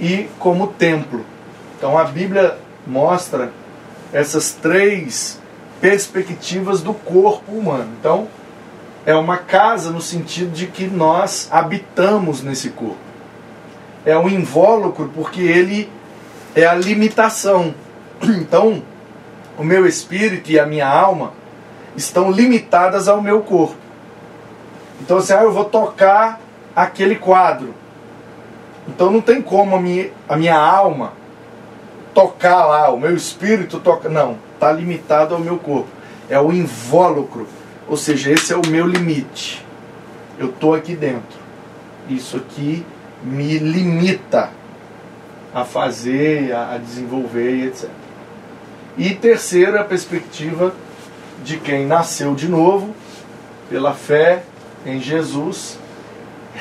e 0.00 0.28
como 0.38 0.68
templo. 0.68 1.24
Então, 1.76 1.96
a 1.96 2.04
Bíblia 2.04 2.58
mostra 2.86 3.52
essas 4.12 4.52
três 4.52 5.40
perspectivas 5.80 6.82
do 6.82 6.94
corpo 6.94 7.52
humano. 7.52 7.88
Então, 7.98 8.28
é 9.04 9.14
uma 9.14 9.38
casa 9.38 9.90
no 9.90 10.00
sentido 10.00 10.50
de 10.50 10.66
que 10.66 10.86
nós 10.86 11.48
habitamos 11.50 12.42
nesse 12.42 12.70
corpo. 12.70 12.96
É 14.04 14.16
um 14.18 14.28
invólucro 14.28 15.10
porque 15.14 15.40
ele 15.40 15.90
é 16.54 16.64
a 16.64 16.74
limitação. 16.74 17.74
Então, 18.22 18.82
o 19.58 19.64
meu 19.64 19.86
espírito 19.86 20.50
e 20.50 20.58
a 20.58 20.66
minha 20.66 20.88
alma 20.88 21.32
estão 21.94 22.30
limitadas 22.30 23.08
ao 23.08 23.20
meu 23.20 23.40
corpo. 23.40 23.76
Então, 25.00 25.18
assim, 25.18 25.32
ah, 25.34 25.42
eu 25.42 25.52
vou 25.52 25.64
tocar 25.64 26.40
aquele 26.74 27.16
quadro. 27.16 27.74
Então, 28.88 29.10
não 29.10 29.20
tem 29.20 29.42
como 29.42 29.76
a 29.76 29.80
minha, 29.80 30.10
a 30.28 30.36
minha 30.36 30.56
alma 30.56 31.12
tocar 32.14 32.64
lá, 32.64 32.90
o 32.90 32.98
meu 32.98 33.14
espírito 33.14 33.78
toca. 33.78 34.08
Não, 34.08 34.38
está 34.54 34.72
limitado 34.72 35.34
ao 35.34 35.40
meu 35.40 35.58
corpo. 35.58 35.88
É 36.30 36.40
o 36.40 36.52
invólucro. 36.52 37.46
Ou 37.88 37.96
seja, 37.96 38.30
esse 38.30 38.52
é 38.52 38.56
o 38.56 38.66
meu 38.66 38.86
limite. 38.86 39.64
Eu 40.38 40.48
estou 40.48 40.74
aqui 40.74 40.96
dentro. 40.96 41.38
Isso 42.08 42.36
aqui 42.36 42.84
me 43.22 43.58
limita 43.58 44.50
a 45.54 45.64
fazer, 45.64 46.54
a 46.54 46.78
desenvolver 46.78 47.66
etc. 47.66 47.88
E 48.96 49.14
terceira 49.14 49.84
perspectiva 49.84 50.74
de 51.44 51.58
quem 51.58 51.86
nasceu 51.86 52.34
de 52.34 52.48
novo, 52.48 52.94
pela 53.68 53.92
fé 53.92 54.42
em 54.84 55.00
Jesus, 55.00 55.78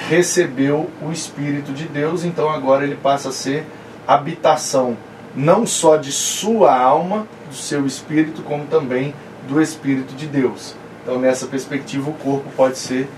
recebeu 0.09 0.89
o 1.01 1.11
Espírito 1.11 1.71
de 1.71 1.85
Deus, 1.85 2.23
então 2.23 2.49
agora 2.49 2.83
ele 2.83 2.95
passa 2.95 3.29
a 3.29 3.31
ser 3.31 3.65
habitação 4.07 4.97
não 5.35 5.65
só 5.65 5.97
de 5.97 6.11
sua 6.11 6.77
alma, 6.77 7.27
do 7.49 7.55
seu 7.55 7.85
espírito, 7.85 8.41
como 8.41 8.65
também 8.65 9.13
do 9.47 9.61
Espírito 9.61 10.15
de 10.15 10.25
Deus. 10.27 10.75
Então, 11.03 11.19
nessa 11.19 11.45
perspectiva, 11.45 12.09
o 12.09 12.13
corpo 12.13 12.49
pode 12.55 12.77
ser 12.77 13.09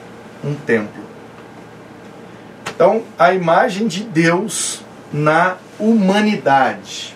um 0.43 0.55
templo. 0.55 1.03
Então, 2.73 3.03
a 3.17 3.33
imagem 3.33 3.87
de 3.87 4.03
Deus 4.03 4.81
na 5.13 5.57
humanidade. 5.79 7.15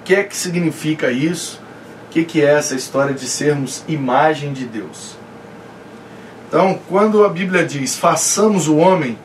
O 0.00 0.04
que 0.04 0.14
é 0.14 0.22
que 0.22 0.36
significa 0.36 1.10
isso? 1.10 1.60
O 2.06 2.10
que, 2.10 2.24
que 2.24 2.42
é 2.42 2.54
essa 2.54 2.74
história 2.74 3.14
de 3.14 3.26
sermos 3.26 3.82
imagem 3.88 4.52
de 4.52 4.66
Deus? 4.66 5.16
Então, 6.54 6.78
quando 6.88 7.24
a 7.24 7.28
Bíblia 7.28 7.64
diz 7.64 7.96
façamos 7.96 8.68
o 8.68 8.76
homem, 8.76 9.18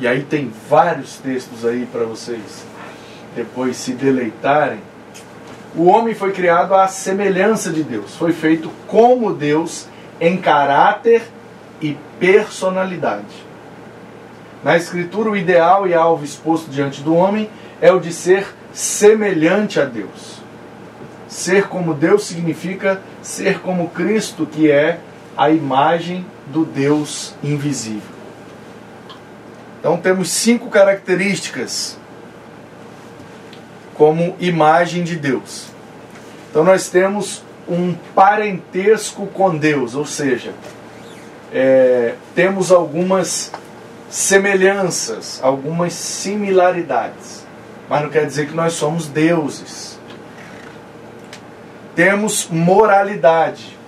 e 0.00 0.06
aí 0.06 0.22
tem 0.22 0.52
vários 0.68 1.16
textos 1.16 1.66
aí 1.66 1.84
para 1.84 2.04
vocês 2.04 2.64
depois 3.34 3.76
se 3.76 3.94
deleitarem, 3.94 4.78
o 5.74 5.86
homem 5.86 6.14
foi 6.14 6.30
criado 6.30 6.76
à 6.76 6.86
semelhança 6.86 7.70
de 7.72 7.82
Deus, 7.82 8.14
foi 8.14 8.32
feito 8.32 8.70
como 8.86 9.34
Deus 9.34 9.88
em 10.20 10.36
caráter 10.36 11.22
e 11.82 11.96
personalidade. 12.20 13.44
Na 14.62 14.76
Escritura, 14.76 15.28
o 15.28 15.36
ideal 15.36 15.88
e 15.88 15.92
alvo 15.92 16.24
exposto 16.24 16.70
diante 16.70 17.02
do 17.02 17.16
homem 17.16 17.50
é 17.80 17.90
o 17.90 17.98
de 17.98 18.12
ser 18.12 18.46
semelhante 18.72 19.80
a 19.80 19.84
Deus. 19.86 20.40
Ser 21.26 21.66
como 21.66 21.94
Deus 21.94 22.26
significa 22.26 23.02
ser 23.20 23.58
como 23.58 23.88
Cristo, 23.88 24.46
que 24.46 24.70
é 24.70 25.00
a 25.40 25.48
imagem 25.48 26.26
do 26.48 26.66
Deus 26.66 27.34
invisível. 27.42 28.02
Então 29.78 29.96
temos 29.96 30.28
cinco 30.28 30.68
características 30.68 31.96
como 33.94 34.36
imagem 34.38 35.02
de 35.02 35.16
Deus. 35.16 35.68
Então 36.50 36.62
nós 36.62 36.90
temos 36.90 37.42
um 37.66 37.94
parentesco 38.14 39.26
com 39.28 39.56
Deus, 39.56 39.94
ou 39.94 40.04
seja, 40.04 40.52
é, 41.50 42.16
temos 42.34 42.70
algumas 42.70 43.50
semelhanças, 44.10 45.40
algumas 45.42 45.94
similaridades, 45.94 47.46
mas 47.88 48.02
não 48.02 48.10
quer 48.10 48.26
dizer 48.26 48.46
que 48.46 48.54
nós 48.54 48.74
somos 48.74 49.06
deuses. 49.06 49.98
Temos 51.96 52.46
moralidade, 52.50 53.79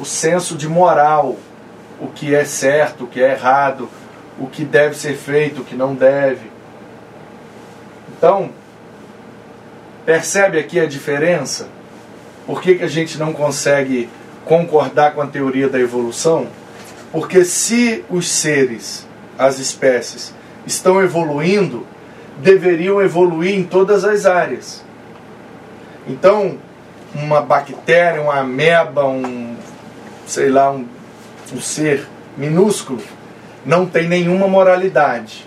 o 0.00 0.04
senso 0.04 0.56
de 0.56 0.68
moral, 0.68 1.36
o 2.00 2.08
que 2.08 2.34
é 2.34 2.44
certo, 2.44 3.04
o 3.04 3.06
que 3.06 3.22
é 3.22 3.32
errado, 3.32 3.88
o 4.38 4.46
que 4.46 4.64
deve 4.64 4.96
ser 4.96 5.14
feito, 5.16 5.62
o 5.62 5.64
que 5.64 5.74
não 5.74 5.94
deve. 5.94 6.50
Então, 8.16 8.50
Percebe 10.06 10.60
aqui 10.60 10.78
a 10.78 10.86
diferença? 10.86 11.66
Por 12.46 12.62
que, 12.62 12.76
que 12.76 12.84
a 12.84 12.88
gente 12.88 13.18
não 13.18 13.32
consegue 13.32 14.08
concordar 14.44 15.14
com 15.14 15.20
a 15.20 15.26
teoria 15.26 15.68
da 15.68 15.80
evolução? 15.80 16.46
Porque 17.10 17.44
se 17.44 18.04
os 18.08 18.30
seres, 18.30 19.04
as 19.36 19.58
espécies, 19.58 20.32
estão 20.64 21.02
evoluindo, 21.02 21.84
deveriam 22.38 23.02
evoluir 23.02 23.58
em 23.58 23.64
todas 23.64 24.04
as 24.04 24.26
áreas. 24.26 24.84
Então, 26.06 26.56
uma 27.12 27.40
bactéria, 27.40 28.22
uma 28.22 28.38
ameba, 28.38 29.04
um, 29.04 29.55
sei 30.26 30.48
lá, 30.48 30.70
um, 30.70 30.86
um 31.52 31.60
ser 31.60 32.06
minúsculo, 32.36 33.00
não 33.64 33.86
tem 33.86 34.08
nenhuma 34.08 34.48
moralidade. 34.48 35.46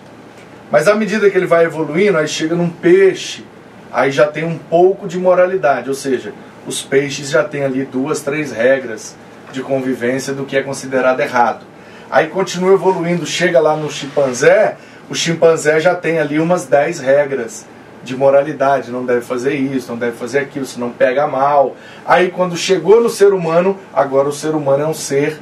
Mas 0.71 0.87
à 0.87 0.95
medida 0.95 1.29
que 1.29 1.37
ele 1.37 1.45
vai 1.45 1.65
evoluindo, 1.65 2.17
aí 2.17 2.27
chega 2.27 2.55
num 2.55 2.69
peixe, 2.69 3.43
aí 3.91 4.11
já 4.11 4.27
tem 4.27 4.43
um 4.43 4.57
pouco 4.57 5.07
de 5.07 5.17
moralidade, 5.17 5.89
ou 5.89 5.95
seja, 5.95 6.33
os 6.65 6.81
peixes 6.81 7.29
já 7.29 7.43
têm 7.43 7.63
ali 7.63 7.83
duas, 7.85 8.21
três 8.21 8.51
regras 8.51 9.15
de 9.51 9.61
convivência 9.61 10.33
do 10.33 10.45
que 10.45 10.55
é 10.55 10.61
considerado 10.61 11.19
errado. 11.19 11.65
Aí 12.09 12.27
continua 12.27 12.73
evoluindo, 12.73 13.25
chega 13.25 13.59
lá 13.59 13.75
no 13.75 13.89
chimpanzé, 13.89 14.77
o 15.09 15.15
chimpanzé 15.15 15.79
já 15.79 15.95
tem 15.95 16.19
ali 16.19 16.39
umas 16.39 16.65
dez 16.65 16.99
regras 16.99 17.65
de 18.09 18.17
moralidade, 18.17 18.91
não 18.91 19.05
deve 19.05 19.21
fazer 19.21 19.53
isso, 19.53 19.91
não 19.91 19.97
deve 19.97 20.17
fazer 20.17 20.39
aquilo, 20.39 20.65
senão 20.65 20.89
pega 20.89 21.27
mal. 21.27 21.75
Aí 22.05 22.29
quando 22.29 22.57
chegou 22.57 23.01
no 23.01 23.09
ser 23.09 23.33
humano, 23.33 23.77
agora 23.93 24.27
o 24.27 24.33
ser 24.33 24.55
humano 24.55 24.83
é 24.83 24.87
um 24.87 24.93
ser 24.93 25.39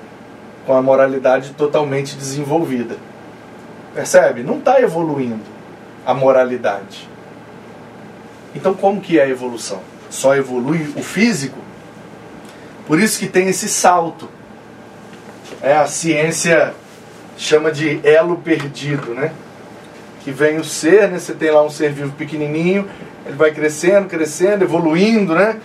com 0.66 0.74
a 0.74 0.82
moralidade 0.82 1.52
totalmente 1.52 2.16
desenvolvida. 2.16 2.98
Percebe? 3.94 4.44
Não 4.44 4.60
está 4.60 4.82
evoluindo 4.82 5.46
a 6.06 6.14
moralidade. 6.14 7.10
Então, 8.54 8.74
como 8.74 9.02
que 9.02 9.20
é 9.20 9.24
a 9.24 9.30
evolução? 9.30 9.82
só 10.10 10.36
evolui 10.36 10.94
o 10.96 11.04
físico. 11.04 11.58
Por 12.86 13.00
isso 13.00 13.20
que 13.20 13.28
tem 13.28 13.48
esse 13.48 13.68
salto. 13.68 14.30
É 15.62 15.76
a 15.76 15.88
ciência 15.88 16.74
chama 17.38 17.72
de 17.72 18.00
elo 18.04 18.38
perdido, 18.38 19.14
né? 19.14 19.32
Que 20.28 20.34
vem 20.34 20.58
o 20.58 20.64
ser, 20.66 21.08
né? 21.08 21.20
Você 21.20 21.34
tem 21.34 21.50
lá 21.50 21.64
um 21.64 21.70
ser 21.70 21.94
vivo 21.94 22.12
pequenininho, 22.12 22.86
ele 23.26 23.38
vai 23.38 23.50
crescendo, 23.50 24.10
crescendo, 24.10 24.66
evoluindo, 24.66 25.34
né? 25.34 25.58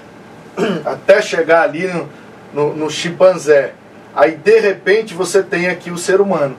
Até 0.86 1.20
chegar 1.20 1.62
ali 1.62 1.88
no, 1.88 2.08
no, 2.54 2.76
no 2.76 2.88
chimpanzé. 2.88 3.72
Aí 4.14 4.36
de 4.36 4.60
repente 4.60 5.14
você 5.14 5.42
tem 5.42 5.66
aqui 5.66 5.90
o 5.90 5.98
ser 5.98 6.20
humano, 6.20 6.54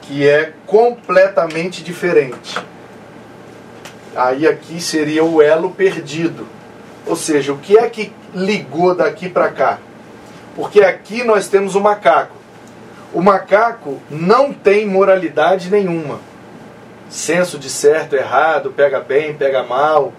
que 0.00 0.26
é 0.26 0.54
completamente 0.64 1.84
diferente. 1.84 2.58
Aí 4.16 4.46
aqui 4.46 4.80
seria 4.80 5.22
o 5.22 5.42
elo 5.42 5.72
perdido. 5.72 6.46
Ou 7.06 7.16
seja, 7.16 7.52
o 7.52 7.58
que 7.58 7.76
é 7.76 7.86
que 7.90 8.14
ligou 8.34 8.94
daqui 8.94 9.28
para 9.28 9.50
cá? 9.50 9.78
Porque 10.56 10.80
aqui 10.80 11.22
nós 11.22 11.48
temos 11.48 11.74
o 11.74 11.80
macaco. 11.82 12.34
O 13.12 13.20
macaco 13.20 14.00
não 14.10 14.54
tem 14.54 14.86
moralidade 14.86 15.70
nenhuma. 15.70 16.29
Senso 17.10 17.58
de 17.58 17.68
certo, 17.68 18.14
errado, 18.14 18.70
pega 18.70 19.00
bem, 19.00 19.34
pega 19.34 19.64
mal. 19.64 20.12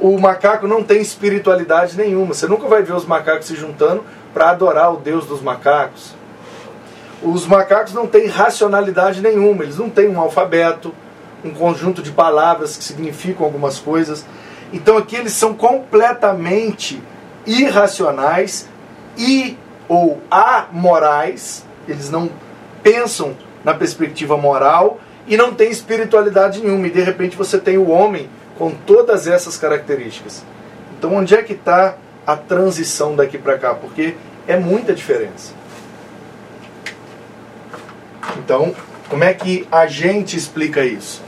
O 0.00 0.18
macaco 0.18 0.66
não 0.66 0.82
tem 0.82 1.00
espiritualidade 1.00 1.96
nenhuma. 1.96 2.34
Você 2.34 2.48
nunca 2.48 2.66
vai 2.66 2.82
ver 2.82 2.92
os 2.92 3.06
macacos 3.06 3.46
se 3.46 3.54
juntando 3.54 4.04
para 4.34 4.50
adorar 4.50 4.92
o 4.92 4.96
Deus 4.96 5.26
dos 5.26 5.40
macacos. 5.40 6.12
Os 7.22 7.46
macacos 7.46 7.94
não 7.94 8.08
têm 8.08 8.26
racionalidade 8.26 9.20
nenhuma, 9.20 9.62
eles 9.62 9.78
não 9.78 9.88
têm 9.88 10.08
um 10.08 10.20
alfabeto, 10.20 10.92
um 11.44 11.52
conjunto 11.52 12.02
de 12.02 12.10
palavras 12.10 12.76
que 12.76 12.82
significam 12.82 13.46
algumas 13.46 13.78
coisas. 13.78 14.26
Então 14.72 14.96
aqui 14.96 15.14
eles 15.14 15.32
são 15.32 15.54
completamente 15.54 17.00
irracionais 17.46 18.68
e 19.16 19.56
ou 19.88 20.20
amorais, 20.28 21.64
eles 21.86 22.10
não 22.10 22.28
pensam 22.82 23.36
na 23.64 23.72
perspectiva 23.72 24.36
moral 24.36 24.98
e 25.26 25.36
não 25.36 25.54
têm 25.54 25.70
espiritualidade 25.70 26.60
nenhuma. 26.60 26.86
E 26.86 26.90
de 26.90 27.00
repente 27.00 27.36
você 27.36 27.58
tem 27.58 27.78
o 27.78 27.90
homem 27.90 28.28
com 28.58 28.70
todas 28.70 29.26
essas 29.26 29.56
características. 29.56 30.44
Então 30.98 31.14
onde 31.14 31.34
é 31.34 31.42
que 31.42 31.52
está 31.52 31.96
a 32.26 32.36
transição 32.36 33.16
daqui 33.16 33.38
para 33.38 33.58
cá? 33.58 33.74
Porque 33.74 34.14
é 34.46 34.56
muita 34.56 34.94
diferença. 34.94 35.52
Então, 38.38 38.74
como 39.08 39.24
é 39.24 39.34
que 39.34 39.66
a 39.70 39.86
gente 39.86 40.36
explica 40.36 40.84
isso? 40.84 41.22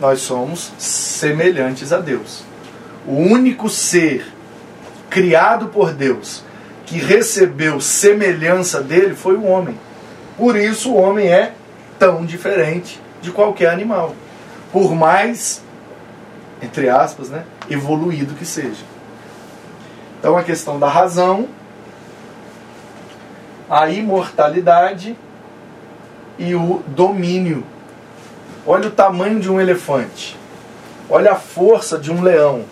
Nós 0.00 0.20
somos 0.20 0.72
semelhantes 0.78 1.92
a 1.92 1.98
Deus. 1.98 2.42
O 3.06 3.14
único 3.14 3.68
ser 3.68 4.26
criado 5.10 5.68
por 5.68 5.92
Deus 5.92 6.44
que 6.86 6.98
recebeu 6.98 7.80
semelhança 7.80 8.80
dele 8.80 9.14
foi 9.14 9.34
o 9.34 9.44
homem. 9.44 9.78
Por 10.36 10.56
isso 10.56 10.92
o 10.92 10.96
homem 10.96 11.28
é 11.28 11.52
tão 11.98 12.24
diferente 12.24 13.00
de 13.20 13.30
qualquer 13.30 13.70
animal. 13.70 14.14
Por 14.72 14.94
mais, 14.94 15.62
entre 16.62 16.88
aspas, 16.88 17.28
né, 17.28 17.44
evoluído 17.68 18.34
que 18.34 18.44
seja. 18.44 18.84
Então 20.18 20.36
a 20.36 20.42
questão 20.42 20.78
da 20.78 20.88
razão, 20.88 21.48
a 23.70 23.88
imortalidade 23.88 25.16
e 26.38 26.54
o 26.54 26.82
domínio. 26.86 27.64
Olha 28.66 28.88
o 28.88 28.90
tamanho 28.90 29.40
de 29.40 29.50
um 29.50 29.60
elefante. 29.60 30.36
Olha 31.08 31.32
a 31.32 31.36
força 31.36 31.98
de 31.98 32.10
um 32.12 32.22
leão. 32.22 32.64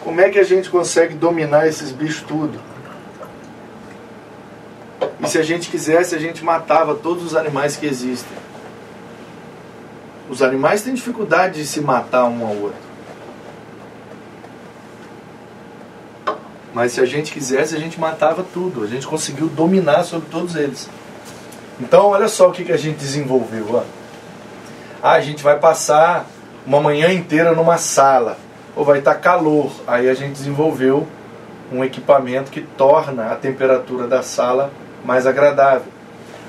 Como 0.00 0.20
é 0.20 0.30
que 0.30 0.38
a 0.38 0.44
gente 0.44 0.68
consegue 0.68 1.14
dominar 1.14 1.68
esses 1.68 1.92
bichos 1.92 2.22
tudo? 2.22 2.71
E 5.22 5.28
se 5.28 5.38
a 5.38 5.42
gente 5.42 5.70
quisesse, 5.70 6.16
a 6.16 6.18
gente 6.18 6.44
matava 6.44 6.96
todos 6.96 7.24
os 7.24 7.36
animais 7.36 7.76
que 7.76 7.86
existem. 7.86 8.36
Os 10.28 10.42
animais 10.42 10.82
têm 10.82 10.94
dificuldade 10.94 11.60
de 11.60 11.66
se 11.66 11.80
matar 11.80 12.24
um 12.24 12.44
ao 12.44 12.56
outro. 12.56 12.92
Mas 16.74 16.92
se 16.92 17.00
a 17.00 17.04
gente 17.04 17.32
quisesse, 17.32 17.76
a 17.76 17.78
gente 17.78 18.00
matava 18.00 18.42
tudo. 18.42 18.82
A 18.82 18.86
gente 18.86 19.06
conseguiu 19.06 19.46
dominar 19.46 20.02
sobre 20.04 20.28
todos 20.28 20.56
eles. 20.56 20.88
Então, 21.80 22.06
olha 22.06 22.28
só 22.28 22.48
o 22.48 22.52
que, 22.52 22.64
que 22.64 22.72
a 22.72 22.76
gente 22.76 22.96
desenvolveu. 22.96 23.66
Ó. 23.74 23.82
Ah, 25.02 25.12
a 25.12 25.20
gente 25.20 25.42
vai 25.42 25.58
passar 25.58 26.26
uma 26.66 26.80
manhã 26.80 27.12
inteira 27.12 27.52
numa 27.52 27.76
sala, 27.76 28.38
ou 28.74 28.84
vai 28.84 28.98
estar 28.98 29.16
calor. 29.16 29.70
Aí 29.86 30.08
a 30.08 30.14
gente 30.14 30.32
desenvolveu 30.32 31.06
um 31.70 31.84
equipamento 31.84 32.50
que 32.50 32.60
torna 32.60 33.32
a 33.32 33.36
temperatura 33.36 34.06
da 34.06 34.22
sala 34.22 34.72
mais 35.04 35.26
agradável. 35.26 35.92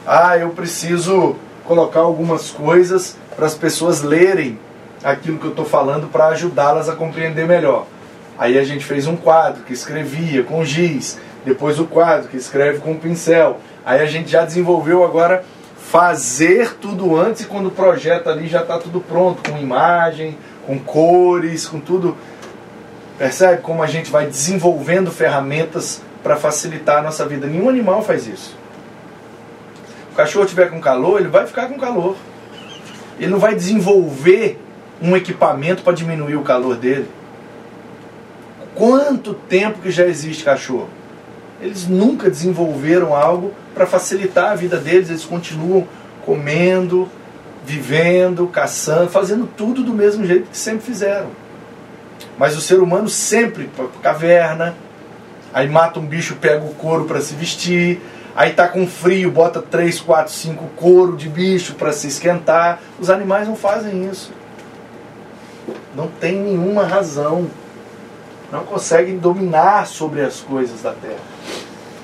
Ah, 0.06 0.38
eu 0.38 0.50
preciso 0.50 1.36
colocar 1.66 2.02
algumas 2.02 2.52
coisas 2.52 3.18
para 3.36 3.46
as 3.46 3.56
pessoas 3.56 4.02
lerem 4.02 4.60
aquilo 5.04 5.38
que 5.38 5.46
eu 5.46 5.52
estou 5.52 5.66
falando 5.66 6.08
para 6.08 6.28
ajudá-las 6.28 6.90
a 6.90 6.96
compreender 6.96 7.46
melhor. 7.46 7.86
Aí 8.38 8.58
a 8.58 8.64
gente 8.64 8.84
fez 8.84 9.08
um 9.08 9.16
quadro 9.16 9.64
que 9.64 9.74
escrevia 9.74 10.44
com 10.44 10.64
giz, 10.66 11.20
depois 11.46 11.80
o 11.80 11.86
quadro 11.86 12.30
que 12.30 12.38
escreve 12.38 12.80
com 12.80 12.98
pincel. 12.98 13.60
Aí 13.86 14.02
a 14.02 14.06
gente 14.06 14.30
já 14.32 14.44
desenvolveu 14.44 15.04
agora 15.04 15.44
fazer 15.78 16.76
tudo 16.76 17.16
antes 17.20 17.42
e 17.42 17.46
quando 17.46 17.68
o 17.68 17.72
projeto 17.72 18.30
ali 18.30 18.48
já 18.48 18.62
está 18.62 18.80
tudo 18.80 19.00
pronto, 19.00 19.50
com 19.50 19.58
imagem, 19.58 20.38
com 20.66 20.80
cores, 20.80 21.68
com 21.68 21.80
tudo. 21.80 22.18
Percebe 23.18 23.62
como 23.62 23.84
a 23.84 23.88
gente 23.88 24.10
vai 24.10 24.26
desenvolvendo 24.26 25.12
ferramentas 25.12 26.02
para 26.24 26.38
facilitar 26.38 27.00
a 27.00 27.02
nossa 27.02 27.28
vida? 27.28 27.46
Nenhum 27.46 27.70
animal 27.70 28.02
faz 28.02 28.26
isso. 28.26 28.58
O 30.12 30.16
cachorro 30.16 30.46
tiver 30.46 30.70
com 30.70 30.80
calor, 30.80 31.20
ele 31.20 31.30
vai 31.30 31.46
ficar 31.46 31.68
com 31.68 31.78
calor. 31.78 32.16
Ele 33.20 33.30
não 33.30 33.40
vai 33.40 33.54
desenvolver 33.54 34.60
um 35.02 35.16
equipamento 35.18 35.84
para 35.84 35.94
diminuir 35.94 36.36
o 36.36 36.44
calor 36.44 36.78
dele. 36.78 37.10
Quanto 38.74 39.34
tempo 39.34 39.80
que 39.80 39.92
já 39.92 40.06
existe 40.06 40.44
cachorro? 40.44 40.90
Eles 41.62 41.88
nunca 41.88 42.30
desenvolveram 42.30 43.16
algo 43.16 43.54
para 43.74 43.86
facilitar 43.86 44.52
a 44.52 44.56
vida 44.56 44.78
deles, 44.78 45.10
eles 45.10 45.26
continuam 45.26 45.88
comendo, 46.26 47.10
vivendo, 47.66 48.48
caçando, 48.48 49.10
fazendo 49.10 49.48
tudo 49.48 49.84
do 49.84 49.94
mesmo 49.94 50.26
jeito 50.26 50.50
que 50.50 50.58
sempre 50.58 50.86
fizeram. 50.86 51.28
Mas 52.38 52.58
o 52.58 52.62
ser 52.62 52.80
humano 52.80 53.08
sempre 53.10 53.70
caverna, 54.02 54.76
aí 55.54 55.70
mata 55.70 56.00
um 56.00 56.06
bicho, 56.06 56.36
pega 56.36 56.64
o 56.64 56.74
couro 56.74 57.06
para 57.06 57.22
se 57.22 57.36
vestir, 57.36 58.02
aí 58.36 58.52
tá 58.54 58.68
com 58.68 58.88
frio, 58.88 59.32
bota 59.32 59.62
3, 59.62 60.02
4, 60.02 60.34
5 60.34 60.66
couro 60.76 61.16
de 61.16 61.30
bicho 61.30 61.76
para 61.76 61.92
se 61.94 62.08
esquentar. 62.08 62.80
Os 63.00 63.10
animais 63.10 63.48
não 63.48 63.56
fazem 63.56 64.10
isso. 64.10 64.32
Não 65.96 66.08
tem 66.08 66.36
nenhuma 66.36 66.84
razão 66.84 67.50
não 68.54 68.64
conseguem 68.64 69.18
dominar 69.18 69.88
sobre 69.88 70.22
as 70.22 70.40
coisas 70.40 70.84
da 70.84 70.94
Terra. 70.94 71.18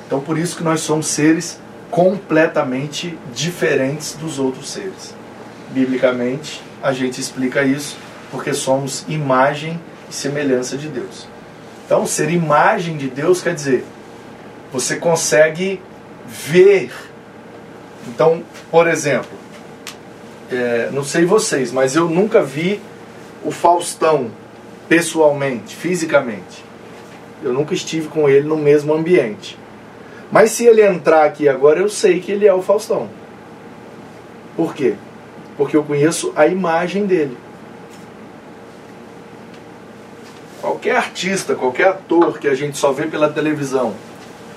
Então 0.08 0.20
por 0.20 0.36
isso 0.36 0.58
que 0.58 0.64
nós 0.64 0.82
somos 0.82 1.06
seres 1.06 1.60
completamente 1.92 3.16
diferentes 3.32 4.16
dos 4.16 4.40
outros 4.40 4.72
seres. 4.72 5.14
Biblicamente, 5.70 6.60
a 6.82 6.92
gente 6.92 7.22
explica 7.22 7.62
isso 7.62 7.96
porque 8.32 8.52
somos 8.52 9.06
imagem 9.08 9.80
e 10.10 10.14
semelhança 10.14 10.76
de 10.76 10.88
Deus. 10.88 11.29
Então, 11.90 12.06
ser 12.06 12.30
imagem 12.30 12.98
de 12.98 13.08
Deus 13.08 13.42
quer 13.42 13.56
dizer, 13.56 13.84
você 14.72 14.96
consegue 14.98 15.82
ver. 16.24 16.92
Então, 18.08 18.44
por 18.70 18.88
exemplo, 18.88 19.32
é, 20.52 20.90
não 20.92 21.04
sei 21.04 21.26
vocês, 21.26 21.72
mas 21.72 21.96
eu 21.96 22.08
nunca 22.08 22.44
vi 22.44 22.80
o 23.44 23.50
Faustão 23.50 24.30
pessoalmente, 24.88 25.76
fisicamente. 25.76 26.64
Eu 27.42 27.54
nunca 27.54 27.74
estive 27.74 28.08
com 28.08 28.30
ele 28.30 28.48
no 28.48 28.56
mesmo 28.56 28.94
ambiente. 28.94 29.58
Mas 30.32 30.52
se 30.52 30.68
ele 30.68 30.86
entrar 30.86 31.26
aqui 31.26 31.50
agora, 31.50 31.80
eu 31.80 31.90
sei 31.90 32.20
que 32.20 32.32
ele 32.32 32.46
é 32.46 32.54
o 32.54 32.62
Faustão. 32.62 33.10
Por 34.56 34.76
quê? 34.76 34.94
Porque 35.58 35.76
eu 35.76 35.84
conheço 35.84 36.32
a 36.36 36.46
imagem 36.46 37.08
dele. 37.08 37.36
Qualquer 40.70 40.96
artista, 40.96 41.56
qualquer 41.56 41.88
ator 41.88 42.38
que 42.38 42.48
a 42.48 42.54
gente 42.54 42.78
só 42.78 42.92
vê 42.92 43.08
pela 43.08 43.30
televisão, 43.30 43.96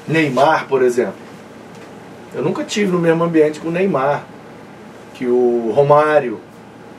Neymar, 0.06 0.66
por 0.68 0.82
exemplo. 0.82 1.14
Eu 2.34 2.42
nunca 2.42 2.64
tive 2.64 2.92
no 2.92 2.98
mesmo 2.98 3.24
ambiente 3.24 3.58
com 3.58 3.68
o 3.68 3.72
Neymar, 3.72 4.24
que 5.14 5.26
o 5.26 5.72
Romário, 5.74 6.38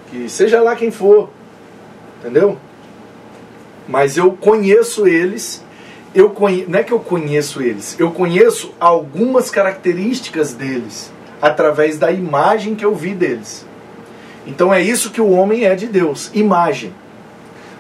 que 0.10 0.28
seja 0.28 0.62
lá 0.62 0.76
quem 0.76 0.90
for. 0.90 1.30
Entendeu? 2.20 2.58
mas 3.88 4.18
eu 4.18 4.32
conheço 4.32 5.08
eles. 5.08 5.64
Eu 6.16 6.30
conhe... 6.30 6.66
Não 6.68 6.80
é 6.80 6.84
que 6.84 6.92
eu 6.92 7.00
conheço 7.00 7.62
eles, 7.62 7.96
eu 8.00 8.12
conheço 8.12 8.74
algumas 8.80 9.50
características 9.50 10.54
deles 10.54 11.12
através 11.42 11.98
da 11.98 12.12
imagem 12.12 12.76
que 12.76 12.86
eu 12.86 12.94
vi 12.94 13.14
deles. 13.14 13.66
Então 14.46 14.74
é 14.74 14.82
isso 14.82 15.10
que 15.10 15.20
o 15.20 15.32
homem 15.32 15.66
é 15.66 15.74
de 15.74 15.88
Deus, 15.88 16.30
imagem. 16.34 16.94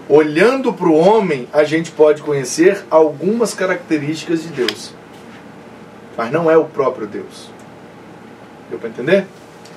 Olhando 0.09 0.73
para 0.73 0.87
o 0.87 0.97
homem, 0.97 1.47
a 1.53 1.63
gente 1.63 1.91
pode 1.91 2.21
conhecer 2.21 2.85
algumas 2.89 3.53
características 3.53 4.43
de 4.43 4.49
Deus. 4.49 4.93
Mas 6.17 6.31
não 6.31 6.49
é 6.49 6.57
o 6.57 6.65
próprio 6.65 7.07
Deus. 7.07 7.49
Deu 8.69 8.79
para 8.79 8.89
entender? 8.89 9.25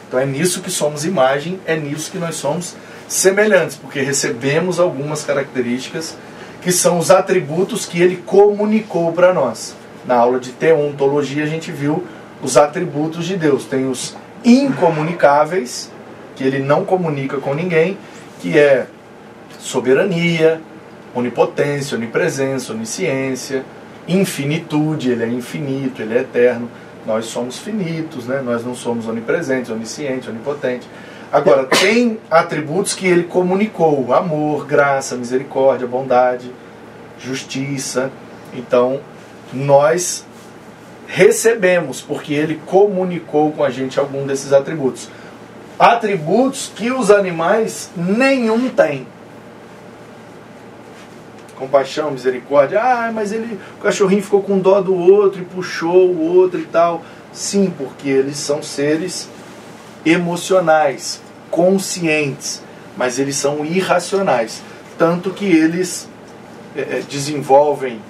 Então 0.09 0.21
é 0.21 0.27
nisso 0.27 0.61
que 0.61 0.71
somos 0.71 1.05
imagem, 1.05 1.59
é 1.67 1.77
nisso 1.77 2.11
que 2.11 2.19
nós 2.19 2.37
somos 2.37 2.77
semelhantes, 3.09 3.77
porque 3.77 4.01
recebemos 4.01 4.79
algumas 4.79 5.25
características 5.25 6.17
que 6.63 6.73
são 6.73 6.99
os 6.99 7.11
atributos 7.11 7.87
que 7.87 8.01
ele 8.01 8.17
comunicou 8.17 9.13
para 9.13 9.33
nós. 9.33 9.75
Na 10.05 10.17
aula 10.17 10.39
de 10.39 10.53
teontologia 10.53 11.45
a 11.45 11.47
gente 11.47 11.73
viu 11.73 12.05
os 12.43 12.57
atributos 12.57 13.25
de 13.25 13.37
Deus. 13.37 13.65
Tem 13.65 13.89
os 13.89 14.17
incomunicáveis, 14.45 15.91
que 16.35 16.45
ele 16.45 16.59
não 16.59 16.85
comunica 16.85 17.39
com 17.39 17.55
ninguém, 17.55 17.97
que 18.41 18.59
é 18.59 18.87
soberania, 19.59 20.61
onipotência, 21.15 21.97
onipresença, 21.97 22.73
onisciência, 22.73 23.65
infinitude, 24.07 25.11
ele 25.11 25.25
é 25.25 25.29
infinito, 25.29 26.03
ele 26.03 26.17
é 26.17 26.21
eterno. 26.21 26.71
Nós 27.07 27.27
somos 27.27 27.59
finitos, 27.59 28.27
né? 28.27 28.43
nós 28.45 28.65
não 28.65 28.75
somos 28.75 29.07
onipresentes, 29.07 29.71
oniscientes, 29.71 30.29
onipotentes. 30.29 30.89
Agora, 31.33 31.65
tem 31.65 32.19
atributos 32.31 32.95
que 32.95 33.07
ele 33.07 33.25
comunicou: 33.25 34.13
amor, 34.13 34.67
graça, 34.67 35.17
misericórdia, 35.17 35.87
bondade, 35.87 36.51
justiça. 37.19 38.11
Então, 38.55 39.01
nós 39.53 40.25
recebemos, 41.07 42.01
porque 42.01 42.35
ele 42.35 42.61
comunicou 42.67 43.53
com 43.53 43.63
a 43.63 43.71
gente 43.71 43.99
algum 43.99 44.27
desses 44.27 44.53
atributos. 44.53 45.09
Atributos 45.79 46.73
que 46.75 46.91
os 46.91 47.11
animais 47.11 47.91
nenhum 47.97 48.69
têm 48.69 49.07
compaixão, 51.57 52.11
misericórdia. 52.11 52.81
Ah, 52.81 53.11
mas 53.13 53.33
ele, 53.33 53.59
o 53.79 53.83
cachorrinho 53.83 54.23
ficou 54.23 54.43
com 54.43 54.59
dó 54.59 54.81
do 54.81 54.95
outro 54.95 55.41
e 55.41 55.45
puxou 55.45 56.09
o 56.09 56.21
outro 56.37 56.61
e 56.61 56.67
tal. 56.67 57.03
Sim, 57.33 57.73
porque 57.77 58.09
eles 58.09 58.37
são 58.37 58.63
seres 58.63 59.29
emocionais, 60.05 61.21
conscientes, 61.51 62.63
mas 62.97 63.19
eles 63.19 63.37
são 63.37 63.65
irracionais. 63.65 64.63
Tanto 64.97 65.31
que 65.31 65.45
eles 65.45 66.09
é, 66.75 66.81
é 66.81 67.03
desenvolvem 67.09 68.01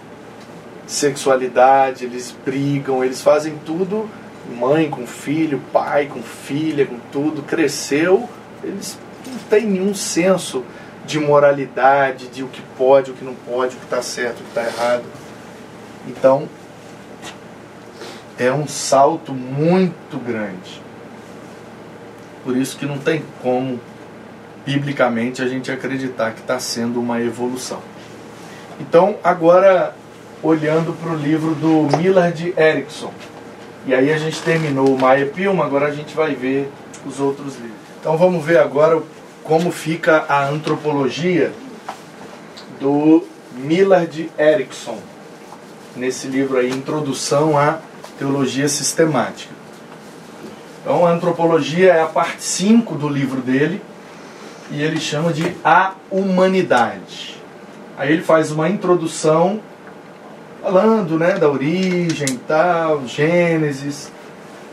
sexualidade, 0.87 2.05
eles 2.05 2.35
brigam, 2.45 3.03
eles 3.03 3.21
fazem 3.21 3.55
tudo, 3.65 4.09
mãe 4.59 4.89
com 4.89 5.07
filho, 5.07 5.61
pai 5.73 6.07
com 6.07 6.23
filha, 6.23 6.87
com 6.87 6.99
tudo, 7.11 7.43
cresceu, 7.43 8.29
eles 8.63 8.97
não 9.27 9.39
têm 9.51 9.67
nenhum 9.67 9.95
senso 9.95 10.63
de 11.07 11.19
moralidade, 11.21 12.29
de 12.29 12.43
o 12.43 12.49
que 12.49 12.61
pode, 12.77 13.11
o 13.11 13.15
que 13.15 13.25
não 13.25 13.35
pode, 13.35 13.77
o 13.77 13.79
que 13.79 13.85
está 13.85 14.03
certo, 14.03 14.41
o 14.41 14.43
que 14.43 14.49
está 14.49 14.65
errado. 14.65 15.05
Então, 16.09 16.49
é 18.39 18.53
um 18.53 18.67
salto 18.67 19.33
muito 19.33 20.19
grande. 20.19 20.83
Por 22.45 22.57
isso 22.57 22.77
que 22.77 22.85
não 22.85 22.99
tem 22.99 23.23
como, 23.43 23.81
biblicamente, 24.65 25.43
a 25.43 25.49
gente 25.49 25.71
acreditar 25.71 26.33
que 26.33 26.41
está 26.41 26.59
sendo 26.59 27.01
uma 27.01 27.21
evolução. 27.21 27.81
Então, 28.79 29.17
agora, 29.25 29.95
olhando 30.43 30.93
para 30.93 31.13
o 31.13 31.17
livro 31.17 31.55
do 31.55 31.97
Millard 31.97 32.55
Erickson. 32.57 33.13
E 33.87 33.95
aí 33.95 34.13
a 34.13 34.19
gente 34.19 34.43
terminou 34.43 34.95
o 34.95 34.99
Maia 34.99 35.27
Pilma, 35.27 35.65
agora 35.65 35.87
a 35.87 35.91
gente 35.93 36.15
vai 36.15 36.35
ver 36.35 36.71
os 37.07 37.21
outros 37.21 37.55
livros. 37.55 37.87
Então 38.01 38.17
vamos 38.17 38.45
ver 38.45 38.59
agora 38.59 38.97
o 38.97 39.07
como 39.47 39.71
fica 39.71 40.25
a 40.29 40.49
antropologia 40.49 41.53
do 42.81 43.25
Millard 43.53 44.31
Erickson, 44.37 44.99
nesse 45.95 46.27
livro 46.27 46.59
aí, 46.59 46.69
Introdução 46.71 47.57
à 47.57 47.79
Teologia 48.19 48.69
Sistemática. 48.69 49.55
Então, 50.83 51.07
a 51.07 51.11
antropologia 51.11 51.93
é 51.93 52.03
a 52.03 52.07
parte 52.07 52.43
5 52.43 52.97
do 52.97 53.09
livro 53.09 53.41
dele, 53.41 53.81
e 54.69 54.83
ele 54.83 54.99
chama 54.99 55.33
de 55.33 55.57
A 55.65 55.95
Humanidade. 56.11 57.41
Aí 57.97 58.13
ele 58.13 58.23
faz 58.23 58.51
uma 58.51 58.69
introdução 58.69 59.61
falando 60.61 61.17
né, 61.17 61.39
da 61.39 61.49
origem 61.49 62.41
tal, 62.49 63.07
Gênesis, 63.07 64.11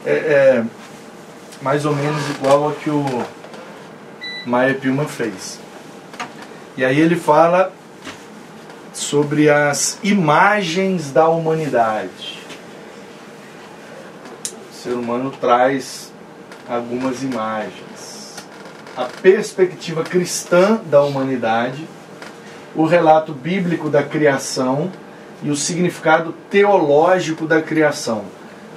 é, 0.04 0.12
é 0.12 0.64
mais 1.62 1.86
ou 1.86 1.96
menos 1.96 2.28
igual 2.32 2.70
a 2.70 2.74
que 2.74 2.90
o 2.90 3.06
Maia 4.46 4.74
Pilma 4.74 5.06
fez. 5.06 5.60
E 6.76 6.84
aí 6.84 7.00
ele 7.00 7.16
fala 7.16 7.72
sobre 8.94 9.50
as 9.50 9.98
imagens 10.04 11.12
da 11.12 11.28
humanidade. 11.30 12.40
O 14.72 14.76
ser 14.76 14.94
humano 14.94 15.32
traz 15.40 16.12
algumas 16.70 17.24
imagens. 17.24 18.36
A 18.98 19.06
perspectiva 19.06 20.04
cristã 20.04 20.80
da 20.86 21.02
humanidade, 21.02 21.88
o 22.76 22.86
relato 22.86 23.34
bíblico 23.34 23.90
da 23.90 24.04
criação 24.04 24.92
e 25.42 25.50
o 25.50 25.56
significado 25.56 26.34
teológico 26.50 27.48
da 27.48 27.62
criação. 27.62 28.26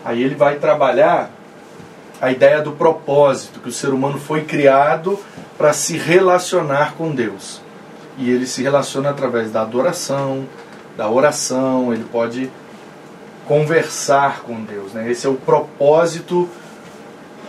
Aí 0.04 0.22
ele 0.22 0.34
vai 0.34 0.56
trabalhar 0.56 1.30
a 2.20 2.30
ideia 2.30 2.62
do 2.62 2.72
propósito, 2.72 3.60
que 3.60 3.68
o 3.68 3.72
ser 3.72 3.88
humano 3.88 4.18
foi 4.18 4.44
criado 4.44 5.18
para 5.56 5.72
se 5.72 5.96
relacionar 5.96 6.94
com 6.94 7.14
Deus. 7.14 7.60
E 8.18 8.30
ele 8.30 8.46
se 8.46 8.62
relaciona 8.62 9.10
através 9.10 9.50
da 9.50 9.62
adoração, 9.62 10.46
da 10.96 11.08
oração, 11.08 11.92
ele 11.92 12.04
pode 12.04 12.50
conversar 13.46 14.40
com 14.40 14.62
Deus. 14.64 14.92
Né? 14.92 15.10
Esse 15.10 15.26
é 15.26 15.30
o 15.30 15.34
propósito 15.34 16.48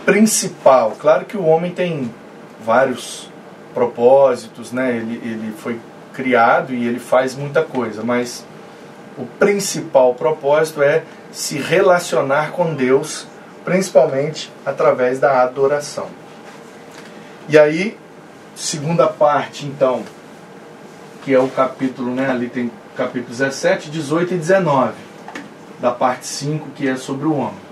principal. 0.04 0.96
Claro 0.98 1.24
que 1.24 1.36
o 1.36 1.44
homem 1.44 1.72
tem 1.72 2.12
vários 2.64 3.30
propósitos, 3.74 4.72
né? 4.72 4.96
ele, 4.96 5.20
ele 5.24 5.52
foi 5.56 5.78
criado 6.12 6.74
e 6.74 6.86
ele 6.86 6.98
faz 6.98 7.34
muita 7.34 7.62
coisa, 7.62 8.02
mas 8.02 8.44
o 9.16 9.24
principal 9.24 10.14
propósito 10.14 10.82
é 10.82 11.02
se 11.32 11.58
relacionar 11.58 12.52
com 12.52 12.74
Deus, 12.74 13.26
principalmente 13.64 14.52
através 14.64 15.18
da 15.18 15.42
adoração. 15.42 16.06
E 17.50 17.58
aí, 17.58 17.96
segunda 18.54 19.06
parte, 19.06 19.64
então, 19.64 20.02
que 21.24 21.32
é 21.32 21.38
o 21.38 21.48
capítulo, 21.48 22.14
né? 22.14 22.30
Ali 22.30 22.50
tem 22.50 22.70
capítulo 22.94 23.30
17, 23.30 23.90
18 23.90 24.34
e 24.34 24.36
19, 24.36 24.92
da 25.80 25.90
parte 25.90 26.26
5, 26.26 26.68
que 26.76 26.86
é 26.86 26.94
sobre 26.96 27.26
o 27.26 27.32
homem. 27.32 27.68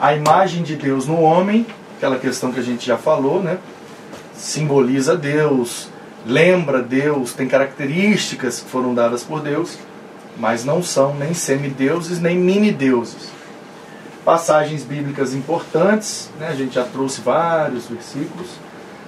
A 0.00 0.12
imagem 0.12 0.64
de 0.64 0.74
Deus 0.74 1.06
no 1.06 1.20
homem, 1.20 1.64
aquela 1.96 2.18
questão 2.18 2.50
que 2.50 2.58
a 2.58 2.62
gente 2.64 2.84
já 2.84 2.96
falou, 2.96 3.40
né? 3.40 3.58
Simboliza 4.34 5.16
Deus, 5.16 5.88
lembra 6.26 6.82
Deus, 6.82 7.32
tem 7.32 7.46
características 7.46 8.58
que 8.58 8.68
foram 8.68 8.92
dadas 8.92 9.22
por 9.22 9.40
Deus, 9.40 9.78
mas 10.36 10.64
não 10.64 10.82
são 10.82 11.14
nem 11.14 11.32
semideuses 11.32 12.20
nem 12.20 12.36
mini-deuses. 12.36 13.30
Passagens 14.24 14.82
bíblicas 14.82 15.32
importantes, 15.32 16.28
né? 16.40 16.48
a 16.48 16.54
gente 16.56 16.74
já 16.74 16.82
trouxe 16.82 17.20
vários 17.20 17.86
versículos 17.86 18.65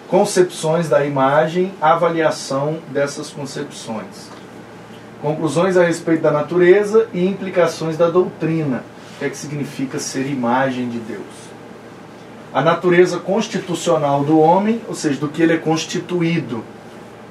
concepções 0.09 0.89
da 0.89 1.05
imagem, 1.05 1.73
avaliação 1.81 2.79
dessas 2.89 3.31
concepções. 3.31 4.31
Conclusões 5.21 5.77
a 5.77 5.85
respeito 5.85 6.23
da 6.23 6.31
natureza 6.31 7.09
e 7.13 7.27
implicações 7.27 7.97
da 7.97 8.09
doutrina. 8.09 8.83
O 9.15 9.19
que 9.19 9.25
é 9.27 9.29
que 9.29 9.37
significa 9.37 9.99
ser 9.99 10.27
imagem 10.27 10.89
de 10.89 10.99
Deus? 10.99 11.49
A 12.55 12.63
natureza 12.63 13.19
constitucional 13.19 14.25
do 14.25 14.39
homem, 14.39 14.81
ou 14.89 14.95
seja, 14.95 15.21
do 15.21 15.29
que 15.29 15.43
ele 15.43 15.53
é 15.53 15.59
constituído. 15.59 16.65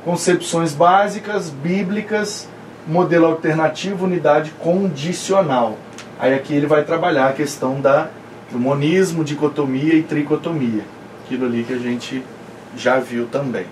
Concepções 0.06 0.74
básicas, 0.74 1.50
bíblicas, 1.50 2.48
modelo 2.88 3.26
alternativo, 3.26 4.06
unidade 4.06 4.52
condicional. 4.60 5.78
Aí 6.20 6.34
aqui 6.34 6.54
ele 6.54 6.68
vai 6.68 6.84
trabalhar 6.84 7.30
a 7.30 7.34
questão 7.34 7.82
da 7.82 8.10
do 8.52 8.60
monismo, 8.60 9.24
dicotomia 9.24 9.94
e 9.94 10.04
tricotomia. 10.04 10.84
Aquilo 11.26 11.46
ali 11.46 11.64
que 11.64 11.74
a 11.74 11.78
gente 11.78 12.24
já 12.78 13.00
viu 13.00 13.28
também. 13.28 13.66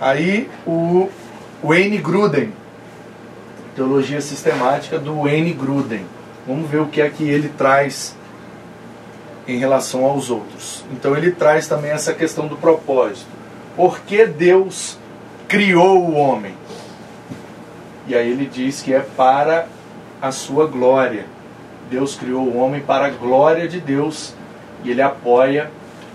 Aí 0.00 0.48
o 0.66 1.08
Wayne 1.62 1.98
Gruden, 1.98 2.52
Teologia 3.76 4.20
Sistemática 4.20 4.98
do 4.98 5.22
Wayne 5.22 5.52
Gruden. 5.52 6.06
Vamos 6.46 6.70
ver 6.70 6.80
o 6.80 6.86
que 6.86 7.00
é 7.00 7.10
que 7.10 7.22
ele 7.22 7.50
traz 7.50 8.16
em 9.46 9.58
relação 9.58 10.04
aos 10.04 10.30
outros. 10.30 10.84
Então 10.92 11.16
ele 11.16 11.32
traz 11.32 11.66
também 11.66 11.90
essa 11.90 12.14
questão 12.14 12.46
do 12.46 12.56
propósito. 12.56 13.28
Por 13.76 14.00
que 14.00 14.24
Deus 14.26 14.98
criou 15.46 16.02
o 16.02 16.14
homem? 16.14 16.54
E 18.06 18.14
aí 18.14 18.30
ele 18.30 18.46
diz 18.46 18.82
que 18.82 18.94
é 18.94 19.00
para 19.00 19.66
a 20.20 20.32
sua 20.32 20.66
glória. 20.66 21.26
Deus 21.90 22.14
criou 22.14 22.42
o 22.42 22.56
homem 22.56 22.80
para 22.80 23.06
a 23.06 23.10
glória 23.10 23.68
de 23.68 23.80
Deus 23.80 24.34
e 24.82 24.90
ele 24.90 25.02
apoia 25.02 25.70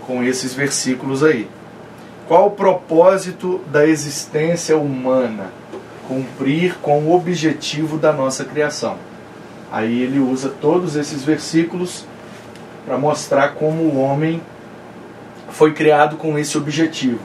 com 0.06 0.22
esses 0.22 0.54
versículos 0.54 1.22
aí. 1.22 1.48
Qual 2.28 2.48
o 2.48 2.50
propósito 2.50 3.60
da 3.70 3.86
existência 3.86 4.76
humana? 4.76 5.50
Cumprir 6.08 6.76
com 6.80 7.00
o 7.04 7.14
objetivo 7.14 7.98
da 7.98 8.12
nossa 8.12 8.44
criação. 8.44 8.96
Aí 9.70 10.02
ele 10.02 10.18
usa 10.18 10.52
todos 10.60 10.96
esses 10.96 11.22
versículos 11.22 12.04
para 12.84 12.96
mostrar 12.96 13.54
como 13.54 13.82
o 13.82 14.00
homem 14.00 14.40
foi 15.50 15.72
criado 15.72 16.16
com 16.16 16.38
esse 16.38 16.56
objetivo. 16.56 17.20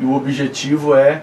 E 0.00 0.04
o 0.04 0.14
objetivo 0.14 0.94
é 0.94 1.22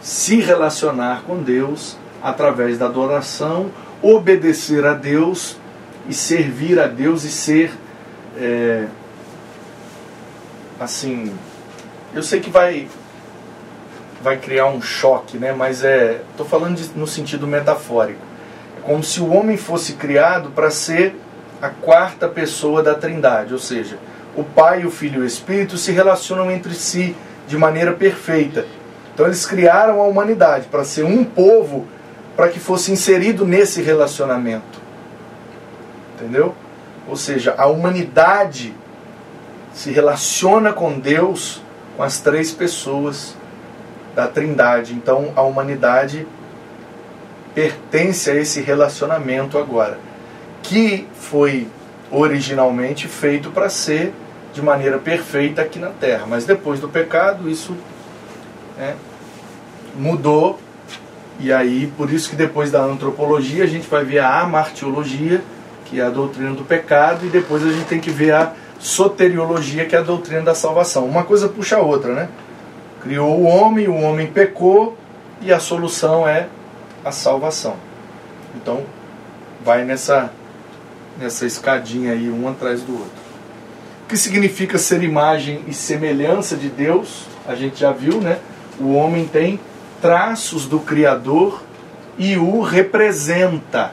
se 0.00 0.40
relacionar 0.40 1.22
com 1.26 1.42
Deus 1.42 1.96
através 2.22 2.78
da 2.78 2.86
adoração, 2.86 3.70
obedecer 4.02 4.84
a 4.86 4.94
Deus 4.94 5.56
e 6.08 6.14
servir 6.14 6.78
a 6.78 6.86
Deus 6.86 7.24
e 7.24 7.28
ser 7.28 7.72
é, 8.38 8.86
assim 10.80 11.32
eu 12.14 12.22
sei 12.22 12.40
que 12.40 12.50
vai 12.50 12.88
vai 14.22 14.38
criar 14.38 14.66
um 14.66 14.80
choque, 14.80 15.38
né? 15.38 15.52
Mas 15.52 15.84
é, 15.84 16.20
tô 16.36 16.44
falando 16.44 16.76
de, 16.76 16.98
no 16.98 17.06
sentido 17.06 17.46
metafórico. 17.46 18.20
É 18.78 18.80
como 18.80 19.04
se 19.04 19.20
o 19.20 19.30
homem 19.32 19.56
fosse 19.56 19.92
criado 19.92 20.50
para 20.50 20.70
ser 20.70 21.14
a 21.62 21.68
quarta 21.68 22.26
pessoa 22.26 22.82
da 22.82 22.94
Trindade, 22.94 23.52
ou 23.52 23.58
seja, 23.58 23.98
o 24.36 24.42
Pai, 24.42 24.84
o 24.84 24.90
Filho 24.90 25.20
e 25.20 25.24
o 25.24 25.26
Espírito 25.26 25.76
se 25.78 25.92
relacionam 25.92 26.50
entre 26.50 26.74
si 26.74 27.16
de 27.46 27.56
maneira 27.56 27.92
perfeita. 27.92 28.66
Então 29.14 29.26
eles 29.26 29.46
criaram 29.46 30.00
a 30.00 30.04
humanidade 30.04 30.66
para 30.68 30.84
ser 30.84 31.04
um 31.04 31.24
povo 31.24 31.86
para 32.34 32.48
que 32.48 32.58
fosse 32.58 32.92
inserido 32.92 33.46
nesse 33.46 33.80
relacionamento. 33.80 34.80
Entendeu? 36.14 36.54
Ou 37.08 37.16
seja, 37.16 37.54
a 37.56 37.66
humanidade 37.66 38.74
se 39.76 39.90
relaciona 39.90 40.72
com 40.72 40.98
Deus 40.98 41.62
com 41.98 42.02
as 42.02 42.18
três 42.18 42.50
pessoas 42.50 43.36
da 44.14 44.26
Trindade. 44.26 44.94
Então 44.94 45.32
a 45.36 45.42
humanidade 45.42 46.26
pertence 47.54 48.30
a 48.30 48.34
esse 48.34 48.62
relacionamento 48.62 49.58
agora, 49.58 49.98
que 50.62 51.06
foi 51.14 51.68
originalmente 52.10 53.06
feito 53.06 53.50
para 53.50 53.68
ser 53.68 54.14
de 54.54 54.62
maneira 54.62 54.98
perfeita 54.98 55.60
aqui 55.60 55.78
na 55.78 55.90
Terra. 55.90 56.24
Mas 56.26 56.46
depois 56.46 56.80
do 56.80 56.88
pecado, 56.88 57.48
isso 57.48 57.76
né, 58.78 58.94
mudou. 59.94 60.58
E 61.38 61.52
aí, 61.52 61.92
por 61.98 62.10
isso 62.10 62.30
que 62.30 62.36
depois 62.36 62.70
da 62.70 62.80
antropologia, 62.80 63.64
a 63.64 63.66
gente 63.66 63.86
vai 63.86 64.02
ver 64.04 64.20
a 64.20 64.40
amartiologia, 64.40 65.42
que 65.84 66.00
é 66.00 66.04
a 66.04 66.08
doutrina 66.08 66.52
do 66.52 66.64
pecado, 66.64 67.26
e 67.26 67.28
depois 67.28 67.62
a 67.62 67.70
gente 67.70 67.84
tem 67.84 68.00
que 68.00 68.10
ver 68.10 68.32
a 68.32 68.54
soteriologia, 68.78 69.86
que 69.86 69.96
é 69.96 69.98
a 69.98 70.02
doutrina 70.02 70.42
da 70.42 70.54
salvação. 70.54 71.06
Uma 71.06 71.24
coisa 71.24 71.48
puxa 71.48 71.76
a 71.76 71.80
outra, 71.80 72.14
né? 72.14 72.28
Criou 73.02 73.40
o 73.40 73.44
homem, 73.44 73.88
o 73.88 73.94
homem 73.94 74.26
pecou 74.26 74.96
e 75.40 75.52
a 75.52 75.60
solução 75.60 76.26
é 76.26 76.48
a 77.04 77.12
salvação. 77.12 77.76
Então, 78.54 78.82
vai 79.64 79.84
nessa 79.84 80.30
nessa 81.18 81.46
escadinha 81.46 82.12
aí, 82.12 82.28
um 82.30 82.48
atrás 82.48 82.82
do 82.82 82.92
outro. 82.92 83.26
O 84.04 84.08
que 84.08 84.16
significa 84.16 84.78
ser 84.78 85.02
imagem 85.02 85.64
e 85.66 85.74
semelhança 85.74 86.56
de 86.56 86.68
Deus? 86.68 87.24
A 87.46 87.54
gente 87.54 87.80
já 87.80 87.90
viu, 87.90 88.20
né? 88.20 88.38
O 88.78 88.92
homem 88.94 89.26
tem 89.26 89.58
traços 90.00 90.66
do 90.66 90.78
Criador 90.78 91.62
e 92.18 92.36
o 92.36 92.60
representa. 92.60 93.92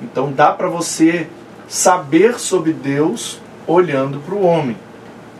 Então 0.00 0.32
dá 0.32 0.52
para 0.52 0.68
você 0.68 1.26
saber 1.68 2.38
sobre 2.38 2.72
Deus 2.72 3.40
olhando 3.66 4.18
para 4.20 4.34
o 4.34 4.44
homem, 4.44 4.76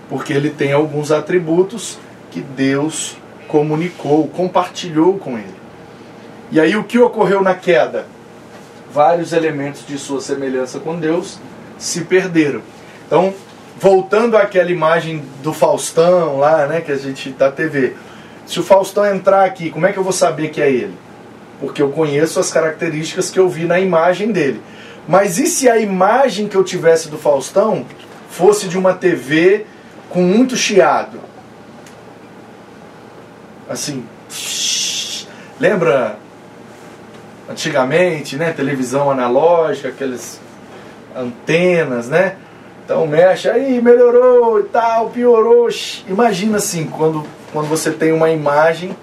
porque 0.08 0.32
ele 0.32 0.50
tem 0.50 0.72
alguns 0.72 1.12
atributos 1.12 1.98
que 2.30 2.40
Deus 2.40 3.16
comunicou, 3.48 4.28
compartilhou 4.28 5.18
com 5.18 5.38
ele. 5.38 5.54
E 6.50 6.60
aí 6.60 6.76
o 6.76 6.84
que 6.84 6.98
ocorreu 6.98 7.42
na 7.42 7.54
queda? 7.54 8.06
Vários 8.92 9.32
elementos 9.32 9.86
de 9.86 9.98
sua 9.98 10.20
semelhança 10.20 10.78
com 10.78 10.98
Deus 10.98 11.38
se 11.78 12.02
perderam. 12.02 12.62
Então, 13.06 13.34
voltando 13.78 14.36
àquela 14.36 14.70
imagem 14.70 15.22
do 15.42 15.52
Faustão 15.52 16.38
lá, 16.38 16.66
né, 16.66 16.80
que 16.80 16.92
a 16.92 16.96
gente 16.96 17.30
da 17.30 17.50
TV. 17.50 17.94
Se 18.46 18.60
o 18.60 18.62
Faustão 18.62 19.04
entrar 19.06 19.44
aqui, 19.44 19.70
como 19.70 19.86
é 19.86 19.92
que 19.92 19.98
eu 19.98 20.04
vou 20.04 20.12
saber 20.12 20.50
que 20.50 20.62
é 20.62 20.70
ele? 20.70 20.94
Porque 21.60 21.82
eu 21.82 21.90
conheço 21.90 22.38
as 22.38 22.50
características 22.50 23.30
que 23.30 23.38
eu 23.38 23.48
vi 23.48 23.64
na 23.64 23.80
imagem 23.80 24.30
dele. 24.30 24.60
Mas 25.08 25.38
e 25.38 25.46
se 25.46 25.68
a 25.68 25.78
imagem 25.78 26.48
que 26.48 26.56
eu 26.56 26.64
tivesse 26.64 27.08
do 27.08 27.18
Faustão 27.18 27.84
fosse 28.36 28.68
de 28.68 28.76
uma 28.76 28.92
TV 28.92 29.64
com 30.10 30.20
muito 30.20 30.56
chiado. 30.56 31.18
Assim, 33.68 34.04
lembra 35.58 36.18
antigamente, 37.48 38.36
né, 38.36 38.52
televisão 38.52 39.10
analógica, 39.10 39.88
aquelas 39.88 40.38
antenas, 41.16 42.08
né? 42.08 42.36
Então 42.84 43.06
mexe 43.06 43.48
aí, 43.48 43.80
melhorou 43.80 44.60
e 44.60 44.64
tal, 44.64 45.08
piorou. 45.08 45.68
Imagina 46.06 46.58
assim, 46.58 46.86
quando, 46.86 47.24
quando 47.52 47.66
você 47.66 47.90
tem 47.90 48.12
uma 48.12 48.30
imagem 48.30 48.94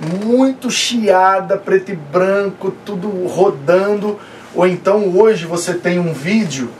muito 0.00 0.70
chiada, 0.70 1.58
preto 1.58 1.92
e 1.92 1.96
branco, 1.96 2.72
tudo 2.84 3.08
rodando, 3.26 4.18
ou 4.54 4.66
então 4.66 5.16
hoje 5.16 5.44
você 5.44 5.74
tem 5.74 5.98
um 5.98 6.12
vídeo 6.14 6.70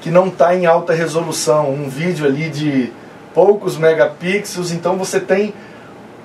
que 0.00 0.10
não 0.10 0.28
está 0.28 0.54
em 0.54 0.66
alta 0.66 0.92
resolução, 0.92 1.70
um 1.70 1.88
vídeo 1.88 2.26
ali 2.26 2.48
de 2.48 2.92
poucos 3.34 3.76
megapixels, 3.76 4.72
então 4.72 4.96
você 4.96 5.20
tem 5.20 5.54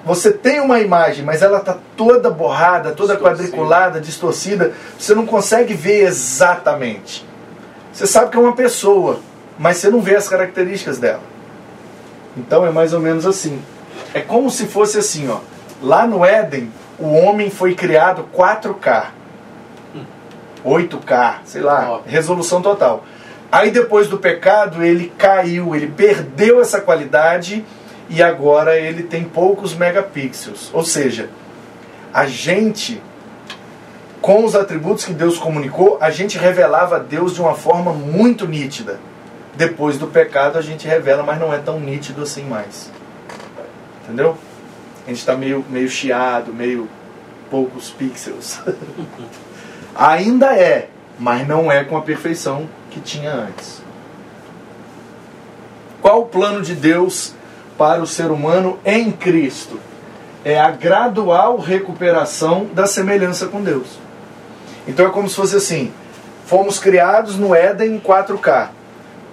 você 0.05 0.31
tem 0.31 0.59
uma 0.59 0.79
imagem, 0.79 1.25
mas 1.25 1.41
ela 1.41 1.57
está 1.57 1.75
toda 1.97 2.29
borrada, 2.29 2.91
toda 2.91 3.17
quadriculada, 3.17 3.99
distorcida, 3.99 4.71
você 4.99 5.15
não 5.15 5.25
consegue 5.25 5.73
ver 5.73 6.03
exatamente. 6.03 7.25
Você 7.91 8.05
sabe 8.05 8.29
que 8.29 8.37
é 8.37 8.39
uma 8.39 8.53
pessoa, 8.53 9.19
mas 9.57 9.77
você 9.77 9.89
não 9.89 10.01
vê 10.01 10.15
as 10.15 10.29
características 10.29 10.99
dela. 10.99 11.23
Então 12.37 12.63
é 12.63 12.69
mais 12.69 12.93
ou 12.93 12.99
menos 12.99 13.25
assim. 13.25 13.59
É 14.13 14.21
como 14.21 14.51
se 14.51 14.67
fosse 14.67 14.99
assim, 14.99 15.27
ó. 15.27 15.39
Lá 15.81 16.05
no 16.05 16.23
Éden, 16.23 16.71
o 16.99 17.07
homem 17.15 17.49
foi 17.49 17.73
criado 17.73 18.29
4K. 18.31 19.05
8K, 20.63 21.35
sei 21.45 21.61
lá, 21.61 22.01
resolução 22.05 22.61
total. 22.61 23.03
Aí 23.55 23.71
depois 23.71 24.09
do 24.09 24.17
pecado 24.17 24.83
ele 24.83 25.13
caiu, 25.17 25.73
ele 25.73 25.87
perdeu 25.87 26.59
essa 26.59 26.81
qualidade 26.81 27.65
e 28.09 28.21
agora 28.21 28.77
ele 28.77 29.03
tem 29.03 29.23
poucos 29.23 29.73
megapixels. 29.73 30.69
Ou 30.73 30.83
seja, 30.83 31.29
a 32.13 32.25
gente, 32.25 33.01
com 34.19 34.43
os 34.43 34.57
atributos 34.57 35.05
que 35.05 35.13
Deus 35.13 35.37
comunicou, 35.37 35.97
a 36.01 36.09
gente 36.09 36.37
revelava 36.37 36.97
a 36.97 36.99
Deus 36.99 37.33
de 37.33 37.39
uma 37.39 37.55
forma 37.55 37.93
muito 37.93 38.45
nítida. 38.45 38.99
Depois 39.55 39.97
do 39.97 40.07
pecado 40.07 40.57
a 40.57 40.61
gente 40.61 40.85
revela, 40.85 41.23
mas 41.23 41.39
não 41.39 41.53
é 41.53 41.57
tão 41.57 41.79
nítido 41.79 42.23
assim 42.23 42.43
mais. 42.43 42.91
Entendeu? 44.03 44.37
A 45.05 45.09
gente 45.11 45.19
está 45.19 45.33
meio, 45.33 45.63
meio 45.69 45.87
chiado, 45.87 46.53
meio 46.53 46.89
poucos 47.49 47.89
pixels. 47.89 48.59
Ainda 49.95 50.53
é, 50.53 50.89
mas 51.17 51.47
não 51.47 51.71
é 51.71 51.85
com 51.85 51.95
a 51.95 52.01
perfeição 52.01 52.67
que 52.95 53.01
tinha 53.01 53.33
antes. 53.33 53.81
Qual 56.01 56.21
o 56.21 56.25
plano 56.25 56.61
de 56.61 56.73
Deus 56.73 57.33
para 57.77 58.01
o 58.01 58.07
ser 58.07 58.31
humano 58.31 58.79
em 58.85 59.11
Cristo? 59.11 59.77
É 60.45 60.57
a 60.57 60.71
gradual 60.71 61.57
recuperação 61.57 62.69
da 62.73 62.85
semelhança 62.87 63.47
com 63.47 63.61
Deus. 63.61 63.99
Então 64.87 65.07
é 65.07 65.09
como 65.09 65.27
se 65.27 65.35
fosse 65.35 65.57
assim: 65.57 65.91
fomos 66.45 66.79
criados 66.79 67.35
no 67.35 67.53
Éden 67.53 67.95
em 67.95 67.99
4K, 67.99 68.69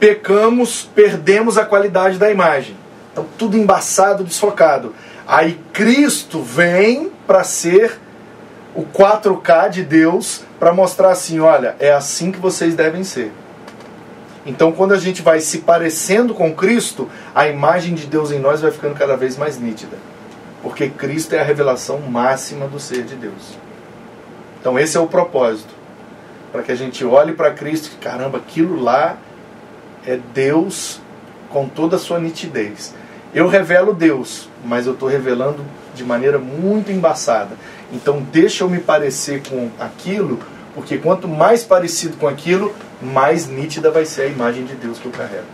pecamos, 0.00 0.90
perdemos 0.92 1.56
a 1.56 1.64
qualidade 1.64 2.18
da 2.18 2.32
imagem. 2.32 2.76
Então 3.12 3.24
tudo 3.38 3.56
embaçado, 3.56 4.24
desfocado. 4.24 4.92
Aí 5.24 5.60
Cristo 5.72 6.42
vem 6.42 7.12
para 7.28 7.44
ser 7.44 8.00
o 8.74 8.82
4K 8.82 9.68
de 9.68 9.84
Deus 9.84 10.42
para 10.58 10.72
mostrar 10.72 11.10
assim, 11.10 11.38
olha, 11.38 11.76
é 11.78 11.92
assim 11.92 12.32
que 12.32 12.40
vocês 12.40 12.74
devem 12.74 13.04
ser. 13.04 13.30
Então, 14.44 14.72
quando 14.72 14.92
a 14.92 14.98
gente 14.98 15.22
vai 15.22 15.40
se 15.40 15.58
parecendo 15.58 16.34
com 16.34 16.54
Cristo, 16.54 17.08
a 17.34 17.46
imagem 17.46 17.94
de 17.94 18.06
Deus 18.06 18.32
em 18.32 18.40
nós 18.40 18.60
vai 18.60 18.72
ficando 18.72 18.94
cada 18.94 19.16
vez 19.16 19.36
mais 19.36 19.58
nítida. 19.58 19.96
Porque 20.62 20.88
Cristo 20.88 21.34
é 21.34 21.40
a 21.40 21.44
revelação 21.44 22.00
máxima 22.00 22.66
do 22.66 22.80
ser 22.80 23.04
de 23.04 23.14
Deus. 23.14 23.56
Então, 24.60 24.78
esse 24.78 24.96
é 24.96 25.00
o 25.00 25.06
propósito. 25.06 25.72
Para 26.50 26.62
que 26.62 26.72
a 26.72 26.76
gente 26.76 27.04
olhe 27.04 27.32
para 27.32 27.52
Cristo 27.52 27.92
e, 27.94 27.96
caramba, 27.96 28.38
aquilo 28.38 28.80
lá 28.80 29.16
é 30.06 30.18
Deus 30.34 31.00
com 31.48 31.68
toda 31.68 31.96
a 31.96 31.98
sua 31.98 32.18
nitidez. 32.18 32.94
Eu 33.34 33.48
revelo 33.48 33.94
Deus, 33.94 34.48
mas 34.64 34.86
eu 34.86 34.92
estou 34.92 35.08
revelando 35.08 35.64
de 35.94 36.04
maneira 36.04 36.38
muito 36.38 36.90
embaçada. 36.90 37.56
Então, 37.92 38.20
deixa 38.32 38.64
eu 38.64 38.68
me 38.68 38.78
parecer 38.78 39.42
com 39.48 39.70
aquilo, 39.78 40.40
porque 40.74 40.98
quanto 40.98 41.28
mais 41.28 41.64
parecido 41.64 42.16
com 42.16 42.26
aquilo, 42.26 42.74
mais 43.00 43.46
nítida 43.46 43.90
vai 43.90 44.04
ser 44.04 44.22
a 44.22 44.26
imagem 44.26 44.64
de 44.64 44.74
Deus 44.74 44.98
que 44.98 45.06
eu 45.06 45.12
carrego. 45.12 45.44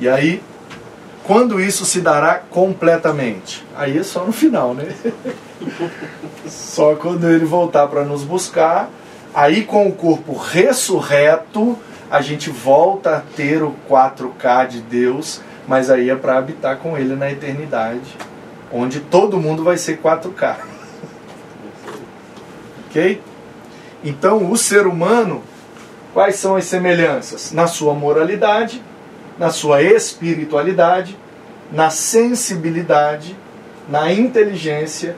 E 0.00 0.08
aí, 0.08 0.42
quando 1.24 1.60
isso 1.60 1.84
se 1.84 2.00
dará 2.00 2.36
completamente? 2.36 3.64
Aí 3.76 3.98
é 3.98 4.02
só 4.02 4.24
no 4.24 4.32
final, 4.32 4.74
né? 4.74 4.94
só 6.48 6.94
quando 6.94 7.28
ele 7.28 7.44
voltar 7.44 7.86
para 7.88 8.04
nos 8.04 8.24
buscar, 8.24 8.88
aí 9.34 9.64
com 9.64 9.86
o 9.86 9.92
corpo 9.92 10.34
ressurreto, 10.34 11.78
a 12.10 12.22
gente 12.22 12.48
volta 12.50 13.16
a 13.16 13.20
ter 13.20 13.62
o 13.62 13.74
4K 13.88 14.68
de 14.68 14.80
Deus, 14.80 15.40
mas 15.66 15.90
aí 15.90 16.08
é 16.08 16.16
para 16.16 16.38
habitar 16.38 16.78
com 16.78 16.96
ele 16.96 17.14
na 17.14 17.30
eternidade, 17.30 18.16
onde 18.72 19.00
todo 19.00 19.38
mundo 19.38 19.62
vai 19.62 19.76
ser 19.76 20.00
4K. 20.00 20.77
Ok? 22.88 23.20
Então, 24.04 24.50
o 24.50 24.56
ser 24.56 24.86
humano, 24.86 25.42
quais 26.14 26.36
são 26.36 26.56
as 26.56 26.64
semelhanças? 26.64 27.52
Na 27.52 27.66
sua 27.66 27.94
moralidade, 27.94 28.82
na 29.38 29.50
sua 29.50 29.82
espiritualidade, 29.82 31.16
na 31.70 31.90
sensibilidade, 31.90 33.36
na 33.88 34.12
inteligência 34.12 35.16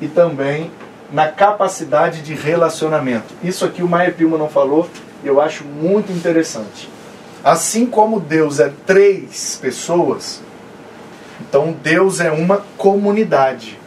e 0.00 0.08
também 0.08 0.70
na 1.12 1.28
capacidade 1.28 2.22
de 2.22 2.34
relacionamento. 2.34 3.34
Isso 3.42 3.64
aqui 3.64 3.82
o 3.82 3.88
Maia 3.88 4.10
Pilma 4.10 4.36
não 4.36 4.48
falou, 4.48 4.88
eu 5.24 5.40
acho 5.40 5.64
muito 5.64 6.12
interessante. 6.12 6.88
Assim 7.44 7.86
como 7.86 8.18
Deus 8.18 8.58
é 8.58 8.72
três 8.84 9.58
pessoas, 9.60 10.42
então 11.40 11.76
Deus 11.82 12.20
é 12.20 12.30
uma 12.30 12.64
comunidade. 12.76 13.78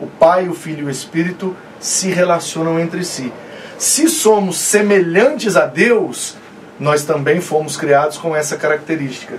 O 0.00 0.06
Pai, 0.06 0.48
o 0.48 0.54
Filho 0.54 0.84
e 0.84 0.84
o 0.84 0.90
Espírito 0.90 1.56
se 1.80 2.08
relacionam 2.10 2.78
entre 2.78 3.04
si. 3.04 3.32
Se 3.78 4.08
somos 4.08 4.58
semelhantes 4.58 5.56
a 5.56 5.64
Deus, 5.64 6.36
nós 6.78 7.04
também 7.04 7.40
fomos 7.40 7.76
criados 7.76 8.18
com 8.18 8.36
essa 8.36 8.56
característica. 8.56 9.38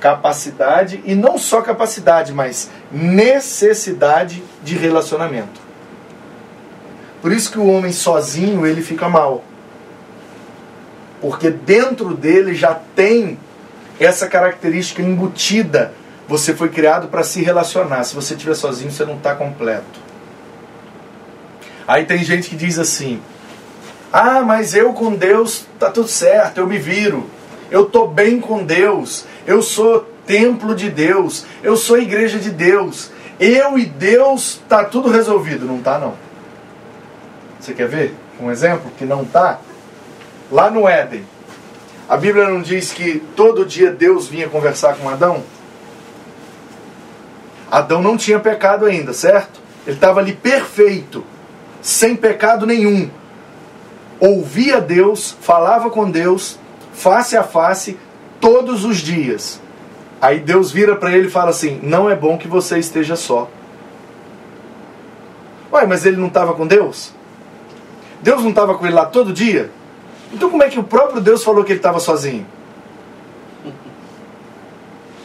Capacidade, 0.00 1.02
e 1.04 1.14
não 1.14 1.36
só 1.36 1.60
capacidade, 1.60 2.32
mas 2.32 2.70
necessidade 2.90 4.42
de 4.62 4.74
relacionamento. 4.76 5.60
Por 7.20 7.32
isso 7.32 7.50
que 7.50 7.58
o 7.58 7.66
homem 7.66 7.92
sozinho 7.92 8.64
ele 8.66 8.80
fica 8.80 9.08
mal. 9.08 9.44
Porque 11.20 11.50
dentro 11.50 12.14
dele 12.14 12.54
já 12.54 12.74
tem 12.94 13.38
essa 13.98 14.28
característica 14.28 15.02
embutida. 15.02 15.92
Você 16.28 16.54
foi 16.54 16.68
criado 16.68 17.08
para 17.08 17.24
se 17.24 17.42
relacionar. 17.42 18.04
Se 18.04 18.14
você 18.14 18.34
estiver 18.34 18.54
sozinho, 18.54 18.92
você 18.92 19.04
não 19.04 19.16
está 19.16 19.34
completo. 19.34 20.07
Aí 21.88 22.04
tem 22.04 22.22
gente 22.22 22.50
que 22.50 22.56
diz 22.56 22.78
assim: 22.78 23.18
ah, 24.12 24.42
mas 24.42 24.74
eu 24.74 24.92
com 24.92 25.14
Deus 25.14 25.66
tá 25.78 25.90
tudo 25.90 26.06
certo, 26.08 26.58
eu 26.58 26.66
me 26.66 26.78
viro. 26.78 27.28
Eu 27.70 27.86
tô 27.86 28.06
bem 28.06 28.40
com 28.40 28.62
Deus. 28.62 29.24
Eu 29.46 29.62
sou 29.62 30.00
templo 30.26 30.74
de 30.74 30.90
Deus. 30.90 31.46
Eu 31.62 31.76
sou 31.76 31.98
igreja 31.98 32.38
de 32.38 32.50
Deus. 32.50 33.10
Eu 33.40 33.78
e 33.78 33.86
Deus 33.86 34.60
tá 34.68 34.84
tudo 34.84 35.08
resolvido, 35.08 35.64
não 35.64 35.80
tá 35.80 35.98
não. 35.98 36.14
Você 37.58 37.72
quer 37.72 37.88
ver 37.88 38.14
um 38.38 38.50
exemplo 38.50 38.90
que 38.98 39.04
não 39.04 39.24
tá? 39.24 39.58
Lá 40.50 40.70
no 40.70 40.86
Éden. 40.86 41.24
A 42.08 42.16
Bíblia 42.16 42.48
não 42.48 42.62
diz 42.62 42.92
que 42.92 43.22
todo 43.36 43.66
dia 43.66 43.90
Deus 43.90 44.28
vinha 44.28 44.48
conversar 44.48 44.96
com 44.96 45.08
Adão? 45.08 45.42
Adão 47.70 48.02
não 48.02 48.16
tinha 48.16 48.40
pecado 48.40 48.86
ainda, 48.86 49.12
certo? 49.12 49.60
Ele 49.86 49.96
estava 49.96 50.20
ali 50.20 50.32
perfeito, 50.32 51.22
sem 51.80 52.16
pecado 52.16 52.66
nenhum 52.66 53.10
ouvia 54.20 54.80
Deus, 54.80 55.36
falava 55.40 55.90
com 55.90 56.10
Deus, 56.10 56.58
face 56.92 57.36
a 57.36 57.42
face, 57.42 57.98
todos 58.40 58.84
os 58.84 58.98
dias. 58.98 59.60
Aí 60.20 60.40
Deus 60.40 60.72
vira 60.72 60.96
para 60.96 61.12
ele 61.12 61.28
e 61.28 61.30
fala 61.30 61.50
assim: 61.50 61.80
Não 61.82 62.10
é 62.10 62.16
bom 62.16 62.36
que 62.36 62.48
você 62.48 62.78
esteja 62.78 63.16
só. 63.16 63.48
Ué, 65.72 65.86
mas 65.86 66.04
ele 66.04 66.16
não 66.16 66.28
estava 66.28 66.54
com 66.54 66.66
Deus? 66.66 67.12
Deus 68.22 68.42
não 68.42 68.50
estava 68.50 68.76
com 68.76 68.84
ele 68.84 68.94
lá 68.94 69.06
todo 69.06 69.32
dia? 69.32 69.70
Então 70.32 70.50
como 70.50 70.62
é 70.62 70.68
que 70.68 70.78
o 70.78 70.84
próprio 70.84 71.20
Deus 71.20 71.44
falou 71.44 71.62
que 71.62 71.72
ele 71.72 71.78
estava 71.78 72.00
sozinho? 72.00 72.46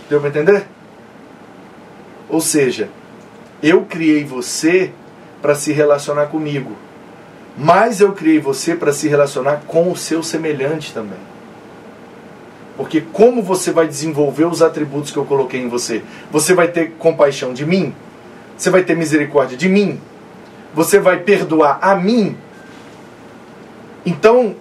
Deu 0.10 0.20
para 0.20 0.30
entender? 0.30 0.68
Ou 2.30 2.40
seja, 2.40 2.90
eu 3.64 3.86
criei 3.86 4.24
você 4.24 4.92
para 5.44 5.54
se 5.54 5.72
relacionar 5.72 6.28
comigo 6.28 6.76
mas 7.58 8.02
eu 8.02 8.14
criei 8.14 8.40
você 8.40 8.76
para 8.76 8.92
se 8.92 9.08
relacionar 9.08 9.64
com 9.68 9.92
o 9.92 9.96
seu 9.96 10.24
semelhante 10.24 10.94
também. 10.94 11.20
Porque 12.76 13.02
como 13.02 13.44
você 13.44 13.72
vai 13.72 13.88
desenvolver 13.88 14.46
os 14.46 14.62
atributos 14.62 15.12
que 15.12 15.18
eu 15.18 15.26
coloquei 15.26 15.62
em 15.62 15.70
você? 15.70 16.02
Você 16.32 16.56
vai 16.56 16.68
ter 16.68 16.94
compaixão 16.98 17.54
de 17.54 17.66
mim? 17.66 17.94
Você 18.58 18.72
vai 18.72 18.84
ter 18.84 18.96
misericórdia 18.96 19.56
de 19.56 19.70
mim? 19.70 20.00
Você 20.74 21.00
vai 21.00 21.18
perdoar 21.18 21.78
a 21.82 21.94
mim? 21.94 22.36
Então, 24.04 24.56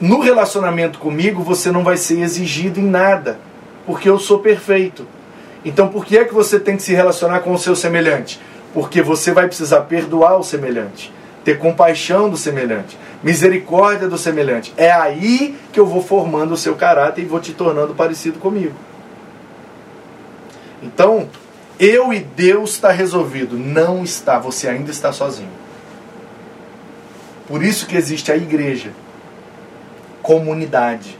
no 0.00 0.18
relacionamento 0.18 0.98
comigo, 0.98 1.42
você 1.42 1.70
não 1.70 1.84
vai 1.84 1.96
ser 1.96 2.20
exigido 2.20 2.80
em 2.80 2.86
nada, 2.86 3.38
porque 3.86 4.08
eu 4.08 4.18
sou 4.18 4.40
perfeito. 4.40 5.06
Então, 5.64 5.88
por 5.88 6.04
que 6.04 6.18
é 6.18 6.24
que 6.24 6.34
você 6.34 6.58
tem 6.58 6.76
que 6.76 6.82
se 6.82 6.92
relacionar 6.92 7.40
com 7.40 7.52
o 7.52 7.58
seu 7.58 7.76
semelhante? 7.76 8.40
Porque 8.76 9.00
você 9.00 9.32
vai 9.32 9.46
precisar 9.46 9.80
perdoar 9.82 10.36
o 10.36 10.42
semelhante 10.42 11.10
ter 11.46 11.60
compaixão 11.60 12.28
do 12.28 12.36
semelhante, 12.36 12.98
misericórdia 13.22 14.08
do 14.08 14.18
semelhante. 14.18 14.74
É 14.76 14.90
aí 14.90 15.56
que 15.72 15.78
eu 15.78 15.86
vou 15.86 16.02
formando 16.02 16.50
o 16.50 16.56
seu 16.56 16.74
caráter 16.74 17.22
e 17.22 17.24
vou 17.24 17.38
te 17.38 17.52
tornando 17.52 17.94
parecido 17.94 18.40
comigo. 18.40 18.74
Então, 20.82 21.28
eu 21.78 22.12
e 22.12 22.18
Deus 22.18 22.70
está 22.70 22.90
resolvido. 22.90 23.56
Não 23.56 24.02
está, 24.02 24.40
você 24.40 24.68
ainda 24.68 24.90
está 24.90 25.12
sozinho. 25.12 25.52
Por 27.46 27.62
isso 27.62 27.86
que 27.86 27.96
existe 27.96 28.32
a 28.32 28.36
igreja, 28.36 28.90
comunidade. 30.20 31.16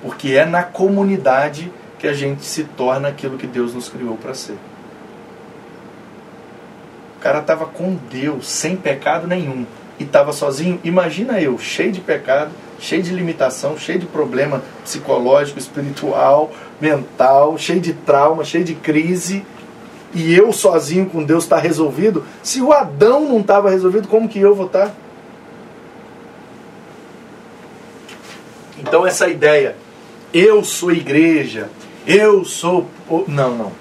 Porque 0.00 0.34
é 0.34 0.46
na 0.46 0.62
comunidade 0.62 1.72
que 1.98 2.06
a 2.06 2.12
gente 2.12 2.44
se 2.44 2.62
torna 2.62 3.08
aquilo 3.08 3.36
que 3.36 3.48
Deus 3.48 3.74
nos 3.74 3.88
criou 3.88 4.16
para 4.16 4.32
ser 4.32 4.56
cara 7.26 7.40
estava 7.40 7.66
com 7.66 7.98
Deus, 8.08 8.46
sem 8.46 8.76
pecado 8.76 9.26
nenhum, 9.26 9.66
e 9.98 10.04
estava 10.04 10.32
sozinho. 10.32 10.78
Imagina 10.84 11.40
eu, 11.40 11.58
cheio 11.58 11.90
de 11.90 12.00
pecado, 12.00 12.52
cheio 12.78 13.02
de 13.02 13.12
limitação, 13.12 13.76
cheio 13.76 13.98
de 13.98 14.06
problema 14.06 14.62
psicológico, 14.84 15.58
espiritual, 15.58 16.52
mental, 16.80 17.58
cheio 17.58 17.80
de 17.80 17.92
trauma, 17.92 18.44
cheio 18.44 18.62
de 18.62 18.76
crise, 18.76 19.44
e 20.14 20.32
eu 20.32 20.52
sozinho 20.52 21.06
com 21.06 21.24
Deus 21.24 21.42
está 21.42 21.58
resolvido. 21.58 22.24
Se 22.44 22.62
o 22.62 22.72
Adão 22.72 23.28
não 23.28 23.40
estava 23.40 23.70
resolvido, 23.70 24.06
como 24.06 24.28
que 24.28 24.38
eu 24.38 24.54
vou 24.54 24.66
estar? 24.66 24.86
Tá? 24.86 24.94
Então 28.78 29.04
essa 29.04 29.26
ideia, 29.26 29.74
eu 30.32 30.62
sou 30.62 30.92
igreja, 30.92 31.68
eu 32.06 32.44
sou. 32.44 32.86
Não, 33.26 33.56
não. 33.56 33.72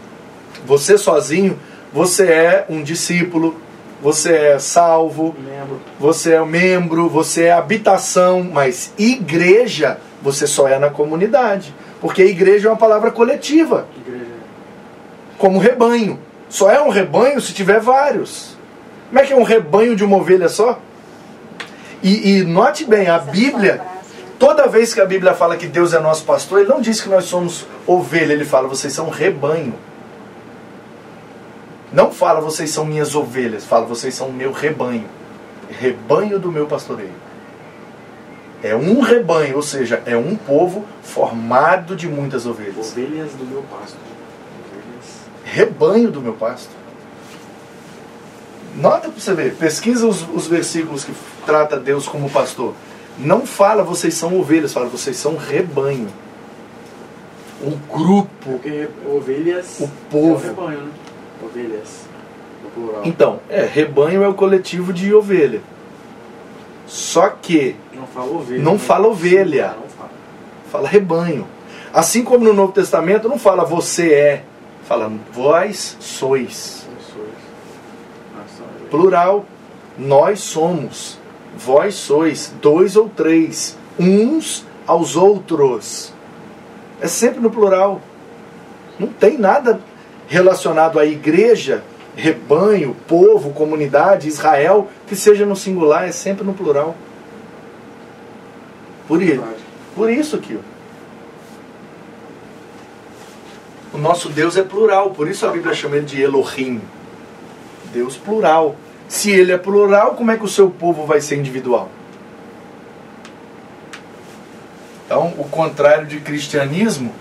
Você 0.66 0.98
sozinho 0.98 1.60
você 1.96 2.26
é 2.26 2.66
um 2.68 2.84
discípulo, 2.84 3.56
você 4.02 4.36
é 4.36 4.60
salvo, 4.60 5.34
membro. 5.40 5.80
você 5.98 6.34
é 6.34 6.42
um 6.42 6.46
membro, 6.46 7.08
você 7.08 7.44
é 7.44 7.54
habitação, 7.54 8.44
mas 8.44 8.92
igreja 8.98 9.98
você 10.22 10.46
só 10.46 10.68
é 10.68 10.78
na 10.78 10.90
comunidade. 10.90 11.74
Porque 12.02 12.22
igreja 12.22 12.68
é 12.68 12.72
uma 12.72 12.78
palavra 12.78 13.12
coletiva. 13.12 13.88
Igreja. 14.06 14.26
Como 15.38 15.58
rebanho. 15.58 16.20
Só 16.50 16.70
é 16.70 16.82
um 16.82 16.90
rebanho 16.90 17.40
se 17.40 17.54
tiver 17.54 17.80
vários. 17.80 18.58
Como 19.08 19.18
é 19.18 19.24
que 19.24 19.32
é 19.32 19.38
um 19.38 19.44
rebanho 19.44 19.96
de 19.96 20.04
uma 20.04 20.18
ovelha 20.18 20.50
só? 20.50 20.78
E, 22.04 22.40
e 22.40 22.44
note 22.44 22.84
bem, 22.84 23.08
a 23.08 23.20
Bíblia, 23.20 23.82
toda 24.38 24.68
vez 24.68 24.94
que 24.94 25.00
a 25.00 25.06
Bíblia 25.06 25.34
fala 25.34 25.56
que 25.56 25.66
Deus 25.66 25.94
é 25.94 26.00
nosso 26.02 26.26
pastor, 26.26 26.60
ele 26.60 26.68
não 26.68 26.82
diz 26.82 27.00
que 27.00 27.08
nós 27.08 27.24
somos 27.24 27.66
ovelha, 27.88 28.34
ele 28.34 28.44
fala, 28.44 28.68
vocês 28.68 28.92
são 28.92 29.10
rebanho. 29.10 29.74
Não 31.96 32.12
fala 32.12 32.42
vocês 32.42 32.72
são 32.72 32.84
minhas 32.84 33.16
ovelhas, 33.16 33.64
fala 33.64 33.86
vocês 33.86 34.14
são 34.14 34.30
meu 34.30 34.52
rebanho. 34.52 35.06
Rebanho 35.70 36.38
do 36.38 36.52
meu 36.52 36.68
pastoreio. 36.68 37.14
É 38.62 38.76
um 38.76 39.00
rebanho, 39.00 39.56
ou 39.56 39.62
seja, 39.62 40.04
é 40.06 40.18
um 40.18 40.36
povo 40.36 40.84
formado 41.02 41.96
de 41.96 42.06
muitas 42.06 42.46
ovelhas. 42.46 42.92
Ovelhas 42.92 43.32
do 43.32 43.46
meu 43.46 43.64
pasto. 43.64 43.96
Ovelhas... 44.68 45.06
Rebanho 45.46 46.12
do 46.12 46.20
meu 46.20 46.34
pasto. 46.34 46.70
Nota 48.76 49.08
para 49.08 49.18
você 49.18 49.34
ver, 49.34 49.56
pesquisa 49.56 50.06
os, 50.06 50.28
os 50.34 50.48
versículos 50.48 51.06
que 51.06 51.14
trata 51.46 51.80
Deus 51.80 52.10
como 52.10 52.30
pastor. 52.30 52.74
Não 53.18 53.46
fala 53.46 53.84
vocês 53.84 54.16
são 54.16 54.38
ovelhas, 54.38 54.74
fala 54.74 54.90
vocês 54.90 55.16
são 55.16 55.38
rebanho. 55.38 56.10
O 57.62 57.72
grupo. 57.90 58.28
Porque 58.42 58.90
ovelhas 59.10 59.80
o 59.80 59.88
povo. 60.12 60.46
É 60.46 60.52
o 60.52 60.56
rebanho, 60.56 60.82
né? 60.82 61.05
Ovelhas. 61.42 62.06
Então, 63.04 63.40
é, 63.50 63.66
rebanho 63.66 64.24
é 64.24 64.28
o 64.28 64.34
coletivo 64.34 64.92
de 64.92 65.14
ovelha. 65.14 65.62
Só 66.88 67.30
que. 67.30 67.76
Não 67.94 68.08
fala 68.08 68.32
ovelha. 68.32 68.64
Não 68.64 68.74
né? 68.74 68.80
fala 68.80 69.08
ovelha. 69.08 69.76
Não 69.80 69.90
fala. 69.90 70.10
fala 70.72 70.88
rebanho. 70.88 71.48
Assim 71.94 72.24
como 72.24 72.44
no 72.44 72.54
Novo 72.54 72.74
Testamento 72.74 73.30
não 73.30 73.40
fala 73.40 73.64
você 73.64 74.12
é, 74.12 74.44
fala 74.84 75.12
vós 75.32 75.96
sois. 76.00 76.86
Plural, 78.90 79.46
nós 79.98 80.42
somos, 80.42 81.18
vós 81.58 81.96
sois, 81.96 82.54
dois 82.62 82.96
ou 82.96 83.10
três, 83.10 83.78
uns 83.98 84.66
aos 84.86 85.16
outros. 85.16 86.14
É 87.00 87.08
sempre 87.08 87.40
no 87.40 87.50
plural. 87.50 88.02
Não 89.00 89.08
tem 89.08 89.38
nada 89.38 89.80
relacionado 90.28 91.00
à 91.00 91.06
igreja, 91.06 91.84
rebanho, 92.16 92.96
povo, 93.08 93.52
comunidade, 93.52 94.28
Israel, 94.28 94.90
que 95.08 95.16
seja 95.16 95.46
no 95.46 95.56
singular, 95.56 96.08
é 96.08 96.12
sempre 96.12 96.44
no 96.44 96.54
plural. 96.54 96.96
Por 99.08 99.22
isso, 99.22 99.44
por 99.96 100.10
isso 100.10 100.38
que 100.40 100.60
o 103.94 103.98
nosso 103.98 104.30
Deus 104.30 104.58
é 104.58 104.64
plural, 104.64 105.12
por 105.12 105.28
isso 105.28 105.46
a 105.46 105.52
Bíblia 105.52 105.74
chama 105.74 105.98
ele 105.98 106.06
de 106.06 106.22
Elohim. 106.22 106.82
Deus 107.94 108.18
plural. 108.18 108.76
Se 109.08 109.32
ele 109.32 109.52
é 109.52 109.58
plural, 109.58 110.16
como 110.16 110.32
é 110.32 110.38
que 110.38 110.44
o 110.44 110.50
seu 110.50 110.70
povo 110.70 111.06
vai 111.06 111.22
ser 111.22 111.38
individual? 111.38 111.90
Então, 115.06 115.34
o 115.38 115.44
contrário 115.46 116.08
de 116.08 116.20
cristianismo 116.20 117.14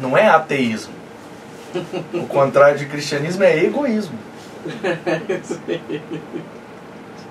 não 0.00 0.18
é 0.18 0.28
ateísmo. 0.28 0.95
O 2.14 2.26
contrário 2.26 2.78
de 2.78 2.86
cristianismo 2.86 3.42
é 3.44 3.64
egoísmo. 3.64 4.18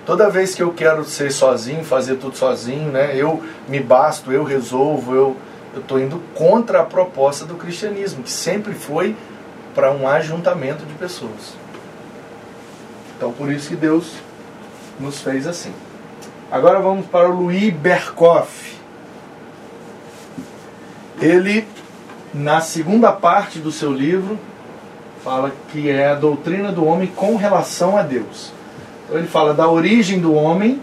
Toda 0.06 0.30
vez 0.30 0.54
que 0.54 0.62
eu 0.62 0.72
quero 0.72 1.04
ser 1.04 1.32
sozinho, 1.32 1.84
fazer 1.84 2.16
tudo 2.18 2.38
sozinho, 2.38 2.92
né, 2.92 3.16
eu 3.16 3.44
me 3.68 3.80
basto, 3.80 4.32
eu 4.32 4.44
resolvo, 4.44 5.16
eu 5.16 5.36
estou 5.76 6.00
indo 6.00 6.22
contra 6.36 6.82
a 6.82 6.86
proposta 6.86 7.44
do 7.44 7.56
cristianismo, 7.56 8.24
que 8.24 8.32
sempre 8.32 8.74
foi 8.74 9.16
para 9.74 9.92
um 9.92 10.08
ajuntamento 10.08 10.86
de 10.86 10.94
pessoas. 10.94 11.56
Então 13.18 13.32
por 13.32 13.52
isso 13.52 13.70
que 13.70 13.76
Deus 13.76 14.14
nos 15.00 15.22
fez 15.22 15.48
assim. 15.48 15.74
Agora 16.52 16.80
vamos 16.80 17.08
para 17.08 17.28
o 17.28 17.42
Louis 17.42 17.74
Berkoff. 17.74 18.76
Ele 21.20 21.68
na 22.36 22.60
segunda 22.60 23.14
parte 23.14 23.60
do 23.60 23.72
seu 23.72 23.94
livro, 23.94 24.38
fala 25.24 25.54
que 25.72 25.90
é 25.90 26.10
a 26.10 26.16
doutrina 26.16 26.70
do 26.70 26.84
homem 26.84 27.08
com 27.08 27.38
relação 27.38 27.98
a 27.98 28.02
Deus. 28.02 28.52
Então 29.06 29.18
ele 29.18 29.28
fala 29.28 29.54
da 29.54 29.70
origem 29.70 30.20
do 30.20 30.34
homem, 30.34 30.82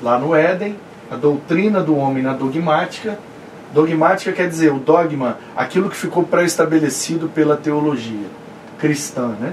lá 0.00 0.18
no 0.18 0.34
Éden, 0.34 0.76
a 1.10 1.16
doutrina 1.16 1.80
do 1.80 1.96
homem 1.96 2.22
na 2.22 2.32
dogmática. 2.32 3.18
Dogmática 3.72 4.30
quer 4.30 4.48
dizer 4.48 4.72
o 4.72 4.78
dogma, 4.78 5.38
aquilo 5.56 5.90
que 5.90 5.96
ficou 5.96 6.22
pré-estabelecido 6.22 7.28
pela 7.28 7.56
teologia 7.56 8.28
cristã. 8.78 9.34
Né? 9.40 9.52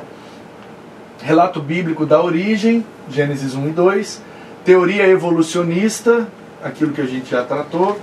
Relato 1.23 1.59
bíblico 1.59 2.05
da 2.05 2.21
origem, 2.21 2.85
Gênesis 3.09 3.55
1 3.55 3.69
e 3.69 3.71
2. 3.71 4.21
Teoria 4.63 5.07
evolucionista, 5.07 6.27
aquilo 6.63 6.93
que 6.93 7.01
a 7.01 7.07
gente 7.07 7.31
já 7.31 7.43
tratou 7.43 7.99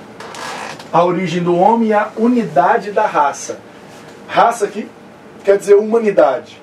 a 0.93 1.05
origem 1.05 1.43
do 1.43 1.57
homem 1.57 1.89
e 1.89 1.93
a 1.93 2.11
unidade 2.17 2.91
da 2.93 3.07
raça. 3.07 3.59
Raça 4.27 4.65
aqui 4.65 4.89
quer 5.45 5.59
dizer 5.59 5.75
humanidade. 5.75 6.61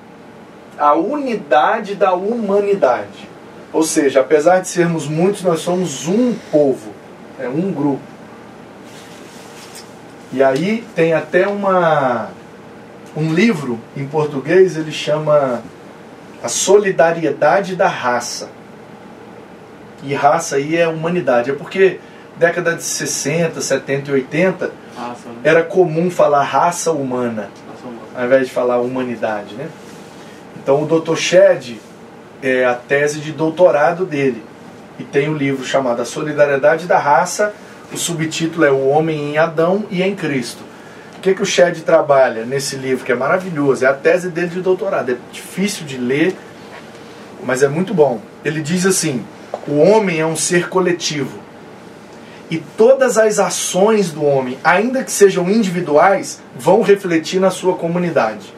A 0.78 0.94
unidade 0.94 1.94
da 1.94 2.12
humanidade. 2.12 3.28
Ou 3.72 3.82
seja, 3.82 4.20
apesar 4.20 4.60
de 4.60 4.68
sermos 4.68 5.06
muitos, 5.06 5.42
nós 5.42 5.60
somos 5.60 6.06
um 6.06 6.34
povo, 6.50 6.92
é 7.38 7.48
um 7.48 7.72
grupo. 7.72 8.02
E 10.32 10.42
aí 10.42 10.84
tem 10.94 11.12
até 11.12 11.46
uma 11.46 12.30
um 13.16 13.32
livro 13.32 13.80
em 13.96 14.06
português, 14.06 14.76
ele 14.76 14.92
chama 14.92 15.62
A 16.42 16.48
Solidariedade 16.48 17.74
da 17.74 17.88
Raça. 17.88 18.50
E 20.02 20.12
raça 20.12 20.56
aí 20.56 20.76
é 20.76 20.86
humanidade, 20.86 21.50
é 21.50 21.54
porque 21.54 21.98
década 22.38 22.74
de 22.74 22.82
60, 22.82 23.60
70 23.60 24.10
e 24.10 24.14
80, 24.14 24.70
raça, 24.96 25.28
né? 25.28 25.34
era 25.42 25.62
comum 25.62 26.10
falar 26.10 26.42
raça 26.42 26.92
humana, 26.92 27.50
raça 27.68 27.86
humana, 27.86 28.02
ao 28.14 28.24
invés 28.24 28.46
de 28.46 28.52
falar 28.52 28.78
humanidade. 28.78 29.54
Né? 29.54 29.68
Então 30.62 30.82
o 30.82 30.86
Dr. 30.86 31.16
Shed 31.16 31.80
é 32.42 32.64
a 32.64 32.74
tese 32.74 33.20
de 33.20 33.32
doutorado 33.32 34.04
dele. 34.04 34.42
E 34.98 35.04
tem 35.04 35.28
o 35.28 35.32
um 35.32 35.36
livro 35.36 35.64
chamado 35.64 36.00
A 36.00 36.06
Solidariedade 36.06 36.86
da 36.86 36.98
Raça, 36.98 37.54
o 37.92 37.98
subtítulo 37.98 38.64
é 38.64 38.70
O 38.70 38.88
Homem 38.88 39.32
em 39.32 39.38
Adão 39.38 39.84
e 39.90 40.02
em 40.02 40.14
Cristo. 40.14 40.64
O 41.18 41.20
que, 41.20 41.34
que 41.34 41.42
o 41.42 41.46
Shed 41.46 41.82
trabalha 41.82 42.44
nesse 42.44 42.76
livro, 42.76 43.04
que 43.04 43.12
é 43.12 43.14
maravilhoso? 43.14 43.84
É 43.84 43.88
a 43.88 43.94
tese 43.94 44.30
dele 44.30 44.48
de 44.48 44.60
doutorado. 44.60 45.10
É 45.10 45.16
difícil 45.32 45.84
de 45.84 45.98
ler, 45.98 46.34
mas 47.42 47.62
é 47.62 47.68
muito 47.68 47.92
bom. 47.92 48.20
Ele 48.44 48.62
diz 48.62 48.86
assim: 48.86 49.24
o 49.66 49.78
homem 49.78 50.20
é 50.20 50.26
um 50.26 50.36
ser 50.36 50.68
coletivo 50.68 51.45
e 52.50 52.58
todas 52.58 53.18
as 53.18 53.38
ações 53.38 54.12
do 54.12 54.24
homem, 54.24 54.56
ainda 54.62 55.02
que 55.02 55.10
sejam 55.10 55.50
individuais, 55.50 56.40
vão 56.56 56.82
refletir 56.82 57.40
na 57.40 57.50
sua 57.50 57.74
comunidade. 57.74 58.54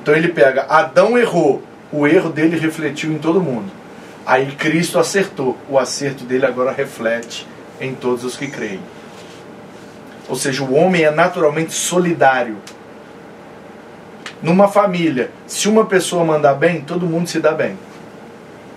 Então 0.00 0.14
ele 0.14 0.28
pega, 0.28 0.66
Adão 0.68 1.18
errou, 1.18 1.62
o 1.92 2.06
erro 2.06 2.30
dele 2.30 2.58
refletiu 2.58 3.12
em 3.12 3.18
todo 3.18 3.40
mundo. 3.40 3.70
Aí 4.24 4.46
Cristo 4.52 4.98
acertou, 4.98 5.56
o 5.68 5.78
acerto 5.78 6.24
dele 6.24 6.46
agora 6.46 6.72
reflete 6.72 7.46
em 7.80 7.94
todos 7.94 8.24
os 8.24 8.36
que 8.36 8.48
creem. 8.48 8.80
Ou 10.28 10.34
seja, 10.34 10.64
o 10.64 10.74
homem 10.74 11.04
é 11.04 11.10
naturalmente 11.10 11.72
solidário. 11.72 12.56
Numa 14.42 14.68
família, 14.68 15.30
se 15.46 15.68
uma 15.68 15.84
pessoa 15.84 16.24
mandar 16.24 16.54
bem, 16.54 16.80
todo 16.80 17.06
mundo 17.06 17.28
se 17.28 17.38
dá 17.38 17.52
bem. 17.52 17.78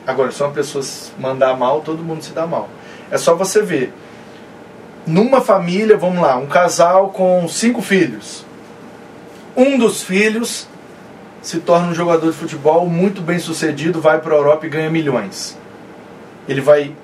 Agora, 0.05 0.31
se 0.31 0.41
uma 0.41 0.51
pessoa 0.51 0.83
mandar 1.17 1.55
mal, 1.55 1.81
todo 1.81 2.03
mundo 2.03 2.23
se 2.23 2.31
dá 2.31 2.45
mal. 2.45 2.69
É 3.09 3.17
só 3.17 3.35
você 3.35 3.61
ver 3.61 3.93
numa 5.09 5.41
família, 5.41 5.97
vamos 5.97 6.21
lá, 6.21 6.37
um 6.37 6.45
casal 6.45 7.09
com 7.09 7.47
cinco 7.47 7.81
filhos. 7.81 8.45
Um 9.57 9.77
dos 9.77 10.03
filhos 10.03 10.67
se 11.41 11.59
torna 11.59 11.87
um 11.87 11.95
jogador 11.95 12.31
de 12.31 12.37
futebol 12.37 12.87
muito 12.87 13.21
bem 13.21 13.39
sucedido, 13.39 13.99
vai 13.99 14.19
para 14.19 14.33
a 14.33 14.37
Europa 14.37 14.65
e 14.67 14.69
ganha 14.69 14.89
milhões. 14.89 15.57
Ele 16.47 16.61
vai, 16.61 16.95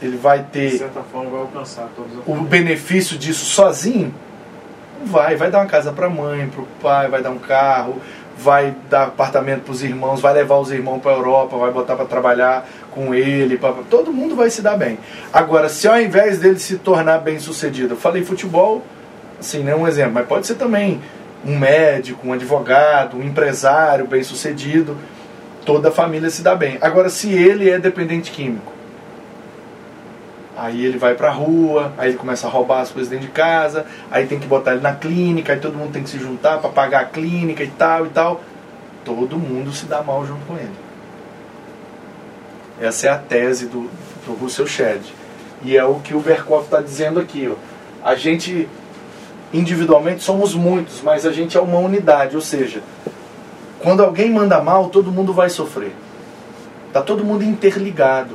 ele 0.00 0.16
vai 0.16 0.44
ter 0.44 0.70
de 0.70 0.78
certa 0.78 1.02
forma, 1.02 1.30
vai 1.30 1.40
alcançar 1.40 1.88
o 2.26 2.34
benefício 2.36 3.18
disso 3.18 3.44
sozinho? 3.44 4.14
Vai, 5.04 5.36
vai 5.36 5.50
dar 5.50 5.60
uma 5.60 5.66
casa 5.66 5.92
para 5.92 6.06
a 6.06 6.10
mãe, 6.10 6.48
para 6.48 6.62
o 6.62 6.66
pai, 6.80 7.08
vai 7.08 7.22
dar 7.22 7.30
um 7.30 7.38
carro, 7.38 8.00
vai 8.38 8.74
dar 8.88 9.04
apartamento 9.04 9.62
para 9.62 9.72
os 9.72 9.82
irmãos, 9.82 10.20
vai 10.20 10.32
levar 10.32 10.58
os 10.58 10.70
irmãos 10.70 11.00
para 11.00 11.10
a 11.10 11.14
Europa, 11.14 11.56
vai 11.56 11.72
botar 11.72 11.96
para 11.96 12.04
trabalhar 12.04 12.68
com 12.92 13.12
ele, 13.12 13.58
pra, 13.58 13.72
todo 13.90 14.12
mundo 14.12 14.36
vai 14.36 14.48
se 14.48 14.62
dar 14.62 14.76
bem. 14.76 14.96
Agora, 15.32 15.68
se 15.68 15.88
ao 15.88 16.00
invés 16.00 16.38
dele 16.38 16.58
se 16.60 16.76
tornar 16.76 17.18
bem 17.18 17.40
sucedido, 17.40 17.94
eu 17.94 17.96
falei 17.96 18.24
futebol, 18.24 18.82
assim, 19.40 19.64
não 19.64 19.72
é 19.72 19.74
um 19.74 19.88
exemplo, 19.88 20.12
mas 20.14 20.26
pode 20.26 20.46
ser 20.46 20.54
também 20.54 21.00
um 21.44 21.58
médico, 21.58 22.28
um 22.28 22.32
advogado, 22.32 23.16
um 23.16 23.24
empresário 23.24 24.06
bem 24.06 24.22
sucedido, 24.22 24.96
toda 25.64 25.88
a 25.88 25.92
família 25.92 26.30
se 26.30 26.40
dá 26.40 26.54
bem. 26.54 26.78
Agora, 26.80 27.08
se 27.08 27.32
ele 27.32 27.68
é 27.68 27.78
dependente 27.78 28.30
químico, 28.30 28.72
Aí 30.58 30.84
ele 30.84 30.98
vai 30.98 31.14
pra 31.14 31.30
rua, 31.30 31.92
aí 31.96 32.08
ele 32.08 32.18
começa 32.18 32.48
a 32.48 32.50
roubar 32.50 32.80
as 32.80 32.90
coisas 32.90 33.08
dentro 33.08 33.26
de 33.26 33.32
casa, 33.32 33.86
aí 34.10 34.26
tem 34.26 34.40
que 34.40 34.46
botar 34.48 34.72
ele 34.72 34.80
na 34.80 34.92
clínica, 34.92 35.52
aí 35.52 35.60
todo 35.60 35.76
mundo 35.78 35.92
tem 35.92 36.02
que 36.02 36.10
se 36.10 36.18
juntar 36.18 36.58
para 36.58 36.68
pagar 36.68 37.02
a 37.02 37.04
clínica 37.04 37.62
e 37.62 37.68
tal 37.68 38.06
e 38.06 38.08
tal. 38.08 38.40
Todo 39.04 39.38
mundo 39.38 39.72
se 39.72 39.86
dá 39.86 40.02
mal 40.02 40.26
junto 40.26 40.44
com 40.46 40.56
ele. 40.56 40.74
Essa 42.80 43.06
é 43.06 43.10
a 43.10 43.16
tese 43.16 43.66
do, 43.66 43.88
do 44.26 44.34
Russell 44.34 44.66
Shedd. 44.66 45.02
E 45.62 45.76
é 45.76 45.84
o 45.84 46.00
que 46.00 46.12
o 46.12 46.18
Berkov 46.18 46.64
está 46.64 46.80
dizendo 46.80 47.20
aqui. 47.20 47.48
Ó. 47.48 47.54
A 48.04 48.16
gente, 48.16 48.68
individualmente, 49.54 50.24
somos 50.24 50.56
muitos, 50.56 51.00
mas 51.02 51.24
a 51.24 51.30
gente 51.30 51.56
é 51.56 51.60
uma 51.60 51.78
unidade. 51.78 52.34
Ou 52.34 52.42
seja, 52.42 52.82
quando 53.78 54.02
alguém 54.02 54.32
manda 54.32 54.60
mal, 54.60 54.88
todo 54.88 55.12
mundo 55.12 55.32
vai 55.32 55.50
sofrer. 55.50 55.92
Está 56.88 57.00
todo 57.00 57.24
mundo 57.24 57.44
interligado. 57.44 58.34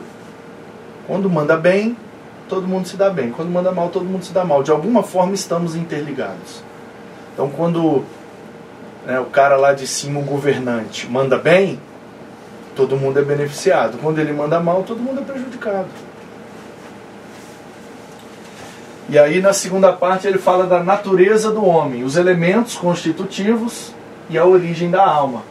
Quando 1.06 1.30
manda 1.30 1.58
bem, 1.58 1.98
todo 2.48 2.68
mundo 2.68 2.88
se 2.88 2.98
dá 2.98 3.10
bem. 3.10 3.32
Quando 3.32 3.50
manda 3.50 3.72
mal, 3.72 3.90
todo 3.90 4.06
mundo 4.06 4.24
se 4.24 4.34
dá 4.34 4.44
mal. 4.44 4.64
De 4.64 4.72
alguma 4.72 5.04
forma 5.04 5.34
estamos 5.34 5.76
interligados. 5.76 6.64
Então 7.34 7.50
quando 7.50 8.04
né, 9.06 9.20
o 9.20 9.26
cara 9.26 9.56
lá 9.56 9.74
de 9.74 9.88
cima, 9.88 10.20
o 10.20 10.24
governante, 10.24 11.08
manda 11.10 11.38
bem, 11.38 11.80
todo 12.76 12.96
mundo 12.98 13.20
é 13.20 13.22
beneficiado. 13.22 13.98
Quando 14.02 14.20
ele 14.20 14.34
manda 14.34 14.60
mal, 14.60 14.84
todo 14.84 15.00
mundo 15.00 15.22
é 15.22 15.24
prejudicado. 15.24 15.88
E 19.10 19.20
aí 19.20 19.42
na 19.42 19.54
segunda 19.54 19.92
parte 19.92 20.28
ele 20.28 20.38
fala 20.38 20.66
da 20.66 20.82
natureza 20.82 21.52
do 21.52 21.66
homem, 21.66 22.04
os 22.04 22.16
elementos 22.16 22.76
constitutivos 22.76 23.94
e 24.30 24.38
a 24.38 24.46
origem 24.46 24.90
da 24.90 25.06
alma. 25.06 25.44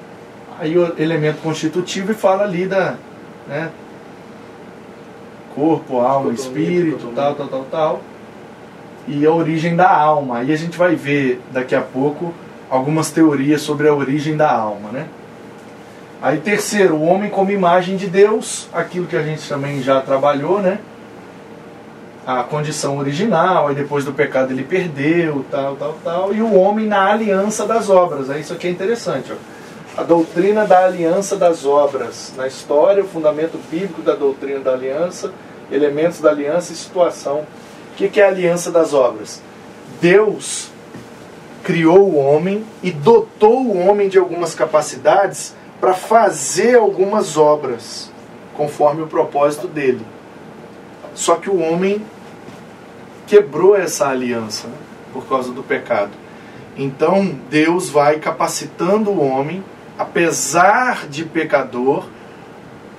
Aí 0.59 0.79
o 0.79 0.95
elemento 0.99 1.43
constitutivo 1.43 2.13
e 2.13 2.15
fala 2.15 2.45
ali 2.45 2.67
da, 2.67 2.95
né, 3.47 3.71
corpo, 5.55 6.01
alma, 6.01 6.33
espírito, 6.33 7.13
tal, 7.15 7.35
tal, 7.35 7.49
tal, 7.49 7.67
tal. 7.71 8.01
e 9.07 9.27
a 9.27 9.33
origem 9.33 9.75
da 9.75 9.91
alma. 9.91 10.43
E 10.43 10.53
a 10.53 10.57
gente 10.57 10.77
vai 10.77 10.95
ver 10.95 11.41
daqui 11.53 11.75
a 11.75 11.81
pouco 11.81 12.33
algumas 12.71 13.11
teorias 13.11 13.61
sobre 13.63 13.89
a 13.89 13.95
origem 13.95 14.37
da 14.37 14.51
alma, 14.51 14.91
né? 14.91 15.07
Aí 16.23 16.39
terceiro, 16.39 16.95
o 16.95 17.03
homem 17.03 17.29
como 17.29 17.51
imagem 17.51 17.97
de 17.97 18.07
Deus, 18.07 18.69
aquilo 18.73 19.07
que 19.07 19.17
a 19.17 19.23
gente 19.23 19.47
também 19.49 19.83
já 19.83 20.01
trabalhou, 20.01 20.63
né? 20.63 20.79
A 22.25 22.45
condição 22.45 22.99
original, 22.99 23.67
aí 23.67 23.75
depois 23.75 24.05
do 24.05 24.13
pecado 24.13 24.53
ele 24.53 24.63
perdeu, 24.63 25.45
tal, 25.51 25.75
tal, 25.75 25.97
tal, 26.05 26.33
e 26.33 26.41
o 26.41 26.55
homem 26.55 26.87
na 26.87 27.11
aliança 27.11 27.67
das 27.67 27.91
obras. 27.91 28.31
Aí 28.31 28.41
isso 28.41 28.53
aqui 28.53 28.69
é 28.69 28.71
interessante, 28.71 29.33
ó. 29.33 29.52
A 29.97 30.03
doutrina 30.03 30.65
da 30.65 30.87
aliança 30.87 31.37
das 31.37 31.67
obras 31.67 32.33
na 32.37 32.47
história, 32.47 33.05
o 33.05 33.09
fundamento 33.09 33.59
bíblico 33.71 34.01
da 34.01 34.15
doutrina 34.15 34.61
da 34.61 34.73
aliança, 34.73 35.33
elementos 35.71 36.21
da 36.21 36.31
aliança 36.31 36.73
e 36.73 36.77
situação. 36.77 37.47
O 37.93 37.95
que 37.95 38.19
é 38.19 38.25
a 38.25 38.29
aliança 38.29 38.71
das 38.71 38.95
obras? 38.95 39.43
Deus 40.01 40.71
criou 41.63 42.11
o 42.11 42.17
homem 42.17 42.65
e 42.83 42.91
dotou 42.91 43.67
o 43.67 43.79
homem 43.87 44.09
de 44.09 44.19
algumas 44.19 44.55
capacidades 44.55 45.55
para 45.81 45.95
fazer 45.95 46.77
algumas 46.77 47.37
obras 47.37 48.11
conforme 48.57 49.03
o 49.03 49.07
propósito 49.07 49.69
dele. 49.69 50.05
Só 51.15 51.37
que 51.37 51.51
o 51.51 51.61
homem 51.61 52.03
quebrou 53.27 53.77
essa 53.77 54.09
aliança 54.09 54.69
né, 54.69 54.75
por 55.13 55.27
causa 55.27 55.53
do 55.53 55.63
pecado. 55.63 56.11
Então 56.77 57.37
Deus 57.51 57.91
vai 57.91 58.19
capacitando 58.19 59.11
o 59.11 59.23
homem, 59.23 59.63
apesar 59.99 61.07
de 61.09 61.25
pecador, 61.25 62.07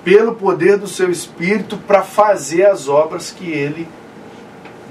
pelo 0.04 0.36
poder 0.36 0.78
do 0.78 0.88
seu 0.88 1.10
espírito, 1.10 1.78
para 1.78 2.04
fazer 2.04 2.66
as 2.66 2.88
obras 2.88 3.32
que 3.32 3.50
ele 3.50 3.88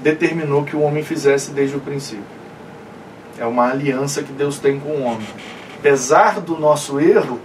determinou 0.01 0.63
que 0.63 0.75
o 0.75 0.81
homem 0.81 1.03
fizesse 1.03 1.51
desde 1.51 1.77
o 1.77 1.79
princípio. 1.79 2.25
É 3.37 3.45
uma 3.45 3.69
aliança 3.69 4.21
que 4.21 4.31
Deus 4.31 4.59
tem 4.59 4.79
com 4.79 4.89
o 4.89 5.03
homem. 5.03 5.27
Apesar 5.79 6.39
do 6.39 6.57
nosso 6.57 6.99
erro, 6.99 7.39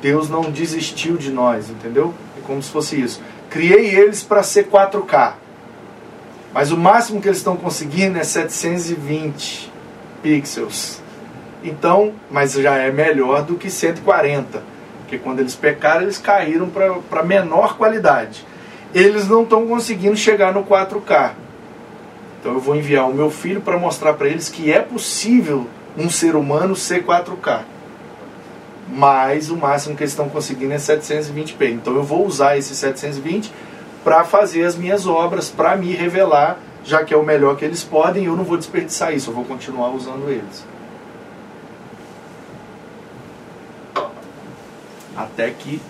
Deus 0.00 0.28
não 0.28 0.42
desistiu 0.42 1.16
de 1.16 1.30
nós, 1.30 1.70
entendeu? 1.70 2.14
É 2.38 2.40
como 2.46 2.62
se 2.62 2.70
fosse 2.70 3.00
isso. 3.00 3.20
Criei 3.50 3.94
eles 3.94 4.22
para 4.22 4.42
ser 4.42 4.68
4K. 4.68 5.34
Mas 6.52 6.70
o 6.70 6.76
máximo 6.76 7.20
que 7.20 7.28
eles 7.28 7.38
estão 7.38 7.56
conseguindo 7.56 8.18
é 8.18 8.24
720 8.24 9.72
pixels. 10.22 11.00
Então, 11.62 12.12
mas 12.30 12.52
já 12.52 12.76
é 12.76 12.90
melhor 12.90 13.42
do 13.42 13.56
que 13.56 13.70
140. 13.70 14.62
Porque 15.00 15.18
quando 15.18 15.40
eles 15.40 15.54
pecaram, 15.54 16.02
eles 16.02 16.18
caíram 16.18 16.68
para 16.68 17.22
menor 17.22 17.76
qualidade. 17.76 18.44
Eles 18.94 19.28
não 19.28 19.42
estão 19.42 19.66
conseguindo 19.66 20.16
chegar 20.16 20.52
no 20.52 20.64
4K. 20.64 21.32
Então 22.40 22.54
eu 22.54 22.60
vou 22.60 22.76
enviar 22.76 23.08
o 23.08 23.14
meu 23.14 23.30
filho 23.30 23.60
para 23.60 23.78
mostrar 23.78 24.14
para 24.14 24.28
eles 24.28 24.48
que 24.48 24.72
é 24.72 24.80
possível 24.80 25.66
um 25.96 26.08
ser 26.10 26.36
humano 26.36 26.76
ser 26.76 27.04
4K 27.04 27.76
mas 28.88 29.50
o 29.50 29.56
máximo 29.56 29.96
que 29.96 30.02
eles 30.02 30.12
estão 30.12 30.28
conseguindo 30.28 30.72
é 30.72 30.76
720p. 30.76 31.72
Então 31.72 31.94
eu 31.94 32.02
vou 32.02 32.24
usar 32.26 32.56
esse 32.56 32.74
720 32.74 33.52
para 34.04 34.24
fazer 34.24 34.64
as 34.64 34.76
minhas 34.76 35.06
obras, 35.06 35.50
para 35.50 35.76
me 35.76 35.92
revelar, 35.92 36.58
já 36.84 37.02
que 37.02 37.12
é 37.12 37.16
o 37.16 37.24
melhor 37.24 37.56
que 37.56 37.64
eles 37.64 37.82
podem, 37.82 38.26
eu 38.26 38.36
não 38.36 38.44
vou 38.44 38.56
desperdiçar 38.56 39.12
isso, 39.12 39.30
eu 39.30 39.34
vou 39.34 39.44
continuar 39.44 39.88
usando 39.90 40.30
eles. 40.30 40.64
Até 45.16 45.50
que 45.50 45.80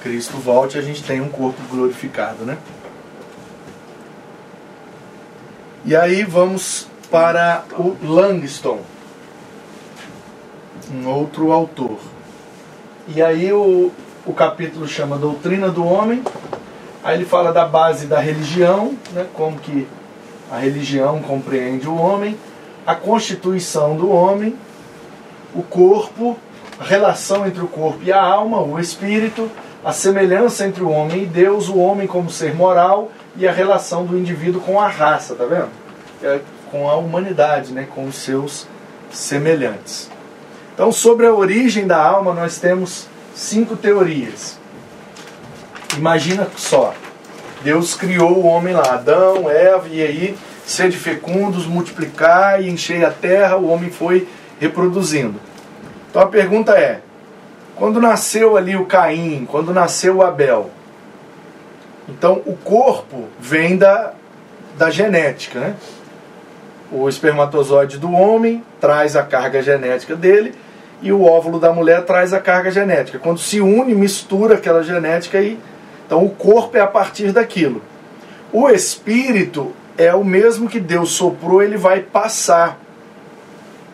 Cristo 0.00 0.36
volte 0.38 0.78
a 0.78 0.82
gente 0.82 1.02
tenha 1.02 1.22
um 1.22 1.28
corpo 1.28 1.60
glorificado, 1.70 2.44
né? 2.44 2.56
E 5.84 5.94
aí 5.96 6.24
vamos 6.24 6.86
para 7.10 7.64
o 7.78 7.96
Langston 8.02 8.80
um 10.92 11.08
outro 11.08 11.52
autor. 11.52 11.98
E 13.08 13.22
aí 13.22 13.52
o, 13.52 13.90
o 14.26 14.32
capítulo 14.32 14.86
chama 14.86 15.16
Doutrina 15.16 15.68
do 15.68 15.84
Homem, 15.84 16.22
aí 17.02 17.16
ele 17.16 17.24
fala 17.24 17.52
da 17.52 17.64
base 17.64 18.06
da 18.06 18.18
religião, 18.18 18.96
né, 19.12 19.26
como 19.34 19.58
que 19.58 19.86
a 20.50 20.58
religião 20.58 21.20
compreende 21.22 21.88
o 21.88 21.94
homem, 21.94 22.36
a 22.86 22.94
constituição 22.94 23.96
do 23.96 24.10
homem, 24.10 24.56
o 25.54 25.62
corpo, 25.62 26.36
relação 26.84 27.46
entre 27.46 27.62
o 27.62 27.68
corpo 27.68 28.00
e 28.02 28.12
a 28.12 28.22
alma, 28.22 28.60
o 28.60 28.78
espírito, 28.78 29.50
a 29.84 29.92
semelhança 29.92 30.66
entre 30.66 30.82
o 30.82 30.90
homem 30.90 31.22
e 31.22 31.26
Deus, 31.26 31.68
o 31.68 31.78
homem 31.78 32.06
como 32.06 32.30
ser 32.30 32.54
moral 32.54 33.10
e 33.36 33.46
a 33.46 33.52
relação 33.52 34.04
do 34.04 34.18
indivíduo 34.18 34.60
com 34.60 34.80
a 34.80 34.88
raça, 34.88 35.34
tá 35.34 35.44
vendo? 35.44 35.68
É, 36.22 36.40
com 36.70 36.88
a 36.88 36.96
humanidade, 36.96 37.72
né, 37.72 37.86
com 37.94 38.06
os 38.06 38.16
seus 38.16 38.66
semelhantes. 39.10 40.10
Então, 40.74 40.92
sobre 40.92 41.26
a 41.26 41.32
origem 41.32 41.86
da 41.86 42.02
alma, 42.02 42.32
nós 42.32 42.58
temos 42.58 43.06
cinco 43.34 43.76
teorias. 43.76 44.58
Imagina 45.96 46.46
só, 46.56 46.94
Deus 47.62 47.94
criou 47.94 48.38
o 48.38 48.46
homem 48.46 48.74
lá, 48.74 48.94
Adão, 48.94 49.50
Eva, 49.50 49.88
e 49.88 50.00
aí, 50.00 50.38
sede 50.64 50.96
fecundos, 50.96 51.66
multiplicar 51.66 52.62
e 52.62 52.70
encher 52.70 53.04
a 53.04 53.10
terra, 53.10 53.56
o 53.56 53.68
homem 53.68 53.90
foi 53.90 54.28
reproduzindo. 54.58 55.40
Então 56.10 56.22
a 56.22 56.26
pergunta 56.26 56.72
é: 56.72 57.00
quando 57.76 58.00
nasceu 58.00 58.56
ali 58.56 58.76
o 58.76 58.84
Caim, 58.84 59.46
quando 59.48 59.72
nasceu 59.72 60.16
o 60.16 60.22
Abel, 60.22 60.70
então 62.08 62.42
o 62.44 62.56
corpo 62.56 63.28
vem 63.38 63.76
da, 63.76 64.12
da 64.76 64.90
genética, 64.90 65.60
né? 65.60 65.74
O 66.92 67.08
espermatozoide 67.08 67.98
do 67.98 68.12
homem 68.12 68.64
traz 68.80 69.14
a 69.14 69.22
carga 69.22 69.62
genética 69.62 70.16
dele 70.16 70.52
e 71.00 71.12
o 71.12 71.24
óvulo 71.24 71.60
da 71.60 71.72
mulher 71.72 72.04
traz 72.04 72.34
a 72.34 72.40
carga 72.40 72.70
genética. 72.70 73.18
Quando 73.18 73.38
se 73.38 73.60
une, 73.60 73.94
mistura 73.94 74.56
aquela 74.56 74.82
genética 74.82 75.40
e 75.40 75.58
então 76.04 76.24
o 76.24 76.30
corpo 76.30 76.76
é 76.76 76.80
a 76.80 76.88
partir 76.88 77.30
daquilo. 77.30 77.80
O 78.52 78.68
espírito 78.68 79.72
é 79.96 80.12
o 80.12 80.24
mesmo 80.24 80.68
que 80.68 80.80
Deus 80.80 81.12
soprou, 81.12 81.62
ele 81.62 81.76
vai 81.76 82.00
passar 82.00 82.76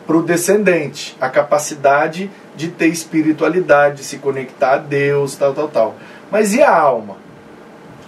para 0.07 0.15
o 0.15 0.23
descendente 0.23 1.17
a 1.19 1.29
capacidade 1.29 2.31
de 2.55 2.69
ter 2.69 2.87
espiritualidade, 2.87 3.97
de 3.97 4.03
se 4.05 4.17
conectar 4.17 4.75
a 4.75 4.77
Deus, 4.77 5.35
tal, 5.35 5.53
tal, 5.53 5.67
tal. 5.67 5.95
Mas 6.31 6.53
e 6.53 6.63
a 6.63 6.73
alma? 6.73 7.17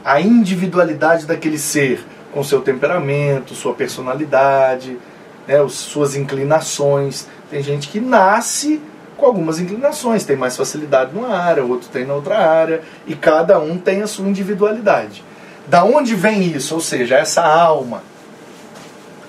A 0.04 0.22
individualidade 0.22 1.26
daquele 1.26 1.58
ser, 1.58 2.04
com 2.34 2.42
seu 2.44 2.62
temperamento, 2.62 3.54
sua 3.54 3.74
personalidade, 3.74 4.98
né, 5.46 5.56
suas 5.68 6.16
inclinações. 6.16 7.28
Tem 7.52 7.62
gente 7.62 7.90
que 7.90 8.00
nasce 8.00 8.82
com 9.18 9.26
algumas 9.26 9.60
inclinações, 9.60 10.24
tem 10.24 10.38
mais 10.38 10.56
facilidade 10.56 11.14
numa 11.14 11.36
área, 11.36 11.64
outro 11.64 11.90
tem 11.90 12.06
na 12.06 12.14
outra 12.14 12.38
área, 12.38 12.82
e 13.06 13.14
cada 13.14 13.60
um 13.60 13.78
tem 13.78 14.02
a 14.02 14.08
sua 14.08 14.26
individualidade. 14.26 15.22
Da 15.68 15.84
onde 15.84 16.16
vem 16.16 16.44
isso? 16.44 16.74
Ou 16.74 16.82
seja, 16.82 17.18
essa 17.18 17.44
alma. 17.44 18.02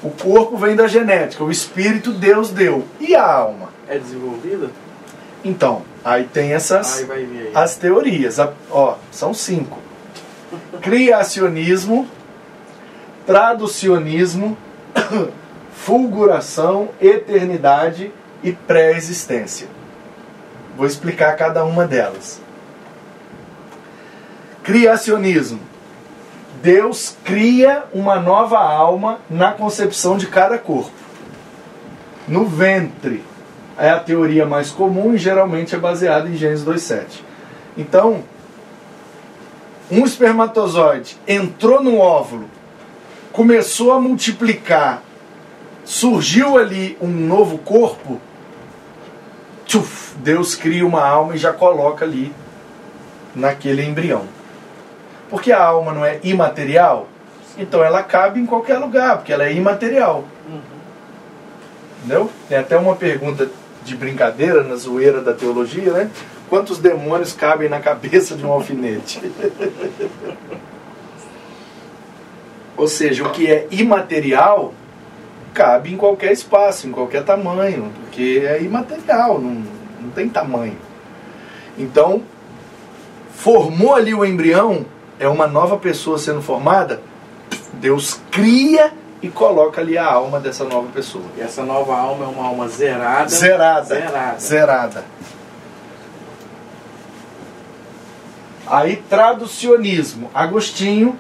O 0.02 0.10
corpo 0.10 0.56
vem 0.56 0.74
da 0.74 0.86
genética, 0.86 1.44
o 1.44 1.50
espírito 1.50 2.12
Deus 2.12 2.50
deu. 2.50 2.84
E 2.98 3.14
a 3.14 3.24
alma? 3.24 3.68
É 3.86 3.98
desenvolvida? 3.98 4.70
Então, 5.44 5.82
aí 6.04 6.24
tem 6.24 6.52
essas 6.52 7.08
aí 7.10 7.12
aí. 7.12 7.50
as 7.54 7.76
teorias. 7.76 8.38
Ó, 8.70 8.96
são 9.10 9.34
cinco. 9.34 9.78
Criacionismo, 10.80 12.08
traducionismo, 13.26 14.56
fulguração, 15.72 16.90
eternidade 17.00 18.12
e 18.42 18.52
pré-existência. 18.52 19.68
Vou 20.76 20.86
explicar 20.86 21.36
cada 21.36 21.64
uma 21.64 21.86
delas. 21.86 22.40
Criacionismo. 24.62 25.69
Deus 26.62 27.16
cria 27.24 27.84
uma 27.92 28.20
nova 28.20 28.58
alma 28.58 29.18
na 29.30 29.52
concepção 29.52 30.18
de 30.18 30.26
cada 30.26 30.58
corpo. 30.58 30.92
No 32.28 32.44
ventre 32.44 33.24
é 33.78 33.88
a 33.88 33.98
teoria 33.98 34.44
mais 34.44 34.70
comum 34.70 35.14
e 35.14 35.18
geralmente 35.18 35.74
é 35.74 35.78
baseada 35.78 36.28
em 36.28 36.36
Gênesis 36.36 36.64
2:7. 36.64 37.24
Então, 37.78 38.22
um 39.90 40.04
espermatozoide 40.04 41.16
entrou 41.26 41.82
no 41.82 41.98
óvulo, 41.98 42.48
começou 43.32 43.92
a 43.92 44.00
multiplicar, 44.00 45.02
surgiu 45.82 46.58
ali 46.58 46.96
um 47.00 47.08
novo 47.08 47.56
corpo, 47.56 48.20
tchuf, 49.64 50.14
Deus 50.18 50.54
cria 50.54 50.86
uma 50.86 51.04
alma 51.04 51.34
e 51.34 51.38
já 51.38 51.54
coloca 51.54 52.04
ali 52.04 52.34
naquele 53.34 53.82
embrião. 53.82 54.39
Porque 55.30 55.52
a 55.52 55.62
alma 55.62 55.92
não 55.92 56.04
é 56.04 56.18
imaterial, 56.24 57.08
então 57.56 57.82
ela 57.84 58.02
cabe 58.02 58.40
em 58.40 58.46
qualquer 58.46 58.78
lugar, 58.78 59.18
porque 59.18 59.32
ela 59.32 59.44
é 59.44 59.52
imaterial. 59.52 60.24
Uhum. 60.48 60.60
Entendeu? 61.98 62.30
Tem 62.48 62.58
até 62.58 62.76
uma 62.76 62.96
pergunta 62.96 63.48
de 63.84 63.96
brincadeira 63.96 64.62
na 64.62 64.74
zoeira 64.76 65.20
da 65.20 65.32
teologia, 65.32 65.92
né? 65.92 66.10
Quantos 66.48 66.78
demônios 66.78 67.32
cabem 67.32 67.68
na 67.68 67.78
cabeça 67.78 68.34
de 68.34 68.44
um 68.44 68.50
alfinete? 68.50 69.20
Ou 72.76 72.88
seja, 72.88 73.24
o 73.24 73.30
que 73.30 73.46
é 73.46 73.68
imaterial 73.70 74.72
cabe 75.52 75.92
em 75.92 75.96
qualquer 75.96 76.32
espaço, 76.32 76.88
em 76.88 76.92
qualquer 76.92 77.24
tamanho, 77.24 77.92
porque 78.00 78.42
é 78.44 78.62
imaterial, 78.62 79.38
não, 79.38 79.62
não 80.00 80.10
tem 80.10 80.28
tamanho. 80.28 80.78
Então, 81.78 82.22
formou 83.34 83.94
ali 83.94 84.14
o 84.14 84.24
embrião, 84.24 84.86
é 85.20 85.28
uma 85.28 85.46
nova 85.46 85.76
pessoa 85.76 86.18
sendo 86.18 86.40
formada, 86.40 87.02
Deus 87.74 88.18
cria 88.30 88.90
e 89.22 89.28
coloca 89.28 89.82
ali 89.82 89.98
a 89.98 90.10
alma 90.10 90.40
dessa 90.40 90.64
nova 90.64 90.88
pessoa. 90.88 91.24
E 91.36 91.42
essa 91.42 91.62
nova 91.62 91.94
alma 91.94 92.24
é 92.24 92.28
uma 92.28 92.46
alma 92.46 92.66
zerada. 92.68 93.28
Zerada. 93.28 93.84
Zerada. 93.84 94.40
Zerada. 94.40 95.04
Aí, 98.66 98.96
traducionismo. 98.96 100.30
Agostinho, 100.32 101.18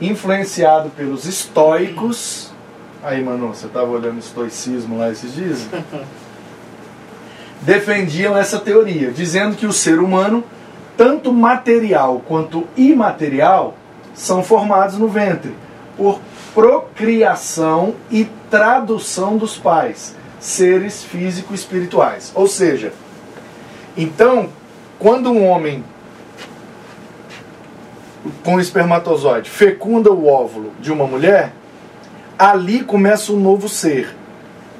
influenciado 0.00 0.90
pelos 0.90 1.24
estoicos. 1.24 2.52
Aí, 3.02 3.20
mano, 3.20 3.48
você 3.48 3.66
estava 3.66 3.90
olhando 3.90 4.20
estoicismo 4.20 4.96
lá 4.96 5.10
esses 5.10 5.34
dias? 5.34 5.66
Defendiam 7.62 8.36
essa 8.36 8.60
teoria, 8.60 9.10
dizendo 9.10 9.56
que 9.56 9.66
o 9.66 9.72
ser 9.72 9.98
humano, 9.98 10.44
tanto 11.04 11.34
material 11.34 12.22
quanto 12.26 12.66
imaterial, 12.74 13.74
são 14.14 14.42
formados 14.42 14.96
no 14.96 15.06
ventre 15.06 15.54
por 15.98 16.18
procriação 16.54 17.94
e 18.10 18.24
tradução 18.50 19.36
dos 19.36 19.58
pais, 19.58 20.16
seres 20.40 21.04
físico-espirituais. 21.04 22.32
Ou 22.34 22.46
seja, 22.46 22.90
então, 23.94 24.48
quando 24.98 25.30
um 25.30 25.46
homem 25.46 25.84
com 28.42 28.58
espermatozoide 28.58 29.50
fecunda 29.50 30.10
o 30.10 30.26
óvulo 30.26 30.72
de 30.80 30.90
uma 30.90 31.06
mulher, 31.06 31.52
ali 32.38 32.82
começa 32.82 33.30
um 33.30 33.38
novo 33.38 33.68
ser. 33.68 34.16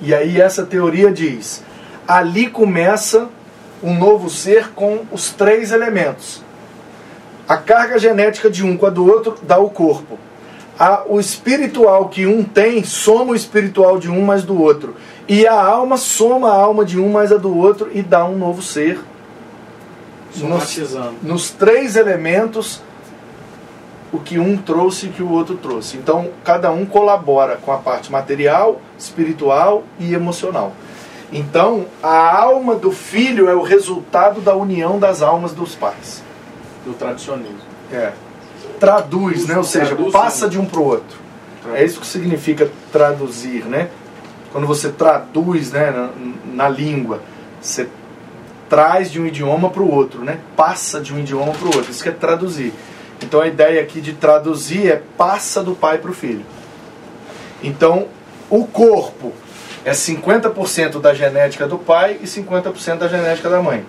E 0.01 0.15
aí 0.15 0.41
essa 0.41 0.65
teoria 0.65 1.13
diz: 1.13 1.63
ali 2.09 2.47
começa 2.49 3.29
um 3.85 3.99
novo 3.99 4.31
ser 4.31 4.71
com 4.71 5.01
os 5.13 5.31
três 5.31 5.71
elementos. 5.71 6.43
A 7.47 7.59
carga 7.59 7.99
genética 7.99 8.49
de 8.49 8.65
um 8.65 8.79
com 8.79 8.87
a 8.87 8.91
do 8.91 9.07
outro 9.07 9.37
dá 9.43 9.59
o 9.59 9.69
corpo. 9.69 10.19
A, 10.79 11.05
o 11.07 11.21
espiritual 11.21 12.09
que 12.09 12.27
um 12.27 12.43
tem 12.43 12.83
soma 12.83 13.33
o 13.33 13.35
espiritual 13.35 13.99
de 13.99 14.11
um 14.11 14.23
mais 14.23 14.43
do 14.43 14.61
outro. 14.61 14.97
E 15.29 15.47
a 15.47 15.63
alma 15.63 15.99
soma 15.99 16.51
a 16.51 16.55
alma 16.55 16.85
de 16.85 16.99
um 16.99 17.11
mais 17.11 17.31
a 17.31 17.37
do 17.37 17.55
outro 17.55 17.91
e 17.93 18.03
dá 18.03 18.25
um 18.25 18.39
novo 18.39 18.63
ser. 18.63 18.99
Nos, 20.37 20.97
nos 21.23 21.51
três 21.51 21.95
elementos 21.95 22.81
o 24.13 24.19
que 24.19 24.39
um 24.39 24.57
trouxe 24.57 25.07
e 25.07 25.09
o 25.11 25.13
que 25.13 25.23
o 25.23 25.31
outro 25.31 25.57
trouxe. 25.57 25.97
Então, 25.97 26.31
cada 26.43 26.71
um 26.71 26.87
colabora 26.87 27.57
com 27.57 27.71
a 27.71 27.79
parte 27.79 28.11
material, 28.11 28.81
espiritual 28.99 29.83
e 29.99 30.15
emocional. 30.15 30.73
Então, 31.37 31.87
a 32.01 32.41
alma 32.41 32.77
do 32.77 32.93
filho 32.93 33.49
é 33.49 33.55
o 33.57 33.63
resultado 33.63 34.41
da 34.41 34.55
união 34.55 35.01
das 35.01 35.21
almas 35.21 35.53
dos 35.53 35.75
pais. 35.75 36.23
Do 36.87 36.93
tradicionismo. 36.95 37.59
É. 37.93 38.13
Traduz, 38.79 39.45
né? 39.45 39.57
Ou 39.59 39.65
seja, 39.65 39.97
passa 40.13 40.49
de 40.49 40.61
um 40.61 40.65
para 40.65 40.79
o 40.79 40.85
outro. 40.85 41.19
É 41.75 41.85
isso 41.85 41.99
que 41.99 42.07
significa 42.07 42.71
traduzir, 42.93 43.65
né? 43.65 43.91
Quando 44.53 44.65
você 44.65 44.91
traduz 44.91 45.73
né, 45.73 45.91
na, 45.91 46.11
na 46.55 46.69
língua, 46.69 47.21
você 47.61 47.89
traz 48.69 49.11
de 49.11 49.21
um 49.21 49.27
idioma 49.27 49.71
para 49.71 49.83
o 49.83 49.93
outro, 49.93 50.23
né? 50.23 50.39
Passa 50.57 51.01
de 51.01 51.13
um 51.13 51.19
idioma 51.19 51.53
para 51.53 51.65
o 51.65 51.75
outro. 51.75 51.91
Isso 51.91 52.03
que 52.03 52.11
é 52.11 52.13
traduzir. 52.13 52.73
Então 53.21 53.41
a 53.41 53.49
ideia 53.49 53.83
aqui 53.83 54.01
de 54.01 54.13
traduzir 54.13 54.87
é 54.87 55.03
passa 55.17 55.65
do 55.65 55.75
pai 55.75 55.99
para 55.99 56.13
o 56.13 56.15
filho. 56.15 56.45
Então 57.61 58.07
o 58.49 58.65
corpo 58.65 59.33
é 59.85 59.93
50% 59.93 61.01
da 61.01 61.13
genética 61.13 61.69
do 61.69 61.79
pai 61.79 62.19
e 62.23 62.27
50% 62.27 62.99
da 62.99 63.09
genética 63.09 63.51
da 63.51 63.63
mãe. 63.63 63.85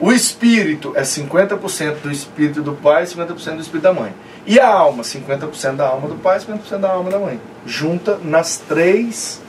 O 0.00 0.12
espírito 0.12 0.92
é 0.94 1.02
50% 1.02 2.02
do 2.02 2.12
espírito 2.12 2.62
do 2.62 2.74
pai 2.74 3.02
e 3.02 3.06
50% 3.06 3.56
do 3.56 3.62
espírito 3.62 3.82
da 3.82 3.92
mãe. 3.92 4.14
E 4.46 4.60
a 4.60 4.68
alma, 4.68 5.02
50% 5.02 5.76
da 5.76 5.88
alma 5.88 6.08
do 6.08 6.14
pai 6.16 6.38
e 6.38 6.40
50% 6.40 6.78
da 6.78 6.92
alma 6.92 7.10
da 7.10 7.18
mãe. 7.18 7.40
Junta 7.66 8.18
nas 8.22 8.58
três 8.58 9.40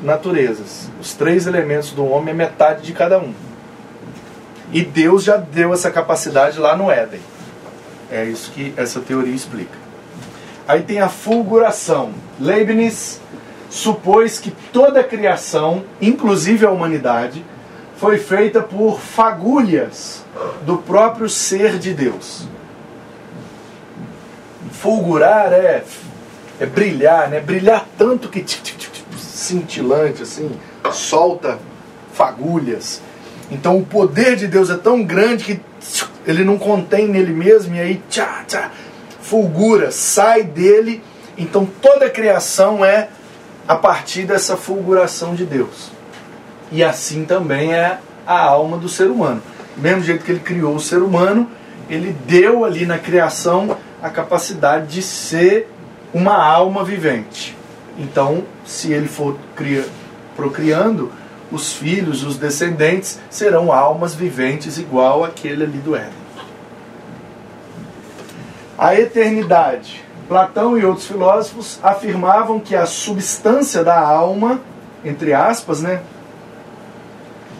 naturezas. 0.00 0.88
Os 1.00 1.12
três 1.12 1.46
elementos 1.46 1.90
do 1.90 2.06
homem 2.06 2.30
é 2.32 2.36
metade 2.36 2.82
de 2.82 2.92
cada 2.92 3.18
um. 3.18 3.34
E 4.72 4.82
Deus 4.82 5.24
já 5.24 5.36
deu 5.36 5.74
essa 5.74 5.90
capacidade 5.90 6.58
lá 6.58 6.76
no 6.76 6.90
Éden. 6.90 7.20
É 8.10 8.24
isso 8.24 8.50
que 8.52 8.72
essa 8.76 9.00
teoria 9.00 9.34
explica. 9.34 9.76
Aí 10.66 10.82
tem 10.82 11.00
a 11.00 11.08
fulguração. 11.08 12.12
Leibniz 12.38 13.20
supôs 13.70 14.38
que 14.38 14.50
toda 14.72 15.00
a 15.00 15.04
criação, 15.04 15.84
inclusive 16.02 16.66
a 16.66 16.70
humanidade, 16.70 17.44
foi 17.96 18.18
feita 18.18 18.60
por 18.60 19.00
fagulhas 19.00 20.24
do 20.66 20.78
próprio 20.78 21.28
ser 21.28 21.78
de 21.78 21.94
Deus. 21.94 22.48
Fulgurar 24.72 25.52
é, 25.52 25.84
é 26.58 26.66
brilhar, 26.66 27.28
né? 27.28 27.40
Brilhar 27.40 27.86
tanto 27.96 28.28
que 28.28 28.44
cintilante 29.16 30.22
assim, 30.22 30.50
solta 30.92 31.58
fagulhas. 32.12 33.00
Então 33.50 33.78
o 33.78 33.84
poder 33.84 34.36
de 34.36 34.46
Deus 34.46 34.70
é 34.70 34.76
tão 34.76 35.02
grande 35.02 35.44
que 35.44 35.60
ele 36.26 36.44
não 36.44 36.58
contém 36.58 37.08
nele 37.08 37.32
mesmo 37.32 37.74
e 37.74 37.80
aí 37.80 38.02
tchá, 38.08 38.44
tchá, 38.46 38.70
fulgura, 39.20 39.90
sai 39.90 40.42
dele. 40.42 41.02
Então 41.36 41.68
toda 41.80 42.06
a 42.06 42.10
criação 42.10 42.84
é 42.84 43.08
a 43.70 43.76
partir 43.76 44.24
dessa 44.24 44.56
fulguração 44.56 45.32
de 45.32 45.44
Deus. 45.44 45.92
E 46.72 46.82
assim 46.82 47.24
também 47.24 47.72
é 47.72 48.00
a 48.26 48.42
alma 48.42 48.76
do 48.76 48.88
ser 48.88 49.08
humano. 49.08 49.40
Do 49.76 49.80
mesmo 49.80 50.02
jeito 50.02 50.24
que 50.24 50.32
ele 50.32 50.40
criou 50.40 50.74
o 50.74 50.80
ser 50.80 51.00
humano, 51.00 51.48
ele 51.88 52.12
deu 52.26 52.64
ali 52.64 52.84
na 52.84 52.98
criação 52.98 53.76
a 54.02 54.10
capacidade 54.10 54.88
de 54.88 55.00
ser 55.00 55.70
uma 56.12 56.34
alma 56.34 56.82
vivente. 56.82 57.56
Então, 57.96 58.42
se 58.64 58.92
ele 58.92 59.06
for 59.06 59.38
cria, 59.54 59.86
procriando, 60.34 61.12
os 61.52 61.72
filhos, 61.72 62.24
os 62.24 62.36
descendentes, 62.36 63.20
serão 63.30 63.72
almas 63.72 64.16
viventes 64.16 64.78
igual 64.78 65.22
aquele 65.22 65.62
ali 65.62 65.78
do 65.78 65.94
Éden. 65.94 66.10
A 68.76 68.96
eternidade. 68.96 70.04
Platão 70.30 70.78
e 70.78 70.84
outros 70.84 71.08
filósofos 71.08 71.80
afirmavam 71.82 72.60
que 72.60 72.76
a 72.76 72.86
substância 72.86 73.82
da 73.82 73.98
alma, 73.98 74.60
entre 75.04 75.32
aspas, 75.32 75.82
né, 75.82 76.02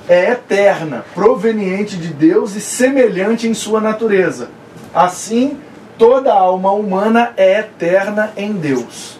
é 0.08 0.30
eterna, 0.30 1.04
proveniente 1.12 1.96
de 1.96 2.14
Deus 2.14 2.54
e 2.54 2.60
semelhante 2.60 3.48
em 3.48 3.54
sua 3.54 3.80
natureza. 3.80 4.50
Assim, 4.94 5.58
toda 5.98 6.32
alma 6.32 6.70
humana 6.70 7.32
é 7.36 7.58
eterna 7.58 8.30
em 8.36 8.52
Deus. 8.52 9.18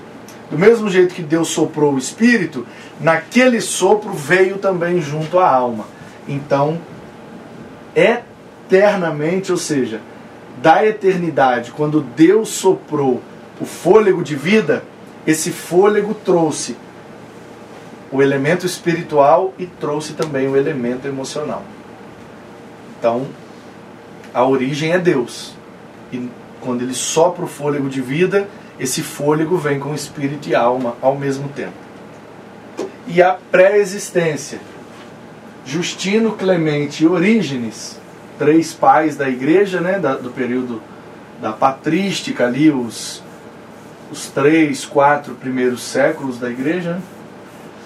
Do 0.48 0.56
mesmo 0.56 0.88
jeito 0.88 1.12
que 1.12 1.22
Deus 1.22 1.48
soprou 1.48 1.94
o 1.94 1.98
espírito, 1.98 2.64
naquele 3.00 3.60
sopro 3.60 4.12
veio 4.12 4.58
também 4.58 5.00
junto 5.00 5.40
a 5.40 5.50
alma. 5.50 5.86
Então, 6.28 6.78
eternamente, 7.96 9.50
ou 9.50 9.58
seja, 9.58 10.00
da 10.62 10.86
eternidade, 10.86 11.72
quando 11.72 12.00
Deus 12.00 12.50
soprou 12.50 13.20
o 13.60 13.64
fôlego 13.64 14.22
de 14.22 14.34
vida, 14.34 14.82
esse 15.26 15.50
fôlego 15.50 16.14
trouxe 16.14 16.76
o 18.10 18.22
elemento 18.22 18.66
espiritual 18.66 19.54
e 19.58 19.66
trouxe 19.66 20.14
também 20.14 20.48
o 20.48 20.56
elemento 20.56 21.06
emocional. 21.06 21.62
Então, 22.98 23.26
a 24.34 24.44
origem 24.44 24.92
é 24.92 24.98
Deus. 24.98 25.54
E 26.12 26.28
quando 26.60 26.82
ele 26.82 26.94
sopra 26.94 27.44
o 27.44 27.48
fôlego 27.48 27.88
de 27.88 28.00
vida, 28.00 28.48
esse 28.78 29.02
fôlego 29.02 29.56
vem 29.56 29.78
com 29.78 29.94
espírito 29.94 30.48
e 30.48 30.54
alma 30.54 30.96
ao 31.00 31.16
mesmo 31.16 31.48
tempo 31.48 31.90
e 33.10 33.20
a 33.20 33.36
pré-existência. 33.50 34.60
Justino, 35.66 36.32
Clemente 36.32 37.04
e 37.04 37.06
Orígenes, 37.06 37.98
três 38.38 38.72
pais 38.72 39.16
da 39.16 39.28
igreja, 39.28 39.80
né, 39.80 39.98
da, 39.98 40.14
do 40.14 40.30
período 40.30 40.80
da 41.40 41.52
patrística 41.52 42.46
ali, 42.46 42.70
os, 42.70 43.22
os 44.10 44.26
três, 44.28 44.84
quatro 44.84 45.34
primeiros 45.34 45.82
séculos 45.82 46.38
da 46.38 46.50
igreja, 46.50 46.94
né, 46.94 47.02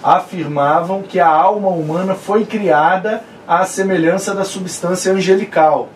afirmavam 0.03 1.01
que 1.01 1.19
a 1.19 1.27
alma 1.27 1.69
humana 1.69 2.15
foi 2.15 2.45
criada 2.45 3.23
à 3.47 3.65
semelhança 3.65 4.33
da 4.33 4.43
substância 4.43 5.11
angelical. 5.11 5.89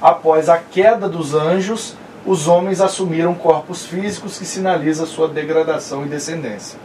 Após 0.00 0.48
a 0.48 0.58
queda 0.58 1.08
dos 1.08 1.32
anjos, 1.34 1.96
os 2.26 2.48
homens 2.48 2.80
assumiram 2.80 3.34
corpos 3.34 3.84
físicos 3.84 4.38
que 4.38 4.44
sinalizam 4.44 5.06
sua 5.06 5.28
degradação 5.28 6.04
e 6.04 6.08
descendência. 6.08 6.78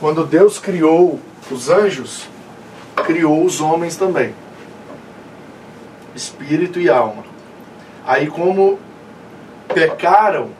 Quando 0.00 0.24
Deus 0.24 0.58
criou 0.58 1.20
os 1.50 1.68
anjos, 1.68 2.26
criou 3.04 3.44
os 3.44 3.60
homens 3.60 3.96
também. 3.96 4.34
Espírito 6.14 6.80
e 6.80 6.88
alma. 6.88 7.22
Aí 8.04 8.26
como 8.26 8.78
pecaram, 9.74 10.50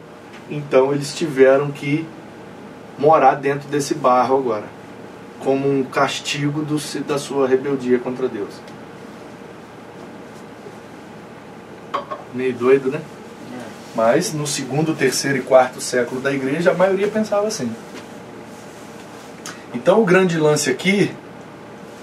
então 0.49 0.93
eles 0.93 1.15
tiveram 1.15 1.71
que 1.71 2.07
morar 2.99 3.35
dentro 3.35 3.69
desse 3.69 3.95
barro 3.95 4.39
agora, 4.39 4.67
como 5.41 5.69
um 5.69 5.85
castigo 5.85 6.63
do, 6.63 6.77
da 7.05 7.19
sua 7.19 7.49
rebeldia 7.49 7.99
contra 7.99 8.29
Deus. 8.29 8.55
Meio 12.35 12.53
doido, 12.53 12.91
né? 12.91 13.01
Mas 13.95 14.33
no 14.33 14.47
segundo, 14.47 14.95
terceiro 14.95 15.39
e 15.39 15.43
quarto 15.43 15.81
século 15.81 16.21
da 16.21 16.33
igreja, 16.33 16.71
a 16.71 16.75
maioria 16.75 17.09
pensava 17.09 17.47
assim. 17.49 17.75
Então 19.75 20.01
o 20.01 20.05
grande 20.05 20.39
lance 20.39 20.71
aqui 20.71 21.11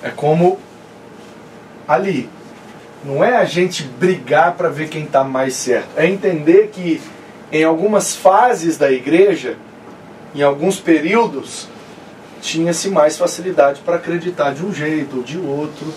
é 0.01 0.09
como 0.09 0.59
ali. 1.87 2.29
Não 3.03 3.23
é 3.23 3.37
a 3.37 3.45
gente 3.45 3.83
brigar 3.83 4.55
para 4.55 4.69
ver 4.69 4.89
quem 4.89 5.03
está 5.03 5.23
mais 5.23 5.53
certo. 5.53 5.89
É 5.95 6.07
entender 6.07 6.69
que 6.73 7.01
em 7.51 7.63
algumas 7.63 8.15
fases 8.15 8.77
da 8.77 8.91
igreja, 8.91 9.55
em 10.35 10.41
alguns 10.41 10.79
períodos, 10.79 11.67
tinha-se 12.41 12.89
mais 12.89 13.17
facilidade 13.17 13.81
para 13.81 13.95
acreditar 13.95 14.53
de 14.53 14.65
um 14.65 14.73
jeito 14.73 15.17
ou 15.17 15.23
de 15.23 15.37
outro. 15.37 15.93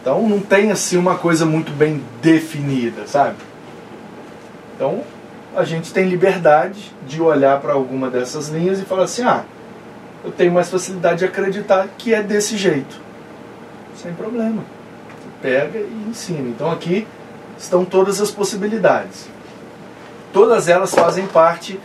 Então 0.00 0.26
não 0.28 0.40
tem 0.40 0.70
assim 0.70 0.96
uma 0.96 1.16
coisa 1.16 1.44
muito 1.44 1.72
bem 1.72 2.02
definida, 2.22 3.06
sabe? 3.06 3.36
Então 4.74 5.02
a 5.54 5.64
gente 5.64 5.92
tem 5.92 6.08
liberdade 6.08 6.92
de 7.06 7.20
olhar 7.20 7.60
para 7.60 7.72
alguma 7.72 8.10
dessas 8.10 8.48
linhas 8.48 8.78
e 8.78 8.84
falar 8.84 9.04
assim: 9.04 9.22
ah, 9.24 9.44
eu 10.24 10.30
tenho 10.30 10.52
mais 10.52 10.70
facilidade 10.70 11.20
de 11.20 11.24
acreditar 11.24 11.88
que 11.98 12.14
é 12.14 12.22
desse 12.22 12.56
jeito. 12.56 13.00
Sem 13.96 14.12
problema. 14.12 14.75
Pega 15.40 15.78
e 15.78 16.06
ensina. 16.08 16.48
Então 16.48 16.70
aqui 16.70 17.06
estão 17.58 17.84
todas 17.84 18.20
as 18.20 18.30
possibilidades. 18.30 19.28
Todas 20.32 20.68
elas 20.68 20.94
fazem 20.94 21.26
parte 21.26 21.80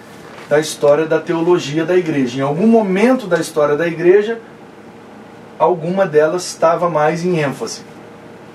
da 0.50 0.60
história 0.60 1.06
da 1.06 1.20
teologia 1.20 1.86
da 1.86 1.96
igreja. 1.96 2.40
Em 2.40 2.44
algum 2.44 2.68
momento 2.68 3.26
da 3.28 3.40
história 3.40 3.78
da 3.78 3.88
igreja, 3.88 4.40
alguma 5.58 6.06
delas 6.06 6.46
estava 6.46 6.90
mais 6.90 7.24
em 7.24 7.40
ênfase. 7.40 7.82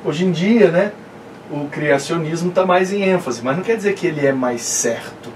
Hoje 0.05 0.25
em 0.25 0.31
dia, 0.31 0.71
né, 0.71 0.93
o 1.51 1.69
criacionismo 1.69 2.51
está 2.51 2.67
mais 2.67 2.93
em 2.93 3.03
ênfase, 3.03 3.43
mas 3.43 3.57
não 3.57 3.65
quer 3.65 3.77
dizer 3.77 3.95
que 3.95 4.07
ele 4.07 4.27
é 4.27 4.33
mais 4.33 4.63
certo. 4.63 5.31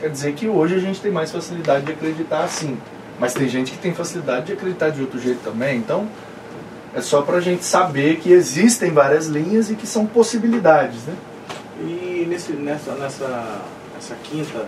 Quer 0.00 0.08
dizer 0.08 0.32
que 0.32 0.48
hoje 0.48 0.76
a 0.76 0.78
gente 0.78 1.00
tem 1.00 1.10
mais 1.10 1.30
facilidade 1.30 1.84
de 1.84 1.92
acreditar 1.92 2.44
assim. 2.44 2.78
Mas 3.18 3.34
tem 3.34 3.48
gente 3.48 3.72
que 3.72 3.78
tem 3.78 3.92
facilidade 3.92 4.46
de 4.46 4.52
acreditar 4.52 4.90
de 4.90 5.00
outro 5.00 5.20
jeito 5.20 5.40
também. 5.42 5.76
Então, 5.76 6.06
é 6.98 7.00
só 7.00 7.22
para 7.22 7.36
a 7.36 7.40
gente 7.40 7.64
saber 7.64 8.18
que 8.18 8.32
existem 8.32 8.90
várias 8.90 9.26
linhas 9.26 9.70
e 9.70 9.76
que 9.76 9.86
são 9.86 10.04
possibilidades. 10.04 11.04
Né? 11.04 11.14
E 11.80 12.26
nesse, 12.28 12.52
nessa, 12.52 12.92
nessa 12.94 13.62
essa 13.96 14.14
quinta 14.22 14.66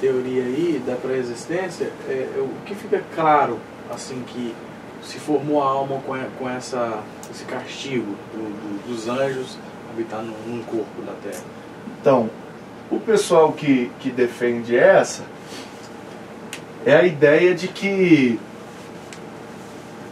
teoria 0.00 0.42
aí 0.42 0.82
da 0.86 0.94
pré-existência, 0.94 1.90
é, 2.08 2.12
é, 2.12 2.38
o 2.38 2.48
que 2.64 2.74
fica 2.74 3.02
claro 3.14 3.58
assim 3.90 4.22
que 4.26 4.54
se 5.02 5.18
formou 5.18 5.62
a 5.62 5.66
alma 5.66 6.00
com, 6.06 6.14
com 6.38 6.48
essa, 6.48 7.00
esse 7.30 7.44
castigo 7.44 8.16
do, 8.32 8.38
do, 8.38 8.88
dos 8.88 9.08
anjos 9.08 9.58
habitar 9.90 10.22
num, 10.22 10.34
num 10.46 10.62
corpo 10.62 11.02
da 11.02 11.12
Terra? 11.22 11.44
Então, 12.00 12.30
o 12.90 12.98
pessoal 12.98 13.52
que, 13.52 13.90
que 14.00 14.10
defende 14.10 14.76
essa 14.76 15.22
é 16.84 16.96
a 16.96 17.04
ideia 17.04 17.54
de 17.54 17.68
que 17.68 18.40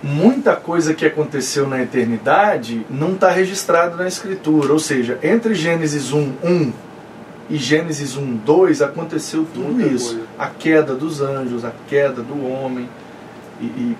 muita 0.03 0.57
coisa 0.57 0.95
que 0.95 1.05
aconteceu 1.05 1.69
na 1.69 1.83
eternidade 1.83 2.87
não 2.89 3.13
está 3.15 3.31
registrado 3.31 3.97
na 3.97 4.09
Escritura. 4.09 4.73
Ou 4.73 4.79
seja, 4.79 5.19
entre 5.23 5.55
Gênesis 5.55 6.13
1, 6.13 6.33
1 6.43 6.73
e 7.51 7.57
Gênesis 7.57 8.17
1, 8.17 8.37
2 8.37 8.83
aconteceu 8.83 9.47
tudo 9.53 9.73
muita 9.73 9.89
isso. 9.89 10.15
Coisa. 10.17 10.29
A 10.39 10.47
queda 10.47 10.95
dos 10.95 11.21
anjos, 11.21 11.65
a 11.65 11.73
queda 11.89 12.23
do 12.23 12.47
homem, 12.47 12.89
e, 13.61 13.65
e, 13.65 13.97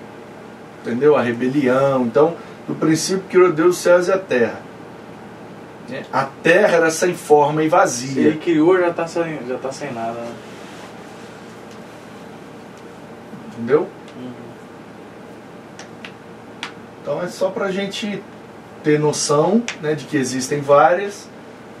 entendeu? 0.81 1.15
A 1.15 1.21
rebelião. 1.21 2.03
Então, 2.03 2.35
do 2.67 2.73
princípio 2.75 3.23
criou 3.29 3.51
Deus 3.51 3.77
os 3.77 3.81
céus 3.81 4.07
e 4.07 4.11
a 4.11 4.17
terra. 4.17 4.61
A 6.11 6.23
terra 6.23 6.77
era 6.77 6.89
sem 6.89 7.13
forma 7.13 7.63
e 7.63 7.67
vazia. 7.67 8.13
Se 8.13 8.19
ele 8.19 8.37
criou, 8.37 8.79
já 8.79 8.89
está 8.89 9.07
sem, 9.07 9.39
já 9.47 9.57
tá 9.57 9.71
sem 9.71 9.91
nada. 9.91 10.13
Né? 10.13 10.31
Entendeu? 13.51 13.89
Então 17.01 17.21
é 17.21 17.27
só 17.27 17.49
para 17.49 17.65
a 17.65 17.71
gente 17.71 18.21
ter 18.83 18.99
noção 18.99 19.63
né, 19.81 19.95
de 19.95 20.05
que 20.05 20.17
existem 20.17 20.61
várias 20.61 21.27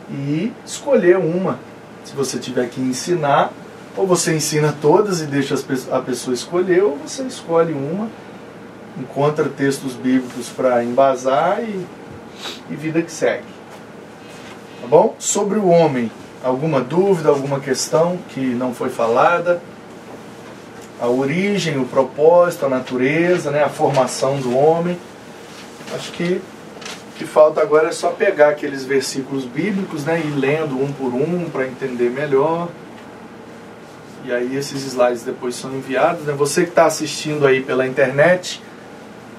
e 0.09 0.51
escolher 0.65 1.17
uma. 1.17 1.59
Se 2.03 2.13
você 2.13 2.39
tiver 2.39 2.69
que 2.69 2.81
ensinar, 2.81 3.51
ou 3.95 4.07
você 4.07 4.33
ensina 4.33 4.75
todas 4.81 5.21
e 5.21 5.25
deixa 5.25 5.55
a 5.91 5.99
pessoa 5.99 6.33
escolher, 6.33 6.83
ou 6.83 6.97
você 6.97 7.23
escolhe 7.23 7.73
uma, 7.73 8.09
encontra 8.97 9.47
textos 9.47 9.93
bíblicos 9.93 10.49
para 10.49 10.83
embasar 10.83 11.61
e, 11.61 11.85
e 12.69 12.75
vida 12.75 13.01
que 13.01 13.11
segue. 13.11 13.45
Tá 14.81 14.87
bom? 14.87 15.15
Sobre 15.19 15.59
o 15.59 15.67
homem, 15.67 16.11
alguma 16.43 16.81
dúvida, 16.81 17.29
alguma 17.29 17.59
questão 17.59 18.17
que 18.29 18.39
não 18.39 18.73
foi 18.73 18.89
falada? 18.89 19.61
A 20.99 21.07
origem, 21.07 21.79
o 21.79 21.85
propósito, 21.85 22.65
a 22.65 22.69
natureza, 22.69 23.51
né, 23.51 23.63
a 23.63 23.69
formação 23.69 24.37
do 24.37 24.55
homem. 24.55 24.97
Acho 25.93 26.11
que 26.11 26.41
o 27.09 27.17
que 27.17 27.25
falta 27.25 27.61
agora 27.61 27.89
é 27.89 27.91
só 27.91 28.11
pegar 28.11 28.49
aqueles 28.49 28.83
versículos 28.85 29.45
bíblicos 29.45 30.05
né, 30.05 30.21
e 30.23 30.27
ir 30.27 30.35
lendo 30.35 30.81
um 30.81 30.91
por 30.91 31.13
um 31.13 31.49
para 31.49 31.67
entender 31.67 32.09
melhor. 32.09 32.69
E 34.23 34.31
aí 34.31 34.55
esses 34.55 34.83
slides 34.83 35.23
depois 35.23 35.55
são 35.55 35.73
enviados. 35.73 36.25
Né? 36.25 36.33
Você 36.33 36.63
que 36.63 36.69
está 36.69 36.85
assistindo 36.85 37.45
aí 37.45 37.61
pela 37.61 37.85
internet, 37.87 38.61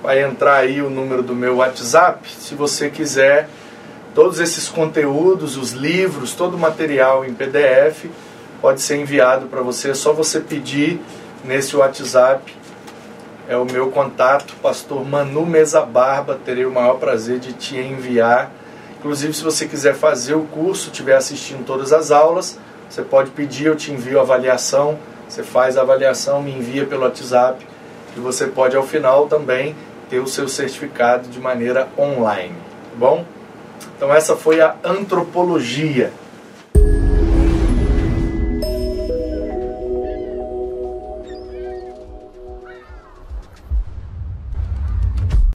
vai 0.02 0.22
entrar 0.22 0.56
aí 0.56 0.82
o 0.82 0.90
número 0.90 1.22
do 1.22 1.34
meu 1.34 1.56
WhatsApp. 1.56 2.28
Se 2.28 2.54
você 2.54 2.90
quiser 2.90 3.48
Todos 4.14 4.40
esses 4.40 4.68
conteúdos, 4.68 5.56
os 5.56 5.72
livros, 5.72 6.34
todo 6.34 6.54
o 6.54 6.58
material 6.58 7.24
em 7.24 7.32
PDF 7.32 8.10
pode 8.60 8.82
ser 8.82 8.96
enviado 8.96 9.46
para 9.46 9.62
você. 9.62 9.90
É 9.90 9.94
só 9.94 10.12
você 10.12 10.38
pedir 10.38 11.00
nesse 11.42 11.74
WhatsApp. 11.74 12.54
É 13.48 13.56
o 13.56 13.64
meu 13.64 13.90
contato, 13.90 14.54
pastor 14.62 15.04
Manu 15.04 15.44
Mesa 15.44 15.80
Barba. 15.80 16.38
Terei 16.44 16.64
o 16.64 16.70
maior 16.70 16.94
prazer 16.94 17.40
de 17.40 17.52
te 17.52 17.76
enviar. 17.76 18.52
Inclusive, 18.98 19.34
se 19.34 19.42
você 19.42 19.66
quiser 19.66 19.94
fazer 19.94 20.34
o 20.34 20.44
curso, 20.44 20.88
estiver 20.88 21.16
assistindo 21.16 21.64
todas 21.66 21.92
as 21.92 22.12
aulas, 22.12 22.56
você 22.88 23.02
pode 23.02 23.30
pedir, 23.30 23.66
eu 23.66 23.74
te 23.74 23.90
envio 23.90 24.20
a 24.20 24.22
avaliação. 24.22 24.96
Você 25.28 25.42
faz 25.42 25.76
a 25.76 25.80
avaliação, 25.80 26.40
me 26.40 26.52
envia 26.52 26.86
pelo 26.86 27.02
WhatsApp. 27.02 27.66
E 28.16 28.20
você 28.20 28.46
pode, 28.46 28.76
ao 28.76 28.82
final, 28.84 29.26
também 29.26 29.74
ter 30.08 30.20
o 30.20 30.28
seu 30.28 30.46
certificado 30.46 31.28
de 31.28 31.40
maneira 31.40 31.88
online. 31.98 32.54
Tá 32.90 32.96
bom? 32.96 33.24
Então 33.96 34.14
essa 34.14 34.36
foi 34.36 34.60
a 34.60 34.76
antropologia. 34.84 36.12